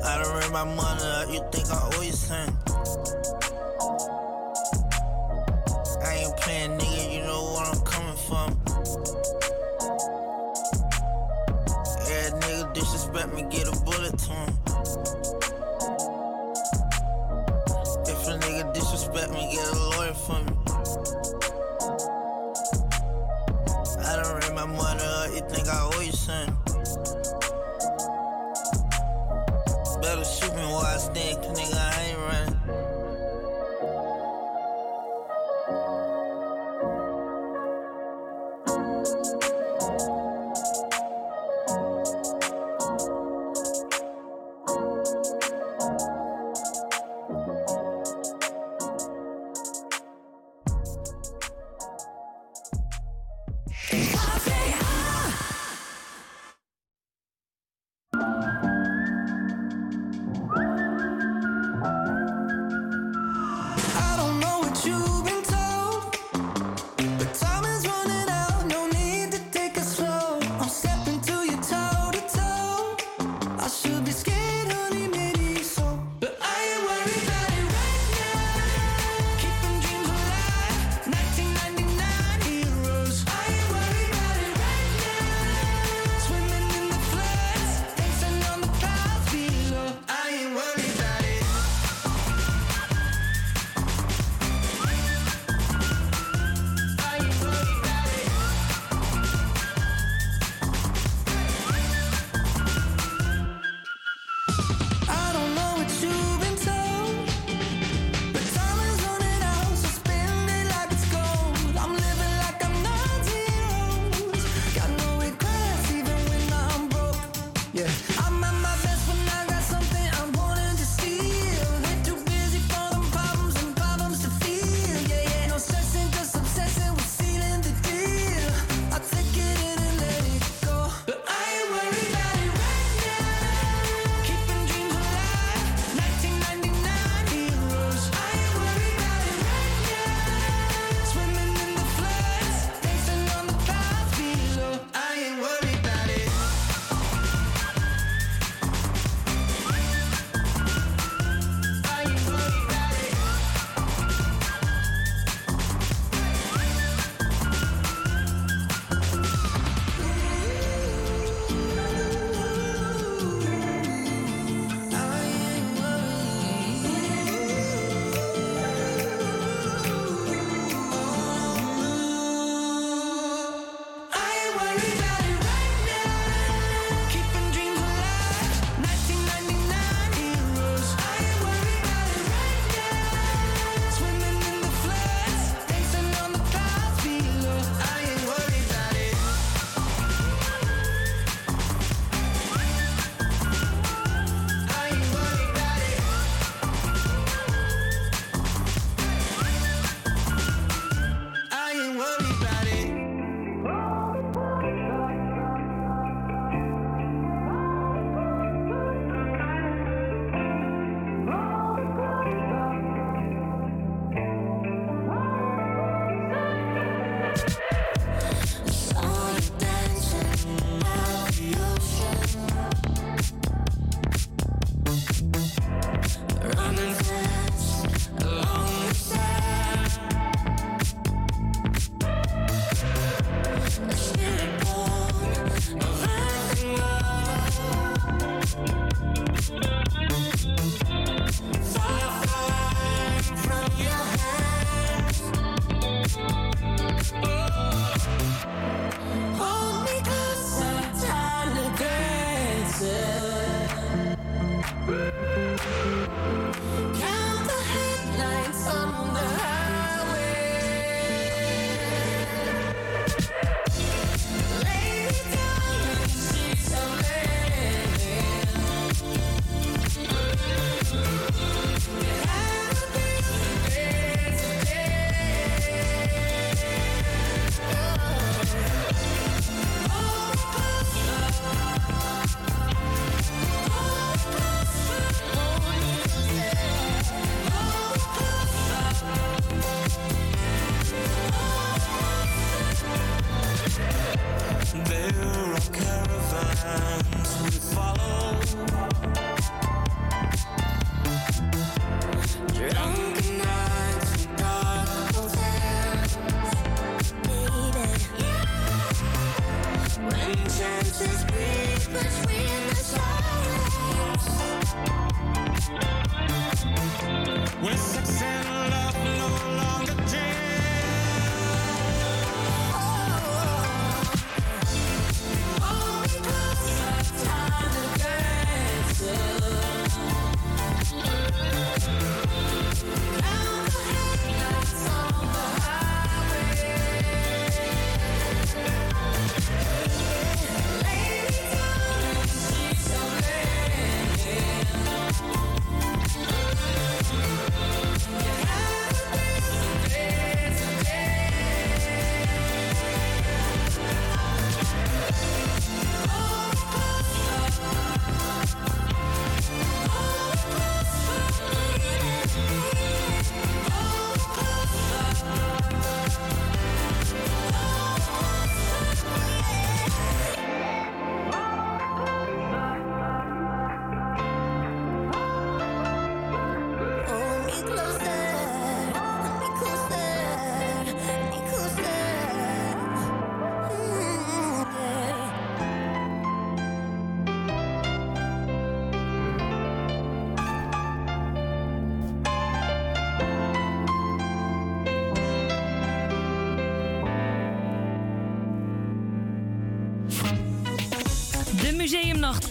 I 0.04 0.22
done 0.22 0.36
ran 0.36 0.52
my 0.52 0.64
money 0.64 1.02
up, 1.02 1.28
you 1.32 1.40
think 1.50 1.70
I 1.70 1.90
owe 1.94 2.02
you 2.02 2.12
something? 2.12 2.56
I 6.02 6.14
ain't 6.14 6.36
playing, 6.36 6.78
nigga, 6.78 7.14
you 7.14 7.20
know 7.20 7.42
what 7.54 7.74
I'm 7.74 7.80
coming 7.84 8.16
from. 8.16 8.63
Disrespect 13.14 13.34
me, 13.34 13.42
get 13.50 13.68
a 13.68 13.84
bullet 13.84 14.18
to 14.18 14.30
him. 14.32 14.48
If 18.06 18.26
a 18.26 18.38
nigga 18.38 18.74
disrespect 18.74 19.32
me, 19.32 19.54
get 19.54 19.68
a 19.68 19.78
lawyer 19.90 20.14
for 20.14 20.40
me. 20.42 20.52
I 24.04 24.16
done 24.16 24.34
ran 24.40 24.54
my 24.54 24.66
money 24.66 25.02
up, 25.02 25.30
you 25.30 25.42
think 25.48 25.68
I 25.68 25.90
owe 25.92 26.00
you 26.00 26.12
something? 26.12 26.56
Better 30.00 30.24
shoot 30.24 30.54
me 30.56 30.62
while 30.62 30.84
I 30.84 30.96
stand, 30.98 31.38
nigga, 31.56 31.76
I 31.76 31.93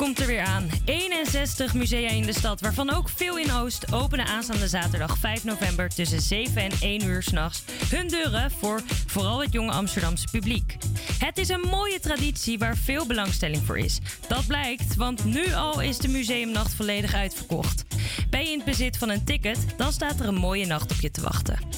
komt 0.03 0.19
er 0.19 0.27
weer 0.27 0.41
aan. 0.41 0.69
61 0.85 1.73
musea 1.73 2.09
in 2.09 2.25
de 2.25 2.34
stad, 2.34 2.61
waarvan 2.61 2.89
ook 2.89 3.09
veel 3.09 3.38
in 3.38 3.51
Oost, 3.51 3.93
openen 3.93 4.25
aanstaande 4.25 4.67
zaterdag 4.67 5.17
5 5.17 5.43
november 5.43 5.89
tussen 5.89 6.21
7 6.21 6.61
en 6.61 6.71
1 6.80 7.03
uur 7.03 7.23
s'nachts 7.23 7.63
hun 7.89 8.07
deuren 8.07 8.51
voor 8.51 8.81
vooral 9.07 9.41
het 9.41 9.53
jonge 9.53 9.71
Amsterdamse 9.71 10.27
publiek. 10.31 10.77
Het 11.17 11.38
is 11.38 11.49
een 11.49 11.67
mooie 11.69 11.99
traditie 11.99 12.57
waar 12.57 12.77
veel 12.77 13.05
belangstelling 13.07 13.63
voor 13.65 13.77
is. 13.77 13.99
Dat 14.27 14.47
blijkt, 14.47 14.95
want 14.95 15.25
nu 15.25 15.53
al 15.53 15.81
is 15.81 15.97
de 15.97 16.07
museumnacht 16.07 16.73
volledig 16.73 17.13
uitverkocht. 17.13 17.84
Ben 18.30 18.43
je 18.43 18.51
in 18.51 18.57
het 18.57 18.65
bezit 18.65 18.97
van 18.97 19.09
een 19.09 19.23
ticket, 19.23 19.65
dan 19.77 19.91
staat 19.91 20.19
er 20.19 20.27
een 20.27 20.35
mooie 20.35 20.65
nacht 20.65 20.91
op 20.91 21.01
je 21.01 21.11
te 21.11 21.21
wachten. 21.21 21.73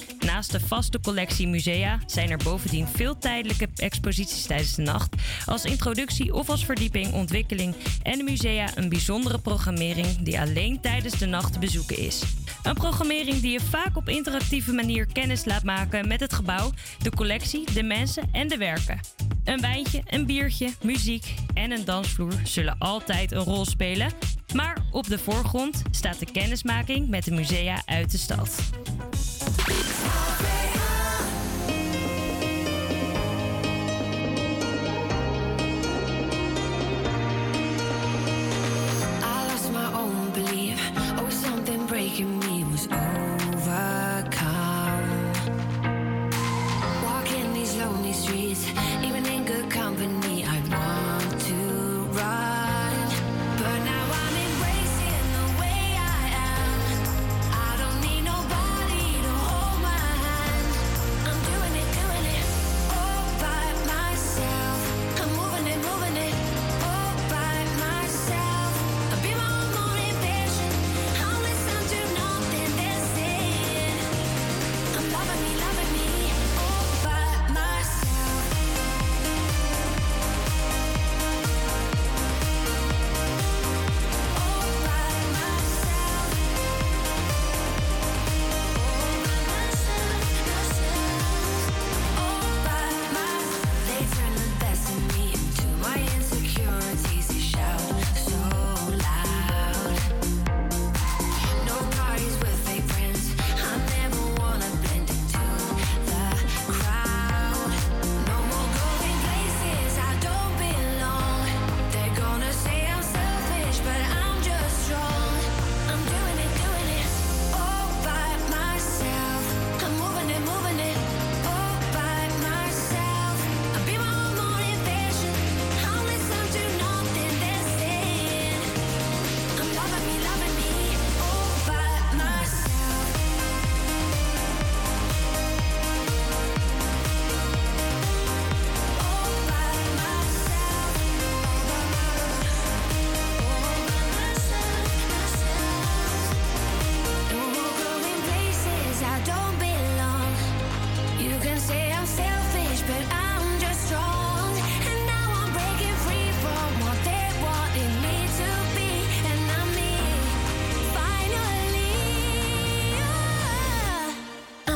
De 0.47 0.59
vaste 0.59 0.99
collectie 0.99 1.47
musea 1.47 1.99
zijn 2.05 2.29
er 2.29 2.37
bovendien 2.43 2.87
veel 2.87 3.17
tijdelijke 3.17 3.67
exposities 3.75 4.45
tijdens 4.45 4.75
de 4.75 4.81
nacht. 4.81 5.15
Als 5.45 5.65
introductie 5.65 6.33
of 6.33 6.49
als 6.49 6.65
verdieping, 6.65 7.13
ontwikkeling 7.13 7.75
en 8.03 8.17
de 8.17 8.23
musea 8.23 8.69
een 8.75 8.89
bijzondere 8.89 9.39
programmering 9.39 10.17
die 10.17 10.39
alleen 10.39 10.81
tijdens 10.81 11.17
de 11.17 11.25
nacht 11.25 11.53
te 11.53 11.59
bezoeken 11.59 11.97
is. 11.97 12.21
Een 12.63 12.73
programmering 12.73 13.39
die 13.39 13.51
je 13.51 13.59
vaak 13.59 13.97
op 13.97 14.09
interactieve 14.09 14.73
manier 14.73 15.05
kennis 15.05 15.45
laat 15.45 15.63
maken 15.63 16.07
met 16.07 16.19
het 16.19 16.33
gebouw, 16.33 16.71
de 17.01 17.09
collectie, 17.09 17.73
de 17.73 17.83
mensen 17.83 18.29
en 18.31 18.47
de 18.47 18.57
werken. 18.57 18.99
Een 19.43 19.61
wijntje, 19.61 20.01
een 20.05 20.25
biertje, 20.25 20.69
muziek 20.81 21.33
en 21.53 21.71
een 21.71 21.85
dansvloer 21.85 22.33
zullen 22.43 22.75
altijd 22.77 23.31
een 23.31 23.43
rol 23.43 23.65
spelen. 23.65 24.11
Maar 24.53 24.77
op 24.91 25.07
de 25.07 25.19
voorgrond 25.19 25.81
staat 25.91 26.19
de 26.19 26.31
kennismaking 26.31 27.09
met 27.09 27.23
de 27.23 27.31
musea 27.31 27.81
uit 27.85 28.11
de 28.11 28.17
stad. 28.17 28.63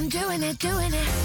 doing 0.10 0.41
it, 0.41 0.57
doing 0.57 0.91
it. 0.91 1.19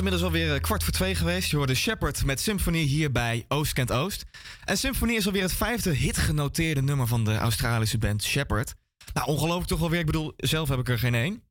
Inmiddels 0.00 0.32
alweer 0.32 0.54
eh, 0.54 0.60
kwart 0.60 0.84
voor 0.84 0.92
twee 0.92 1.14
geweest. 1.14 1.50
Je 1.50 1.56
hoorde 1.56 1.74
Shepard 1.74 2.24
met 2.24 2.40
Symphony 2.40 2.78
hier 2.78 3.12
bij 3.12 3.44
Oost 3.48 3.72
Kent 3.72 3.92
Oost. 3.92 4.24
En 4.64 4.78
Symphony 4.78 5.14
is 5.14 5.26
alweer 5.26 5.42
het 5.42 5.52
vijfde 5.52 5.90
hitgenoteerde 5.90 6.82
nummer 6.82 7.06
van 7.06 7.24
de 7.24 7.36
Australische 7.36 7.98
band 7.98 8.22
Shepard. 8.22 8.74
Nou, 9.12 9.26
ongelooflijk 9.26 9.68
toch 9.68 9.78
wel 9.78 9.90
weer. 9.90 10.00
Ik 10.00 10.06
bedoel, 10.06 10.32
zelf 10.36 10.68
heb 10.68 10.78
ik 10.78 10.88
er 10.88 10.98
geen 10.98 11.14
één. 11.14 11.42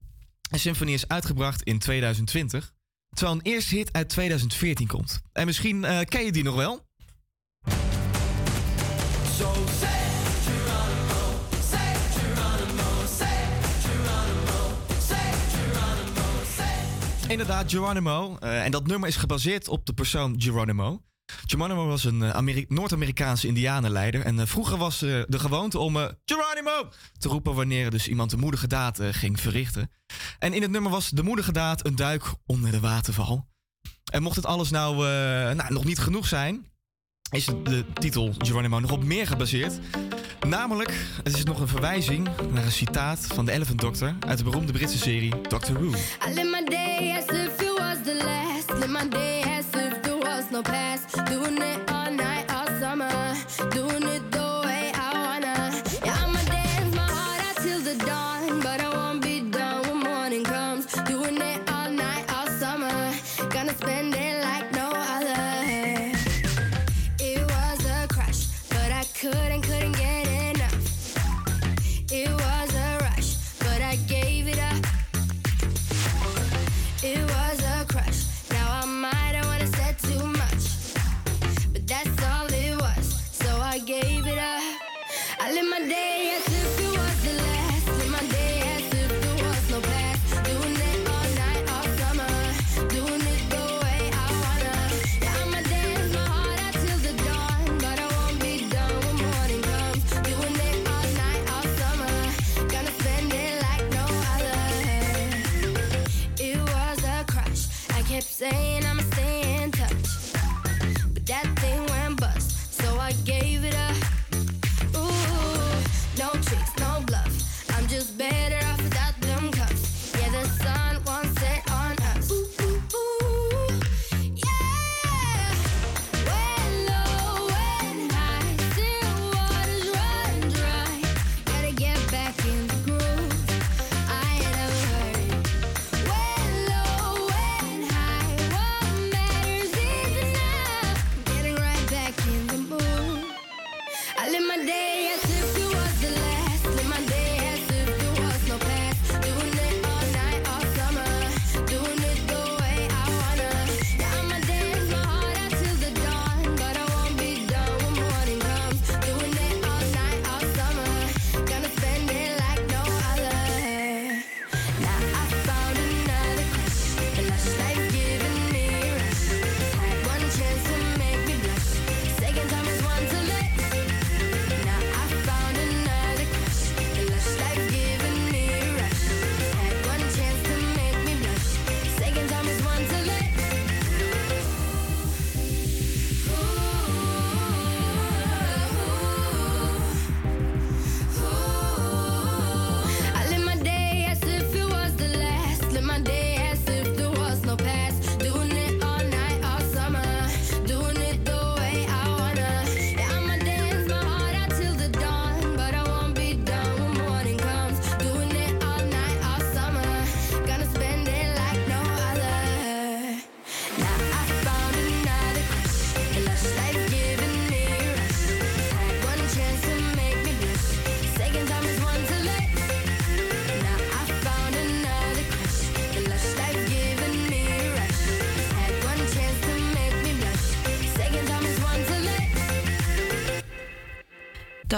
En 0.49 0.59
Symphony 0.59 0.93
is 0.93 1.07
uitgebracht 1.07 1.63
in 1.63 1.79
2020. 1.79 2.73
Terwijl 3.09 3.37
een 3.37 3.51
eerste 3.51 3.75
hit 3.75 3.93
uit 3.93 4.09
2014 4.09 4.87
komt. 4.87 5.21
En 5.31 5.45
misschien 5.45 5.83
eh, 5.83 5.99
ken 6.05 6.25
je 6.25 6.31
die 6.31 6.43
nog 6.43 6.55
wel. 6.55 6.87
Inderdaad, 17.29 17.71
Geronimo. 17.71 18.37
Eh, 18.39 18.63
en 18.63 18.71
dat 18.71 18.87
nummer 18.87 19.09
is 19.09 19.15
gebaseerd 19.15 19.67
op 19.67 19.85
de 19.85 19.93
persoon 19.93 20.35
Geronimo. 20.41 21.01
Geronimo 21.45 21.87
was 21.87 22.03
een 22.03 22.23
eh, 22.23 22.29
Ameri- 22.29 22.65
Noord-Amerikaanse 22.67 23.47
indianenleider. 23.47 24.21
En 24.21 24.39
eh, 24.39 24.45
vroeger 24.45 24.77
was 24.77 24.99
de 24.99 25.25
gewoonte 25.39 25.79
om 25.79 25.93
Geronimo 26.25 26.89
te 27.17 27.27
roepen 27.27 27.55
wanneer 27.55 27.89
dus 27.89 28.07
iemand 28.07 28.31
een 28.31 28.39
moedige 28.39 28.67
daad 28.67 28.99
ging 29.11 29.39
verrichten. 29.39 29.91
En 30.39 30.53
in 30.53 30.61
het 30.61 30.71
nummer 30.71 30.91
was 30.91 31.09
de 31.09 31.23
moedige 31.23 31.51
daad 31.51 31.85
een 31.85 31.95
duik 31.95 32.23
onder 32.45 32.71
de 32.71 32.79
waterval. 32.79 33.47
En 34.11 34.21
mocht 34.21 34.35
het 34.35 34.45
alles 34.45 34.69
nou, 34.69 34.95
nou 35.55 35.73
nog 35.73 35.83
niet 35.85 35.99
genoeg 35.99 36.27
zijn, 36.27 36.65
is 37.31 37.45
de 37.45 37.85
titel 37.93 38.33
Geronimo 38.37 38.79
nog 38.79 38.91
op 38.91 39.03
meer 39.03 39.27
gebaseerd. 39.27 39.79
Namelijk, 40.47 40.93
het 41.23 41.35
is 41.35 41.43
nog 41.43 41.59
een 41.59 41.67
verwijzing 41.67 42.27
naar 42.51 42.63
een 42.63 42.71
citaat 42.71 43.19
van 43.33 43.45
de 43.45 43.51
Elephant 43.51 43.79
Doctor 43.81 44.15
uit 44.27 44.37
de 44.37 44.43
beroemde 44.43 44.71
Britse 44.71 44.97
serie 44.97 45.33
Doctor 45.47 45.73
Who. 45.73 45.87
I 46.27 46.33
live 46.33 46.49
my 46.49 46.63
day 46.63 47.15
as 47.17 47.25
if 47.25 47.61
it 47.61 47.79
was 47.79 47.97
the 48.03 48.21
last. 48.23 48.79
Live 48.79 48.87
my 48.87 49.09
day 49.09 49.41
as 49.41 49.65
if 49.81 49.99
there 50.01 50.17
was 50.17 50.43
no 50.51 50.61
past. 50.61 51.25
Doing 51.25 51.57
it 51.57 51.88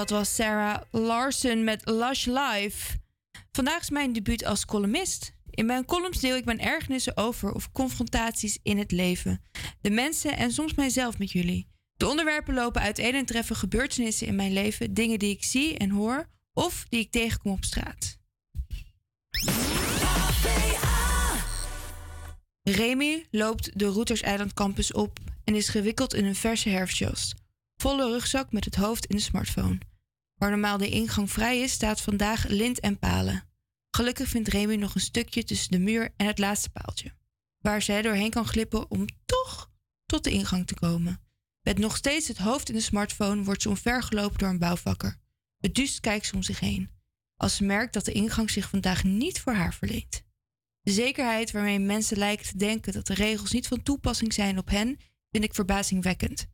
Dat 0.02 0.10
was 0.10 0.36
Sarah 0.36 0.82
Larson 0.92 1.64
met 1.64 1.82
Lush 1.90 2.26
Life. 2.26 2.98
Vandaag 3.52 3.82
is 3.82 3.90
mijn 3.90 4.14
debuut 4.14 4.46
als 4.46 4.66
columnist. 4.66 5.34
In 5.50 5.66
mijn 5.66 5.86
columns 5.86 6.20
deel 6.20 6.36
ik 6.36 6.46
mijn 6.46 6.60
ergernissen 6.60 7.18
over 7.18 7.52
of 7.52 7.72
confrontaties 7.72 8.60
in 8.64 8.78
het 8.78 8.92
leven. 8.92 9.42
De 9.82 9.90
mensen 9.90 10.38
en 10.38 10.52
soms 10.52 10.74
mijzelf 10.74 11.18
met 11.18 11.32
jullie. 11.32 11.68
De 11.98 12.08
onderwerpen 12.08 12.54
lopen 12.54 12.82
uiteen 12.82 13.16
en 13.16 13.26
treffen 13.26 13.56
gebeurtenissen 13.56 14.28
in 14.28 14.36
mijn 14.36 14.54
leven, 14.54 14.94
dingen 14.94 15.20
die 15.20 15.30
ik 15.30 15.44
zie 15.44 15.78
en 15.78 15.90
hoor 15.90 16.30
of 16.54 16.86
die 16.90 17.00
ik 17.00 17.12
tegenkom 17.12 17.52
op 17.52 17.64
straat. 17.64 18.18
Remy 22.64 23.26
loopt 23.32 23.80
de 23.80 23.86
Routers 23.86 24.24
Campus 24.54 24.94
op 24.94 25.20
en 25.44 25.56
is 25.56 25.70
gewikkeld 25.70 26.14
in 26.14 26.26
een 26.26 26.36
verse 26.36 26.70
herfstjas. 26.70 27.34
Volle 27.76 28.10
rugzak 28.10 28.52
met 28.52 28.66
het 28.66 28.76
hoofd 28.76 29.06
in 29.06 29.16
de 29.16 29.22
smartphone. 29.22 29.90
Waar 30.42 30.50
normaal 30.50 30.78
de 30.78 30.90
ingang 30.90 31.32
vrij 31.32 31.60
is, 31.60 31.72
staat 31.72 32.02
vandaag 32.02 32.48
lint 32.48 32.80
en 32.80 33.00
palen. 33.00 33.44
Gelukkig 33.96 34.28
vindt 34.28 34.48
Remy 34.48 34.76
nog 34.76 34.96
een 34.96 35.02
stukje 35.02 35.44
tussen 35.44 35.72
de 35.72 35.80
muur 35.80 36.14
en 36.18 36.26
het 36.26 36.38
laatste 36.38 36.70
paaltje. 36.70 37.14
Waar 37.58 37.82
zij 37.82 38.02
doorheen 38.02 38.30
kan 38.30 38.46
glippen 38.46 38.92
om 38.92 39.06
toch 39.26 39.72
tot 40.06 40.24
de 40.24 40.32
ingang 40.32 40.68
te 40.68 40.74
komen. 40.74 41.22
Met 41.62 41.78
nog 41.78 41.98
steeds 41.98 42.28
het 42.28 42.38
hoofd 42.38 42.70
in 42.70 42.76
de 42.76 42.82
smartphone 42.82 43.44
wordt 43.44 43.62
ze 43.62 43.70
omvergelopen 43.70 44.38
door 44.38 44.50
een 44.50 44.60
bouwvakker. 44.60 45.18
Beduust 45.58 46.00
kijkt 46.00 46.26
ze 46.26 46.36
om 46.36 46.44
zich 46.44 46.60
heen. 46.60 46.90
Als 47.36 47.56
ze 47.56 47.64
merkt 47.64 47.94
dat 47.94 48.06
de 48.06 48.12
ingang 48.12 48.50
zich 48.50 48.70
vandaag 48.70 49.04
niet 49.04 49.40
voor 49.40 49.54
haar 49.54 49.74
verleent. 49.74 50.24
De 50.82 50.92
zekerheid 50.92 51.52
waarmee 51.52 51.80
mensen 51.80 52.18
lijken 52.18 52.46
te 52.46 52.58
denken 52.58 52.94
dat 52.94 53.08
de 53.08 53.14
regels 53.14 53.52
niet 53.52 53.68
van 53.68 53.84
toepassing 53.84 54.34
zijn 54.34 54.58
op 54.58 54.70
hen, 54.70 55.00
vind 55.32 55.44
ik 55.44 55.54
verbazingwekkend. 55.54 56.48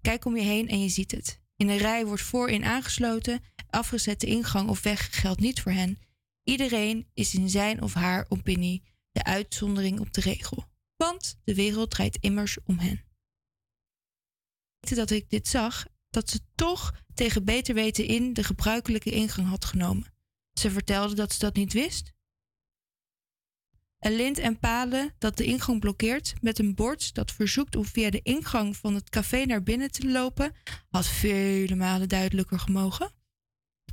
Kijk 0.00 0.24
om 0.24 0.36
je 0.36 0.42
heen 0.42 0.68
en 0.68 0.82
je 0.82 0.88
ziet 0.88 1.10
het. 1.10 1.42
In 1.56 1.68
een 1.68 1.78
rij 1.78 2.06
wordt 2.06 2.22
voorin 2.22 2.64
aangesloten, 2.64 3.42
afgezette 3.70 4.26
ingang 4.26 4.68
of 4.68 4.82
weg 4.82 5.20
geldt 5.20 5.40
niet 5.40 5.60
voor 5.60 5.72
hen. 5.72 5.98
Iedereen 6.42 7.10
is 7.14 7.34
in 7.34 7.50
zijn 7.50 7.82
of 7.82 7.94
haar 7.94 8.26
opinie 8.28 8.82
de 9.10 9.24
uitzondering 9.24 10.00
op 10.00 10.12
de 10.12 10.20
regel. 10.20 10.64
Want 10.96 11.38
de 11.44 11.54
wereld 11.54 11.90
draait 11.90 12.18
immers 12.20 12.58
om 12.64 12.78
hen. 12.78 13.04
Dat 14.80 15.10
ik 15.10 15.30
dit 15.30 15.48
zag, 15.48 15.86
dat 16.10 16.30
ze 16.30 16.40
toch 16.54 16.92
tegen 17.14 17.44
beter 17.44 17.74
weten 17.74 18.06
in 18.06 18.32
de 18.32 18.44
gebruikelijke 18.44 19.10
ingang 19.10 19.48
had 19.48 19.64
genomen. 19.64 20.12
Ze 20.52 20.70
vertelde 20.70 21.14
dat 21.14 21.32
ze 21.32 21.38
dat 21.38 21.54
niet 21.54 21.72
wist. 21.72 22.12
Een 24.04 24.16
lint 24.16 24.38
en 24.38 24.58
palen 24.58 25.14
dat 25.18 25.36
de 25.36 25.44
ingang 25.44 25.80
blokkeert 25.80 26.34
met 26.40 26.58
een 26.58 26.74
bord 26.74 27.14
dat 27.14 27.32
verzoekt 27.32 27.76
om 27.76 27.84
via 27.84 28.10
de 28.10 28.20
ingang 28.22 28.76
van 28.76 28.94
het 28.94 29.10
café 29.10 29.44
naar 29.44 29.62
binnen 29.62 29.90
te 29.90 30.08
lopen, 30.10 30.52
had 30.90 31.06
vele 31.06 31.74
malen 31.74 32.08
duidelijker 32.08 32.58
gemogen. 32.58 33.12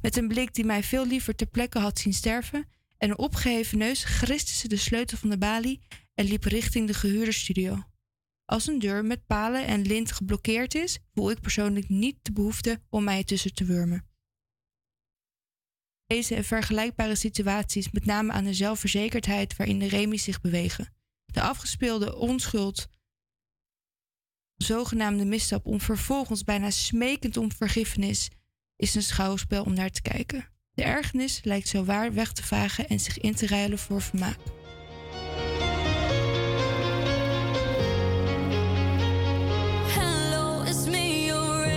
Met 0.02 0.18
een 0.18 0.28
blik 0.28 0.54
die 0.54 0.66
mij 0.66 0.84
veel 0.84 1.08
liever 1.08 1.36
ter 1.36 1.48
plekke 1.48 1.80
had 1.80 2.00
zien 2.00 2.14
sterven 2.14 2.68
en 2.98 3.10
een 3.10 3.18
opgeheven 3.18 3.78
neus 3.78 4.04
griste 4.04 4.54
ze 4.54 4.68
de 4.68 4.78
sleutel 4.78 5.18
van 5.18 5.30
de 5.30 5.38
balie 5.38 5.82
en 6.14 6.26
liep 6.26 6.44
richting 6.44 6.88
de 6.88 6.94
gehuurde 6.94 7.32
studio. 7.32 7.84
Als 8.46 8.68
een 8.68 8.80
deur 8.80 9.06
met 9.06 9.26
palen 9.26 9.66
en 9.66 9.82
lint 9.82 10.12
geblokkeerd 10.12 10.76
is, 10.76 11.00
voel 11.14 11.32
ik 11.32 11.42
persoonlijk 11.42 11.90
niet 11.90 12.18
de 12.22 12.32
behoefte 12.32 12.82
om 12.90 13.04
mij 13.04 13.18
ertussen 13.18 13.54
te 13.54 13.66
wurmen. 13.66 14.11
Deze 16.12 16.36
en 16.36 16.44
vergelijkbare 16.44 17.16
situaties, 17.16 17.92
met 17.92 18.06
name 18.06 18.32
aan 18.32 18.44
de 18.44 18.54
zelfverzekerdheid 18.54 19.56
waarin 19.58 19.80
de 19.80 19.88
remies 19.88 20.24
zich 20.24 20.42
bewegen. 20.42 20.94
De 21.26 21.42
afgespeelde 21.42 22.16
onschuld, 22.16 22.88
zogenaamde 24.56 25.26
misstap 25.26 25.66
om 25.66 25.82
vervolgens 25.82 26.44
bijna 26.44 26.70
smekend 26.70 27.38
om 27.38 27.52
vergiffenis, 27.52 28.30
is 28.76 28.96
een 28.96 29.04
schouwspel 29.04 29.64
om 29.64 29.74
naar 29.74 29.90
te 29.90 30.02
kijken. 30.02 30.48
De 30.74 30.84
ergernis 30.84 31.44
lijkt 31.44 31.68
zo 31.68 31.84
waar 31.84 32.14
weg 32.14 32.32
te 32.32 32.44
vagen 32.44 32.88
en 32.88 33.00
zich 33.00 33.18
in 33.20 33.36
te 33.36 33.48
ruilen 33.48 33.80
voor 33.80 34.02
vermaak. 34.02 34.38
Hello, 39.88 40.64
me, 40.90 41.26
your. 41.26 41.68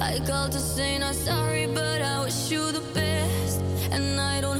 I 0.00 0.20
called 0.26 0.52
to 0.52 0.58
say 0.58 0.98
not 0.98 1.14
sorry, 1.14 1.66
but 1.66 2.00
I 2.00 2.24
wish 2.24 2.48
you 2.48 2.72
the. 2.72 3.03
And 3.94 4.20
I 4.20 4.40
don't 4.40 4.53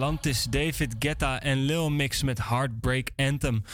Galantis, 0.00 0.44
David 0.44 0.94
Guetta 0.98 1.42
en 1.42 1.64
Lil 1.64 1.90
Mix 1.90 2.22
met 2.22 2.48
Heartbreak 2.48 3.10
Anthem. 3.16 3.64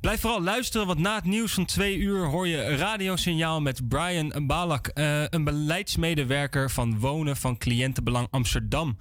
Blijf 0.00 0.20
vooral 0.20 0.42
luisteren, 0.42 0.86
want 0.86 0.98
na 0.98 1.14
het 1.14 1.24
nieuws 1.24 1.52
van 1.52 1.64
twee 1.64 1.96
uur 1.96 2.26
hoor 2.26 2.48
je 2.48 2.76
radiosignaal 2.76 3.60
met 3.60 3.88
Brian 3.88 4.46
Balak, 4.46 4.86
eh, 4.86 5.24
een 5.28 5.44
beleidsmedewerker 5.44 6.70
van 6.70 6.98
Wonen 6.98 7.36
van 7.36 7.58
Cliëntenbelang 7.58 8.26
Amsterdam. 8.30 8.96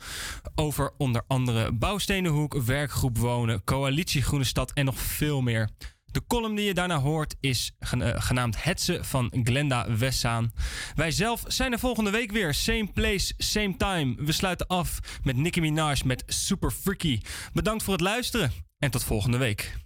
Over 0.56 0.92
onder 0.98 1.22
andere 1.28 1.72
Bouwstenenhoek, 1.72 2.54
Werkgroep 2.54 3.18
Wonen, 3.18 3.64
Coalitie 3.64 4.22
Groene 4.22 4.46
Stad 4.46 4.72
en 4.74 4.86
nog 4.86 5.00
veel 5.00 5.42
meer. 5.42 5.70
De 6.18 6.24
column 6.28 6.56
die 6.56 6.66
je 6.66 6.74
daarna 6.74 7.00
hoort 7.00 7.36
is 7.40 7.72
eh, 7.80 8.10
genaamd 8.16 8.64
Hetze 8.64 9.00
van 9.04 9.32
Glenda 9.44 9.98
Wessaan. 9.98 10.52
Wij 10.96 11.12
zelf 11.12 11.44
zijn 11.48 11.72
er 11.72 11.80
volgende 11.80 12.10
week 12.10 12.32
weer. 12.32 12.54
Same 12.54 12.88
place, 12.94 13.34
same 13.38 13.78
time. 13.78 14.16
We 14.18 14.32
sluiten 14.32 14.68
af 14.68 15.00
met 15.24 15.36
Nicki 15.36 15.62
Minaj 15.62 16.02
met 16.06 16.24
Super 16.28 16.72
Freaky. 16.72 17.22
Bedankt 17.54 17.84
voor 17.84 17.94
het 17.94 18.02
luisteren 18.02 18.52
en 18.78 18.92
tot 18.92 19.04
volgende 19.04 19.38
week. 19.38 19.78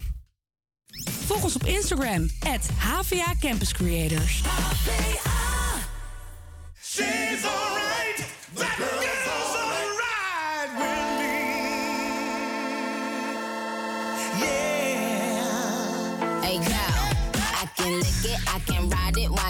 Volg 1.25 1.43
ons 1.43 1.55
op 1.55 1.65
Instagram, 1.65 2.29
at 2.39 2.69
HVA 2.77 3.35
Campus 3.39 3.73
Creators. 3.73 4.41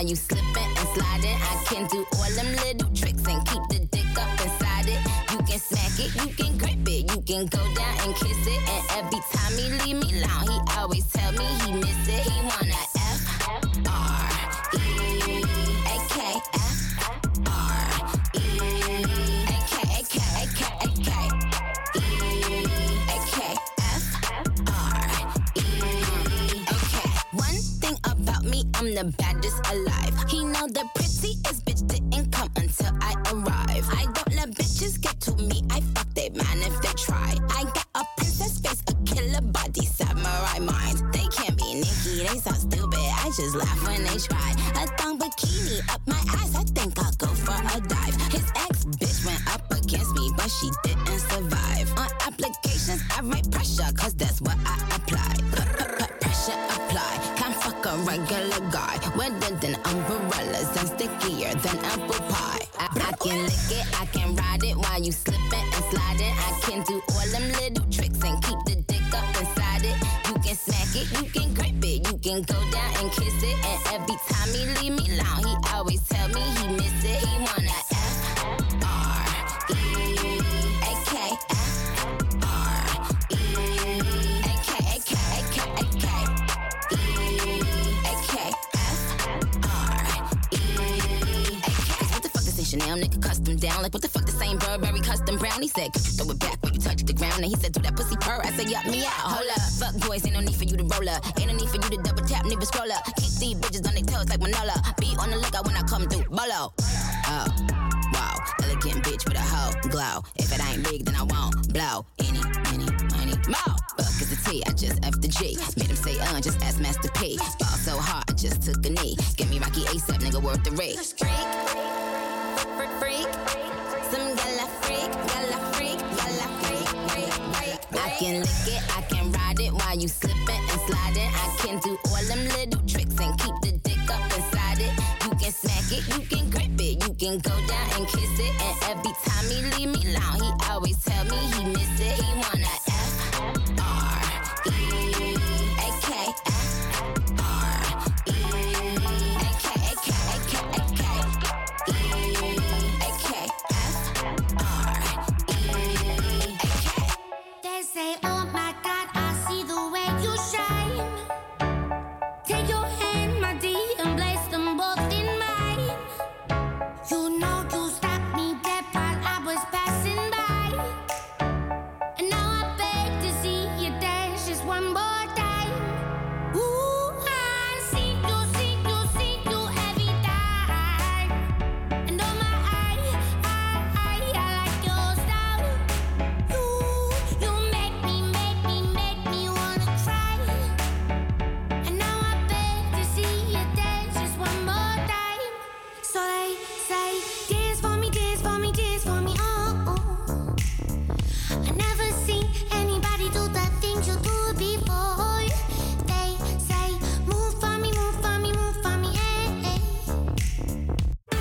You 0.01 0.15
slipping 0.15 0.71
and 0.79 0.87
sliding, 0.95 1.37
I 1.37 1.63
can 1.67 1.87
do 1.87 2.03
all 2.13 2.31
them 2.31 2.55
little 2.65 2.89
tricks 2.95 3.23
and 3.27 3.45
keep 3.47 3.61
the 3.69 3.85
dick 3.91 4.17
up 4.17 4.31
inside 4.41 4.87
it. 4.87 4.99
You 5.31 5.37
can 5.37 5.59
smack 5.59 5.93
it, 5.99 6.11
you 6.15 6.33
can 6.33 6.57
grip 6.57 6.87
it, 6.87 7.11
you 7.15 7.21
can 7.21 7.45
go 7.45 7.59
down 7.75 7.95
and 8.01 8.15
kiss 8.15 8.47
it. 8.47 8.61
And 8.67 8.83
every 8.97 9.21
time 9.31 9.53
he 9.53 9.69
leave 9.85 10.03
me 10.03 10.10